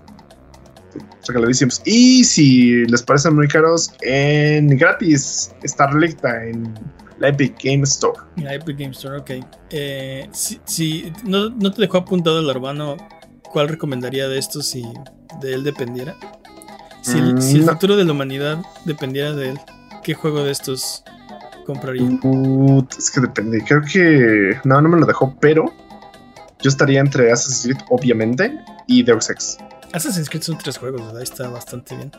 [1.27, 1.83] Regaladísimos.
[1.85, 6.75] Y si les parecen muy caros, en gratis está relicta en
[7.19, 8.19] la Epic Game Store.
[8.37, 9.31] La Epic Game Store, ok.
[9.71, 12.97] Eh, si, no, no, te dejó apuntado el urbano,
[13.53, 14.85] ¿cuál recomendaría de estos si
[15.41, 16.17] de él dependiera?
[17.03, 19.61] Si, el, si el mm, futuro de la humanidad dependiera de él,
[20.03, 21.05] ¿qué juego de estos
[21.65, 22.09] compraría?
[22.99, 23.63] es que depende.
[23.67, 24.59] Creo que.
[24.65, 25.73] No, no me lo dejó, pero.
[26.63, 29.59] Yo estaría entre Assassin's Creed, obviamente, y Deus Ex.
[29.93, 31.23] Assassin's Creed son tres juegos, ¿verdad?
[31.23, 32.11] Está bastante bien.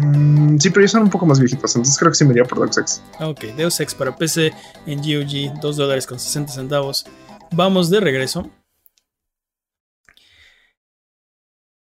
[0.00, 2.44] Mm, sí, pero ellos son un poco más viejitos, entonces creo que sí me iría
[2.44, 3.02] por Deus Ex.
[3.20, 4.52] Ok, Deus Ex para PC
[4.86, 7.06] en GOG, 2 dólares con 60 centavos.
[7.52, 8.50] Vamos de regreso.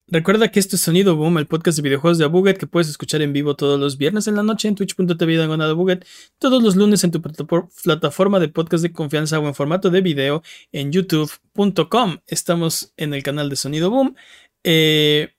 [0.07, 3.23] Recuerda que esto es Sonido Boom, el podcast de videojuegos de Abuget que puedes escuchar
[3.23, 6.05] en vivo todos los viernes en la noche en twitch.tv Abuget,
[6.37, 10.43] todos los lunes en tu plataforma de podcast de confianza o en formato de video
[10.71, 12.19] en youtube.com.
[12.27, 14.15] Estamos en el canal de Sonido Boom.
[14.63, 15.33] Eh,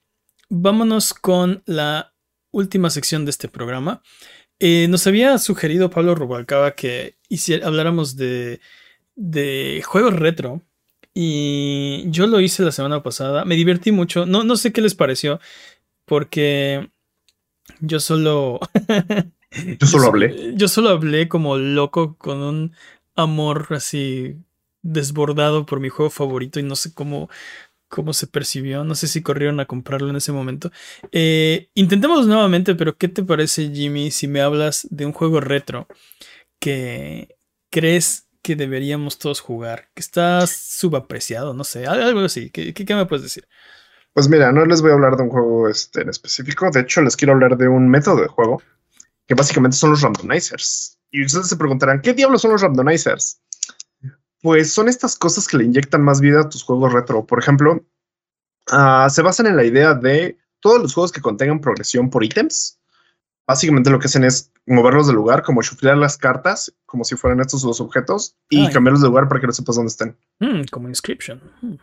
[0.49, 2.16] vámonos con la
[2.51, 4.01] última sección de este programa.
[4.59, 7.17] Eh, nos había sugerido Pablo Rubalcaba que
[7.63, 8.59] habláramos de,
[9.15, 10.63] de juegos retro
[11.13, 13.43] y yo lo hice la semana pasada.
[13.43, 14.25] Me divertí mucho.
[14.25, 15.39] No, no sé qué les pareció.
[16.05, 16.89] Porque
[17.79, 18.59] yo solo.
[19.79, 20.53] yo solo hablé.
[20.55, 22.75] Yo solo hablé como loco con un
[23.15, 24.35] amor así
[24.83, 27.29] desbordado por mi juego favorito y no sé cómo,
[27.87, 28.83] cómo se percibió.
[28.83, 30.71] No sé si corrieron a comprarlo en ese momento.
[31.11, 35.87] Eh, intentemos nuevamente, pero ¿qué te parece, Jimmy, si me hablas de un juego retro
[36.59, 37.35] que
[37.69, 42.49] crees que deberíamos todos jugar, que está subapreciado, no sé, algo así.
[42.49, 43.45] ¿Qué, me puedes decir?
[44.13, 47.01] Pues mira, no les voy a hablar de un juego este, en específico, de hecho
[47.01, 48.61] les quiero hablar de un método de juego,
[49.27, 50.97] que básicamente son los randomizers.
[51.11, 53.41] Y ustedes se preguntarán, ¿qué diablos son los randomizers?
[54.47, 57.25] Pues son estas cosas que le inyectan más vida a tus juegos retro.
[57.25, 57.85] Por ejemplo,
[58.71, 62.79] ah, se basan en la idea de todos los juegos que contengan progresión por ítems.
[63.45, 67.41] Básicamente lo que hacen es moverlos de lugar, como chuflear las cartas, como si fueran
[67.41, 70.17] estos dos objetos, y cambiarlos de lugar para que no sepas dónde estén.
[70.39, 71.41] Hmm, como Inscription.
[71.61, 71.75] Hmm.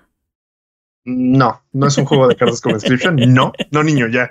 [1.04, 3.16] No, no es un juego de cartas como Inscription.
[3.28, 4.30] No, no, niño, ya.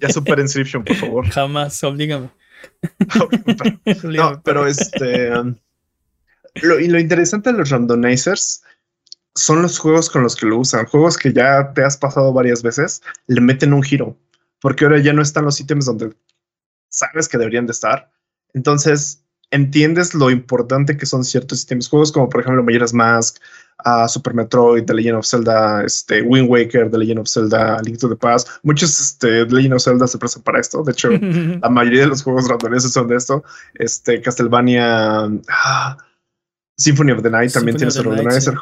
[0.00, 1.28] Ya super Inscription, por favor.
[1.30, 2.30] Jamás, oblígame.
[4.04, 5.36] no, pero este.
[5.36, 5.56] Um,
[6.54, 8.62] lo, y lo interesante de los randomizers
[9.34, 10.86] son los juegos con los que lo usan.
[10.86, 14.16] Juegos que ya te has pasado varias veces, le meten un giro.
[14.60, 16.12] Porque ahora ya no están los ítems donde
[16.88, 18.10] sabes que deberían de estar.
[18.54, 21.88] Entonces, entiendes lo importante que son ciertos sistemas.
[21.88, 23.36] Juegos como, por ejemplo, Majora's Mask,
[23.84, 27.98] uh, Super Metroid, The Legend of Zelda, este, Wind Waker, The Legend of Zelda, Link
[27.98, 28.48] to the Past.
[28.62, 30.82] Muchos este, The Legend of Zelda se prestan para esto.
[30.82, 31.10] De hecho,
[31.62, 33.44] la mayoría de los juegos randoneses son de esto.
[33.74, 35.96] Este, Castlevania, ah,
[36.78, 38.54] Symphony of the Night también tiene su randomizer.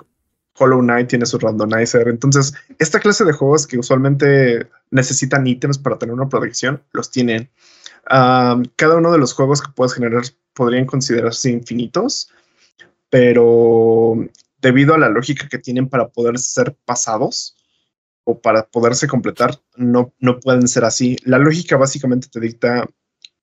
[0.59, 2.09] Hollow Knight tiene su randomizer.
[2.09, 7.51] Entonces, esta clase de juegos que usualmente necesitan ítems para tener una protección, los tienen
[8.09, 10.23] cada uno de los juegos que puedes generar
[10.55, 12.31] podrían considerarse infinitos,
[13.11, 14.15] pero
[14.61, 17.57] debido a la lógica que tienen para poder ser pasados
[18.25, 21.17] o para poderse completar, no, no pueden ser así.
[21.25, 22.89] La lógica básicamente te dicta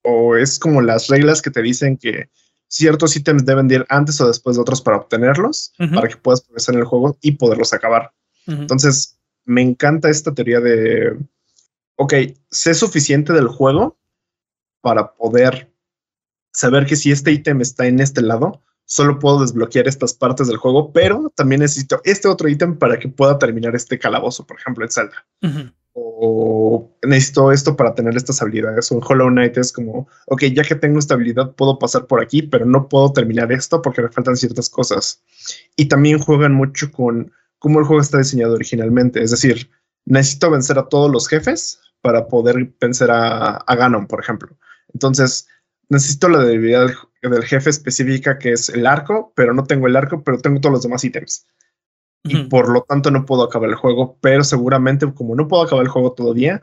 [0.01, 2.29] o es como las reglas que te dicen que
[2.73, 6.73] ciertos ítems deben ir antes o después de otros para obtenerlos, para que puedas progresar
[6.73, 8.11] en el juego y poderlos acabar.
[8.47, 11.19] Entonces, me encanta esta teoría de,
[11.97, 12.13] ok,
[12.49, 13.99] sé suficiente del juego
[14.81, 15.71] para poder
[16.51, 20.57] saber que si este ítem está en este lado, solo puedo desbloquear estas partes del
[20.57, 24.83] juego, pero también necesito este otro ítem para que pueda terminar este calabozo, por ejemplo,
[24.83, 25.25] en Zelda.
[26.15, 28.91] O necesito esto para tener estas habilidades.
[28.91, 32.41] En Hollow Knight es como, ok, ya que tengo esta habilidad, puedo pasar por aquí,
[32.41, 35.21] pero no puedo terminar esto porque me faltan ciertas cosas.
[35.75, 39.21] Y también juegan mucho con cómo el juego está diseñado originalmente.
[39.23, 39.69] Es decir,
[40.05, 44.57] necesito vencer a todos los jefes para poder vencer a, a Ganon, por ejemplo.
[44.93, 45.47] Entonces,
[45.89, 46.87] necesito la debilidad
[47.21, 50.73] del, jefe específica que es el arco, pero no tengo el arco, pero tengo todos
[50.73, 51.47] los demás ítems.
[52.25, 55.83] Y por lo tanto no puedo acabar el juego, pero seguramente como no puedo acabar
[55.83, 56.61] el juego todavía,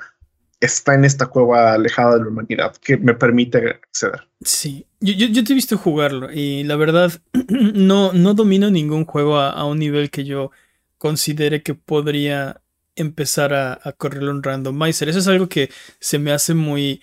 [0.61, 4.29] está en esta cueva alejada de la humanidad que me permite acceder.
[4.43, 7.13] Sí, yo, yo, te he visto jugarlo y la verdad
[7.49, 10.51] no, no domino ningún juego a, un nivel que yo
[10.99, 12.61] considere que podría
[12.95, 15.09] empezar a, a correrlo un randomizer.
[15.09, 17.03] Eso es algo que se me hace muy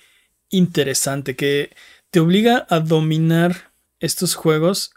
[0.50, 1.76] interesante, que
[2.12, 4.94] te obliga a dominar estos juegos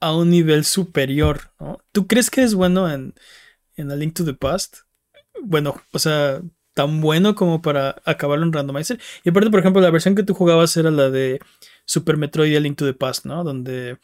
[0.00, 1.78] a un nivel superior, ¿no?
[1.92, 3.14] ¿Tú crees que es bueno en,
[3.76, 4.78] en A Link to the Past?
[5.42, 6.40] Bueno, o sea,
[6.74, 9.00] tan bueno como para acabarlo en Randomizer.
[9.24, 11.40] Y aparte, por ejemplo, la versión que tú jugabas era la de
[11.84, 13.42] Super Metroid y A Link to the Past, ¿no?
[13.42, 13.98] Donde...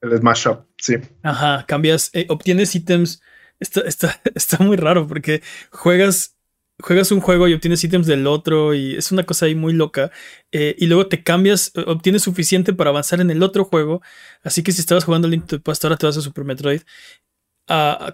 [0.00, 0.94] El Smash Up, sí.
[1.22, 3.20] Ajá, cambias, eh, obtienes ítems.
[3.58, 6.36] Está, está, está muy raro porque juegas
[6.82, 10.10] juegas un juego y obtienes ítems del otro y es una cosa ahí muy loca.
[10.52, 14.02] Eh, y luego te cambias, eh, obtienes suficiente para avanzar en el otro juego.
[14.42, 16.82] Así que si estabas jugando Link to the Past, ahora te vas a Super Metroid.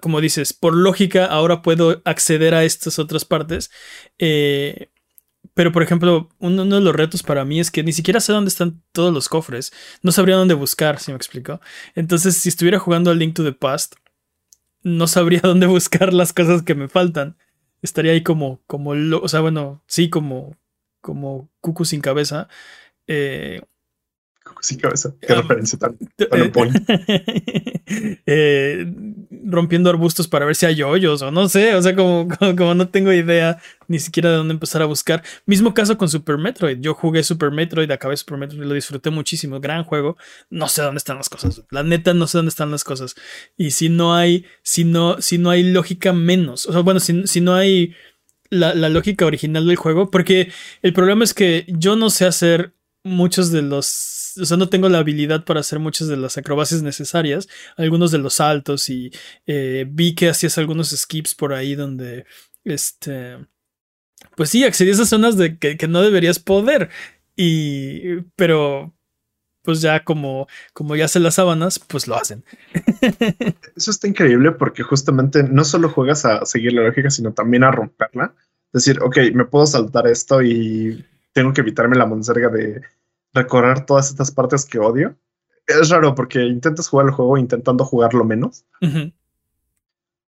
[0.02, 3.70] Como dices, por lógica, ahora puedo acceder a estas otras partes.
[4.18, 4.90] Eh,
[5.54, 8.50] pero, por ejemplo, uno, de los retos para mí es que ni siquiera sé dónde
[8.50, 9.72] están todos los cofres.
[10.02, 11.60] No sabría dónde buscar, si me explico.
[11.94, 13.94] Entonces, si estuviera jugando a Link to the Past,
[14.82, 17.38] no sabría dónde buscar las cosas que me faltan
[17.86, 20.56] estaría ahí como, como, o sea, bueno, sí, como,
[21.00, 22.48] como cucu sin cabeza.
[23.08, 23.62] Eh,
[24.60, 25.96] sin cabeza, qué um, referencia tan,
[28.26, 28.86] eh,
[29.44, 32.88] rompiendo arbustos para ver si hay hoyos o no sé, o sea, como, como, no
[32.88, 33.58] tengo idea
[33.88, 35.22] ni siquiera de dónde empezar a buscar.
[35.46, 36.78] Mismo caso con Super Metroid.
[36.80, 39.60] Yo jugué Super Metroid, acabé Super Metroid y lo disfruté muchísimo.
[39.60, 40.16] Gran juego.
[40.50, 41.62] No sé dónde están las cosas.
[41.70, 43.14] La neta, no sé dónde están las cosas.
[43.56, 46.66] Y si no hay, si no, si no hay lógica menos.
[46.66, 47.94] O sea, bueno, si, si no hay
[48.50, 50.10] la, la lógica original del juego.
[50.10, 50.50] Porque
[50.82, 52.74] el problema es que yo no sé hacer
[53.04, 56.82] muchos de los o sea, no tengo la habilidad para hacer muchas de las acrobacias
[56.82, 59.10] necesarias, algunos de los saltos y
[59.46, 62.26] eh, vi que hacías algunos skips por ahí donde,
[62.64, 63.38] este,
[64.36, 66.90] pues sí, accedías a zonas de que, no deberías poder
[67.36, 68.94] y, pero,
[69.62, 72.44] pues ya como, como ya se las sábanas, pues lo hacen.
[73.76, 77.72] Eso está increíble porque justamente no solo juegas a seguir la lógica, sino también a
[77.72, 78.34] romperla.
[78.72, 82.82] Es decir, ok, me puedo saltar esto y tengo que evitarme la monserga de
[83.36, 85.16] recorrer todas estas partes que odio.
[85.66, 88.64] Es raro porque intentas jugar el juego intentando jugarlo menos.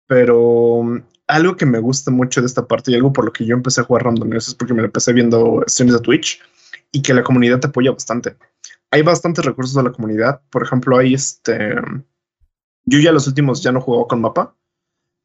[0.07, 3.45] Pero um, algo que me gusta mucho de esta parte y algo por lo que
[3.45, 6.41] yo empecé a jugar Random es porque me lo empecé viendo streams de Twitch
[6.91, 8.35] y que la comunidad te apoya bastante.
[8.91, 10.41] Hay bastantes recursos de la comunidad.
[10.49, 11.75] Por ejemplo, hay este.
[12.85, 14.55] Yo ya los últimos ya no juego con mapa,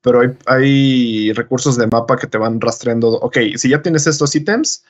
[0.03, 3.09] pero hay, hay recursos de mapa que te van rastreando.
[3.21, 4.85] Ok, si ya tienes estos ítems,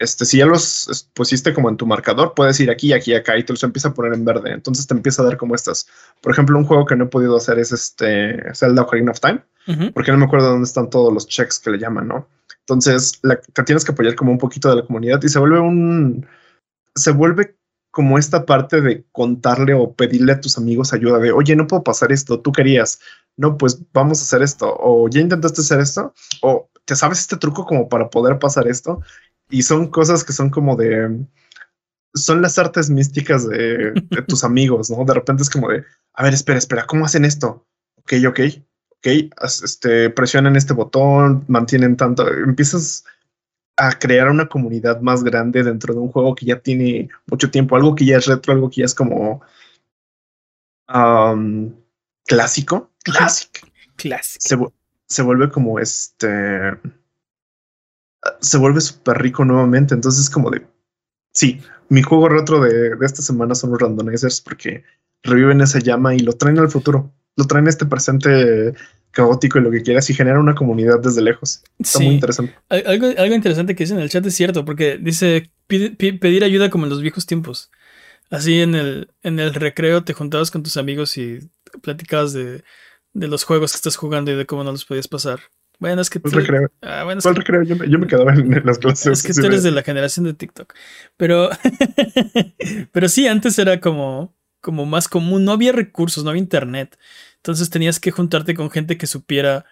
[0.00, 3.44] este, si ya los pusiste como en tu marcador, puedes ir aquí, aquí, acá y
[3.44, 4.50] te los empieza a poner en verde.
[4.50, 5.86] Entonces te empieza a dar como estas.
[6.22, 9.44] Por ejemplo, un juego que no he podido hacer es este Zelda Ocarina of Time,
[9.92, 12.26] porque no me acuerdo dónde están todos los checks que le llaman, ¿no?
[12.60, 13.20] Entonces
[13.52, 16.26] te tienes que apoyar como un poquito de la comunidad y se vuelve un.
[16.94, 17.56] Se vuelve
[17.90, 21.82] como esta parte de contarle o pedirle a tus amigos ayuda de, oye, no puedo
[21.82, 23.00] pasar esto, tú querías,
[23.36, 27.36] no, pues vamos a hacer esto, o ya intentaste hacer esto, o te sabes este
[27.36, 29.02] truco como para poder pasar esto,
[29.50, 31.26] y son cosas que son como de.
[32.14, 33.92] Son las artes místicas de,
[34.26, 35.04] tus amigos, ¿no?
[35.04, 37.66] De repente es como de, a ver, espera, espera, ¿cómo hacen esto?
[37.96, 38.40] Ok, ok,
[38.90, 39.06] ok,
[39.62, 43.04] este, presionan este botón, mantienen tanto, empiezas
[43.76, 47.76] a crear una comunidad más grande dentro de un juego que ya tiene mucho tiempo,
[47.76, 49.42] algo que ya es retro, algo que ya es como
[52.26, 53.68] clásico, clásico.
[53.96, 54.40] Clásico.
[54.40, 56.76] Se, se, vuelve como este
[58.40, 59.94] se vuelve súper rico nuevamente.
[59.94, 60.66] Entonces, como de
[61.32, 64.84] sí, mi juego retro de, esta semana son los randomizers porque
[65.22, 67.12] reviven esa llama y lo traen al futuro.
[67.36, 68.74] Lo traen este presente
[69.12, 71.62] caótico y lo que quieras y genera una comunidad desde lejos.
[71.78, 72.54] Está muy interesante.
[72.68, 76.84] Algo, algo interesante que dice en el chat es cierto, porque dice pedir ayuda como
[76.84, 77.70] en los viejos tiempos.
[78.30, 81.50] Así en el, en el recreo te juntabas con tus amigos y
[81.82, 82.62] platicabas de,
[83.12, 85.40] de los juegos que estás jugando y de cómo no los podías pasar.
[85.80, 86.20] Bueno, es que.
[86.20, 86.70] ¿Cuál recreo?
[86.82, 87.04] Ah,
[87.34, 87.62] recreo?
[87.62, 89.18] Yo me, quedaba en, las clases.
[89.18, 90.74] Es que tú eres de la generación de TikTok.
[91.16, 91.48] Pero.
[92.92, 95.44] pero sí, antes era como, como más común.
[95.44, 96.98] No había recursos, no había internet.
[97.36, 99.64] Entonces tenías que juntarte con gente que supiera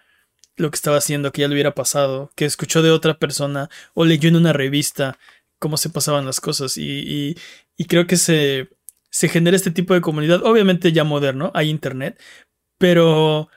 [0.57, 4.03] lo que estaba haciendo, que ya le hubiera pasado, que escuchó de otra persona o
[4.03, 5.17] leyó en una revista
[5.59, 6.75] cómo se pasaban las cosas.
[6.77, 7.35] Y,
[7.77, 8.69] y, creo que se,
[9.11, 12.19] se genera este tipo de comunidad, obviamente ya moderno, hay internet,
[12.77, 13.49] pero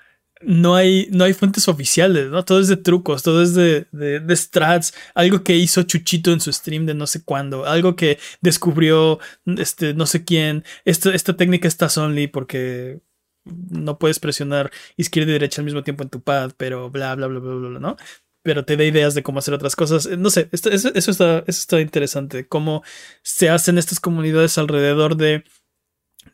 [0.44, 2.44] no hay, no hay fuentes oficiales, ¿no?
[2.44, 6.52] Todo es de trucos, todo es de, de, strats, algo que hizo Chuchito en su
[6.52, 9.18] stream de no sé cuándo, algo que descubrió
[9.58, 10.64] este no sé quién.
[10.84, 13.00] Esta, esta técnica está only porque
[13.44, 17.26] no puedes presionar izquierda y derecha al mismo tiempo en tu pad, pero bla, bla,
[17.26, 17.96] bla, bla, bla, ¿no?
[18.42, 20.08] Pero te da ideas de cómo hacer otras cosas.
[20.18, 22.46] No sé, eso, está, eso está interesante.
[22.48, 22.82] Cómo
[23.22, 25.44] se hacen estas comunidades alrededor de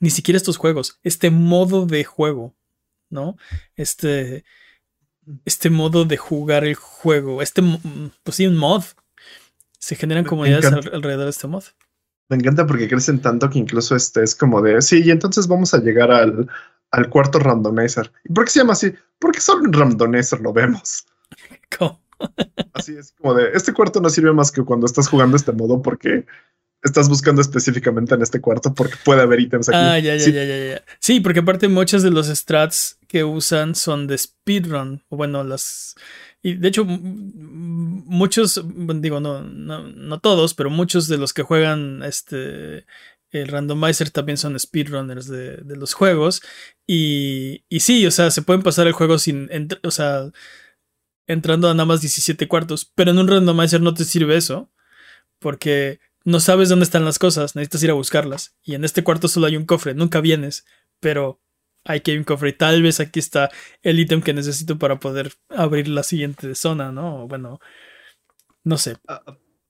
[0.00, 2.54] ni siquiera estos juegos, este modo de juego,
[3.10, 3.36] ¿no?
[3.74, 4.44] Este,
[5.44, 7.62] este modo de jugar el juego, este,
[8.22, 8.84] pues sí, un mod.
[9.78, 11.64] Se generan comunidades alrededor de este mod.
[12.28, 15.72] Me encanta porque crecen tanto que incluso este es como de, sí, y entonces vamos
[15.72, 16.48] a llegar al,
[16.90, 18.12] al cuarto randomizer.
[18.24, 18.92] ¿Y por qué se llama así?
[19.18, 21.06] Porque solo en randomizer lo vemos.
[21.78, 22.02] ¿Cómo?
[22.72, 25.80] Así es como de, este cuarto no sirve más que cuando estás jugando este modo
[25.80, 26.26] porque
[26.82, 29.78] estás buscando específicamente en este cuarto porque puede haber ítems aquí.
[29.78, 30.82] Ah, ya, ya, ya, ya, ya.
[30.98, 35.04] Sí, porque aparte muchos de los strats que usan son de speedrun.
[35.08, 35.96] Bueno, las...
[36.42, 38.62] Y de hecho, muchos,
[39.00, 42.86] digo, no, no, no todos, pero muchos de los que juegan este
[43.30, 46.42] el randomizer también son speedrunners de, de los juegos.
[46.86, 49.50] Y, y, sí, o sea, se pueden pasar el juego sin,
[49.82, 50.30] o sea,
[51.26, 52.90] entrando a nada más 17 cuartos.
[52.94, 54.70] Pero en un randomizer no te sirve eso.
[55.40, 58.54] Porque no sabes dónde están las cosas, necesitas ir a buscarlas.
[58.62, 60.66] Y en este cuarto solo hay un cofre, nunca vienes,
[61.00, 61.40] pero
[61.88, 63.50] hay un cofre tal vez aquí está
[63.82, 67.26] el ítem que necesito para poder abrir la siguiente zona, ¿no?
[67.26, 67.58] Bueno,
[68.64, 68.96] no sé.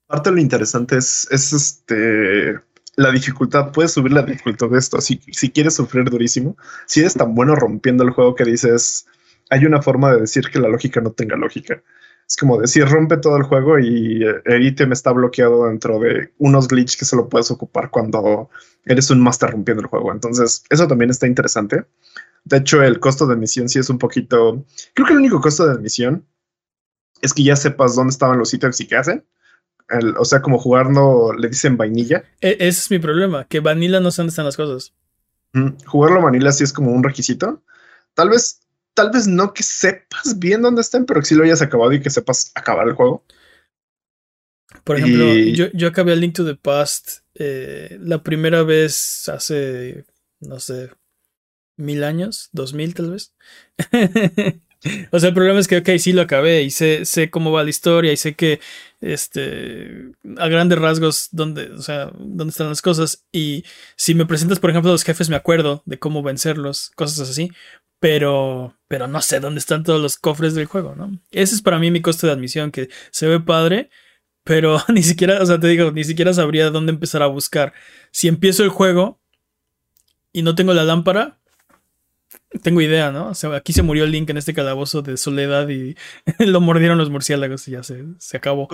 [0.09, 2.61] Aparte lo interesante es, es este
[2.97, 5.01] la dificultad, puedes subir la dificultad de esto.
[5.01, 9.07] Si, si quieres sufrir durísimo, si eres tan bueno rompiendo el juego que dices,
[9.51, 11.81] hay una forma de decir que la lógica no tenga lógica.
[12.29, 16.35] Es como decir, rompe todo el juego y eh, el ítem está bloqueado dentro de
[16.37, 18.51] unos glitches que solo puedes ocupar cuando
[18.85, 20.13] eres un master rompiendo el juego.
[20.13, 21.87] Entonces, eso también está interesante.
[22.45, 24.65] De hecho, el costo de admisión sí es un poquito.
[24.93, 26.27] Creo que el único costo de admisión
[27.23, 29.25] es que ya sepas dónde estaban los ítems y qué hacen.
[30.19, 32.25] o sea, como jugando, le dicen vainilla.
[32.43, 34.93] E, ese es mi problema, que vanilla no sé dónde están las cosas.
[35.87, 37.63] jugarlo vanilla sí es como un requisito.
[38.13, 38.61] Tal vez
[38.99, 42.01] tal vez no que sepas bien dónde están, pero que sí lo hayas acabado y
[42.01, 43.25] que sepas acabar el juego.
[44.83, 50.05] Por ejemplo, yo, yo, acabé el Link to the Past eh, la primera vez hace,
[50.41, 50.91] no sé,
[51.77, 53.37] mil años, dos mil tal vez.
[55.11, 57.65] o sea, el problema es que, ok, sí lo acabé y sé, sé cómo va
[57.65, 58.61] la historia y sé que,
[59.01, 63.25] este, a grandes rasgos, dónde, o sea, dónde están las cosas.
[63.33, 63.65] Y
[63.97, 67.51] si me presentas, por ejemplo, los jefes, me acuerdo de cómo vencerlos, cosas así
[68.01, 71.19] pero, pero no sé dónde están todos los cofres del juego, ¿no?
[71.31, 73.91] Ese es para mí mi costo de admisión, que se ve padre,
[74.45, 77.73] pero ni siquiera, o sea, te digo, ni siquiera sabría dónde empezar a buscar.
[78.11, 79.21] Si empiezo el juego
[80.33, 81.38] y no tengo la lámpara,
[82.63, 83.29] tengo idea, ¿no?
[83.29, 85.97] O sea, aquí se murió Link en este calabozo de soledad y
[86.39, 88.69] lo mordieron los murciélagos y ya se, se acabó.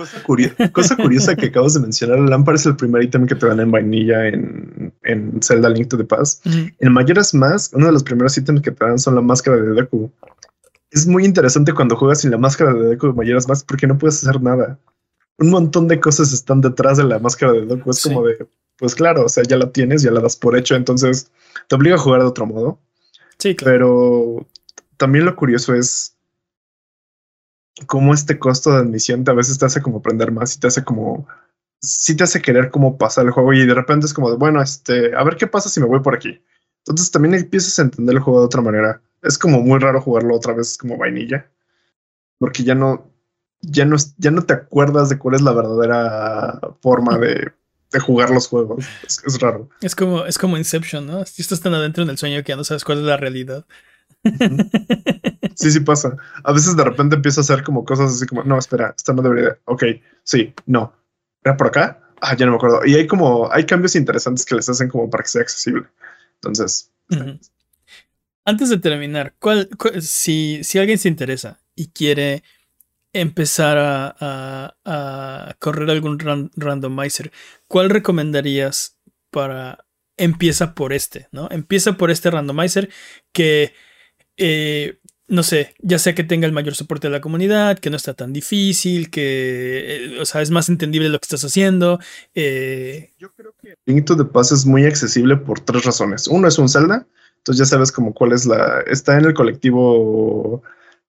[0.71, 3.59] Cosa, curiosa que acabas de mencionar, la lámpara es el primer ítem que te dan
[3.59, 6.45] en vainilla en, en Zelda Link to the Past.
[6.45, 9.73] En Mayoras Más, uno de los primeros ítems que te dan son la máscara de
[9.73, 10.11] Deku.
[10.91, 13.97] Es muy interesante cuando juegas sin la máscara de Deku de Mayoras Más porque no
[13.97, 14.79] puedes hacer nada.
[15.37, 17.91] Un montón de cosas están detrás de la máscara de Deku.
[17.91, 18.47] Es como de,
[18.77, 21.29] pues claro, o sea, ya la tienes, ya la das por hecho, entonces
[21.67, 22.79] te obliga a jugar de otro modo.
[23.45, 24.47] Sí, Pero
[24.97, 26.17] también lo curioso es
[27.85, 30.83] cómo este costo de admisión a veces te hace como aprender más y te hace
[30.83, 31.27] como
[31.79, 34.63] sí te hace querer como pasar el juego y de repente es como de, bueno,
[34.63, 36.41] este, a ver qué pasa si me voy por aquí.
[36.79, 38.99] Entonces también empiezas a entender el juego de otra manera.
[39.21, 41.47] Es como muy raro jugarlo otra vez como vainilla,
[42.39, 43.11] porque ya no,
[43.61, 47.51] ya no, ya no te acuerdas de cuál es la verdadera forma de,
[47.91, 48.85] de jugar los juegos.
[49.03, 49.69] Es, raro.
[49.81, 51.25] Es como, es como Inception, ¿no?
[51.25, 53.65] Si estás tan adentro en el sueño que ya no sabes cuál es la realidad.
[55.55, 56.17] Sí, sí pasa.
[56.43, 59.21] A veces de repente empieza a hacer como cosas así como, no, espera, esto no
[59.21, 59.57] debería.
[59.65, 59.83] Ok,
[60.23, 60.93] sí, no.
[61.43, 62.01] ¿Era por acá?
[62.21, 62.81] Ah, ya no me acuerdo.
[62.85, 65.85] Y hay como, hay cambios interesantes que les hacen como para que sea accesible.
[66.35, 66.91] Entonces.
[68.43, 69.69] Antes de terminar, ¿cuál,
[70.01, 72.43] si, si alguien se interesa y quiere
[73.15, 76.19] empezar a, correr algún
[76.55, 77.31] randomizer,
[77.67, 78.97] ¿cuál recomendarías
[79.31, 79.85] para
[80.17, 81.47] empieza por este, ¿no?
[81.49, 82.89] Empieza por este randomizer
[83.31, 83.73] que,
[84.37, 87.95] eh, no sé, ya sea que tenga el mayor soporte de la comunidad, que no
[87.95, 91.99] está tan difícil, que, eh, o sea, es más entendible lo que estás haciendo.
[92.33, 93.11] Eh.
[93.17, 96.27] Yo creo que Link to the Pass es muy accesible por tres razones.
[96.27, 100.63] Uno es un Zelda, entonces ya sabes como cuál es la, está en el colectivo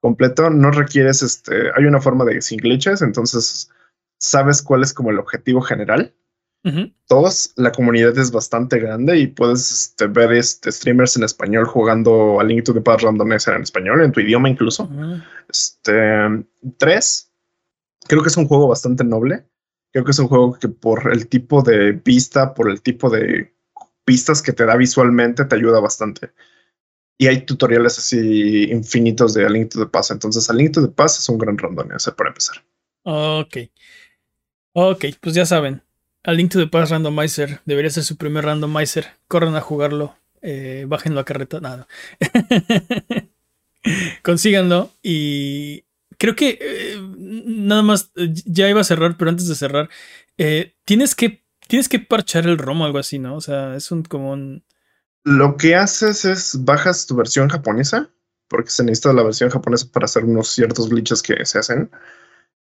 [0.06, 3.68] completo, no requieres, este, hay una forma de sin glitches, entonces
[4.18, 6.14] sabes cuál es como el objetivo general.
[7.08, 12.38] Todos, la comunidad es bastante grande y puedes este, ver este, streamers en español jugando
[12.40, 14.88] a Link to the Past Randomizer en español, en tu idioma incluso.
[15.48, 16.44] Este,
[16.78, 17.32] tres,
[18.06, 19.44] creo que es un juego bastante noble.
[19.92, 23.54] Creo que es un juego que por el tipo de vista, por el tipo de
[24.04, 26.32] pistas que te da visualmente, te ayuda bastante.
[27.18, 30.10] Y hay tutoriales así infinitos de A Link to the Past.
[30.10, 32.62] Entonces, A Link to the Past es un gran randomizer para empezar.
[33.04, 33.56] Ok.
[34.72, 35.82] Ok, pues ya saben.
[36.26, 39.12] A Link to the Past Randomizer debería ser su primer randomizer.
[39.28, 40.16] Corran a jugarlo.
[40.42, 41.60] Eh, bájenlo a carreta.
[41.60, 41.86] Nada.
[44.22, 44.90] Consíganlo.
[45.04, 45.84] Y
[46.18, 47.00] creo que eh,
[47.46, 48.10] nada más.
[48.44, 49.88] Ya iba a cerrar, pero antes de cerrar.
[50.36, 51.44] Eh, tienes que.
[51.68, 53.36] Tienes que parchar el ROM o algo así, ¿no?
[53.36, 54.62] O sea, es un como un
[55.26, 58.08] lo que haces es bajas tu versión japonesa,
[58.46, 61.90] porque se necesita la versión japonesa para hacer unos ciertos glitches que se hacen.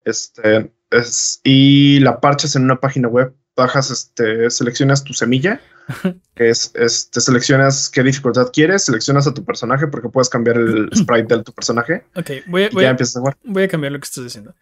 [0.02, 5.60] Este, es, y la parchas en una página web, bajas, este, seleccionas tu semilla,
[6.34, 10.88] que es, este, seleccionas qué dificultad quieres, seleccionas a tu personaje porque puedes cambiar el
[10.96, 12.04] sprite de tu personaje.
[12.16, 12.96] Ok, voy a, voy, a,
[13.44, 14.54] voy a cambiar lo que estás diciendo.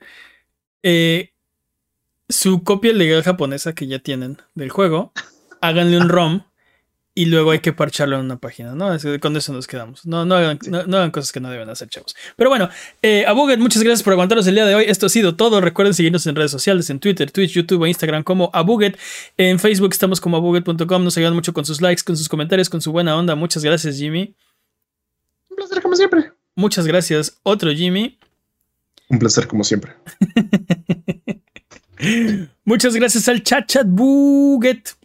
[0.82, 1.30] Eh,
[2.28, 5.12] su copia legal japonesa que ya tienen del juego,
[5.60, 6.42] háganle un ROM
[7.14, 8.88] y luego hay que parcharlo en una página, ¿no?
[9.20, 10.06] con eso nos quedamos.
[10.06, 12.16] No, no, hagan, no, hagan cosas que no deben hacer, chavos.
[12.36, 12.70] Pero bueno,
[13.02, 14.84] eh, Abuget, muchas gracias por aguantarnos el día de hoy.
[14.88, 15.60] Esto ha sido todo.
[15.60, 18.98] Recuerden seguirnos en redes sociales, en Twitter, Twitch, YouTube e Instagram como Abuget.
[19.36, 21.04] En Facebook estamos como abuget.com.
[21.04, 23.34] Nos ayudan mucho con sus likes, con sus comentarios, con su buena onda.
[23.34, 24.34] Muchas gracias, Jimmy.
[25.50, 26.32] Un placer como siempre.
[26.54, 28.18] Muchas gracias, otro Jimmy.
[29.08, 29.92] Un placer como siempre.
[32.64, 35.01] muchas gracias al chat chat Buget.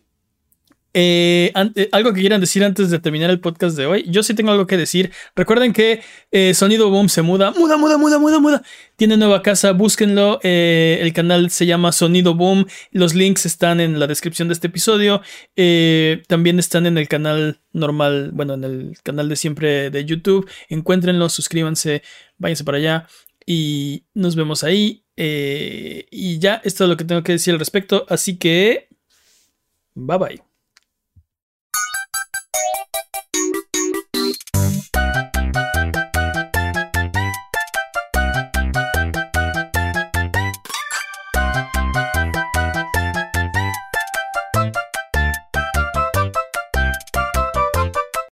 [0.99, 4.05] Eh, eh, algo que quieran decir antes de terminar el podcast de hoy.
[4.09, 5.11] Yo sí tengo algo que decir.
[5.35, 6.01] Recuerden que
[6.31, 7.51] eh, Sonido Boom se muda.
[7.51, 8.63] Muda, muda, muda, muda, muda.
[8.95, 10.39] Tiene nueva casa, búsquenlo.
[10.41, 12.65] el canal se llama Sonido Boom.
[12.89, 15.21] Los links están en la descripción de este episodio.
[16.27, 20.49] también están en el canal normal, bueno, en el canal de siempre de YouTube.
[20.67, 22.01] Encuéntrenlo, suscríbanse,
[22.39, 23.07] váyanse para allá.
[23.45, 25.03] Y nos vemos ahí.
[25.15, 28.07] y ya, esto es lo que tengo que decir al respecto.
[28.09, 28.89] Así que,
[29.93, 30.46] bye bye.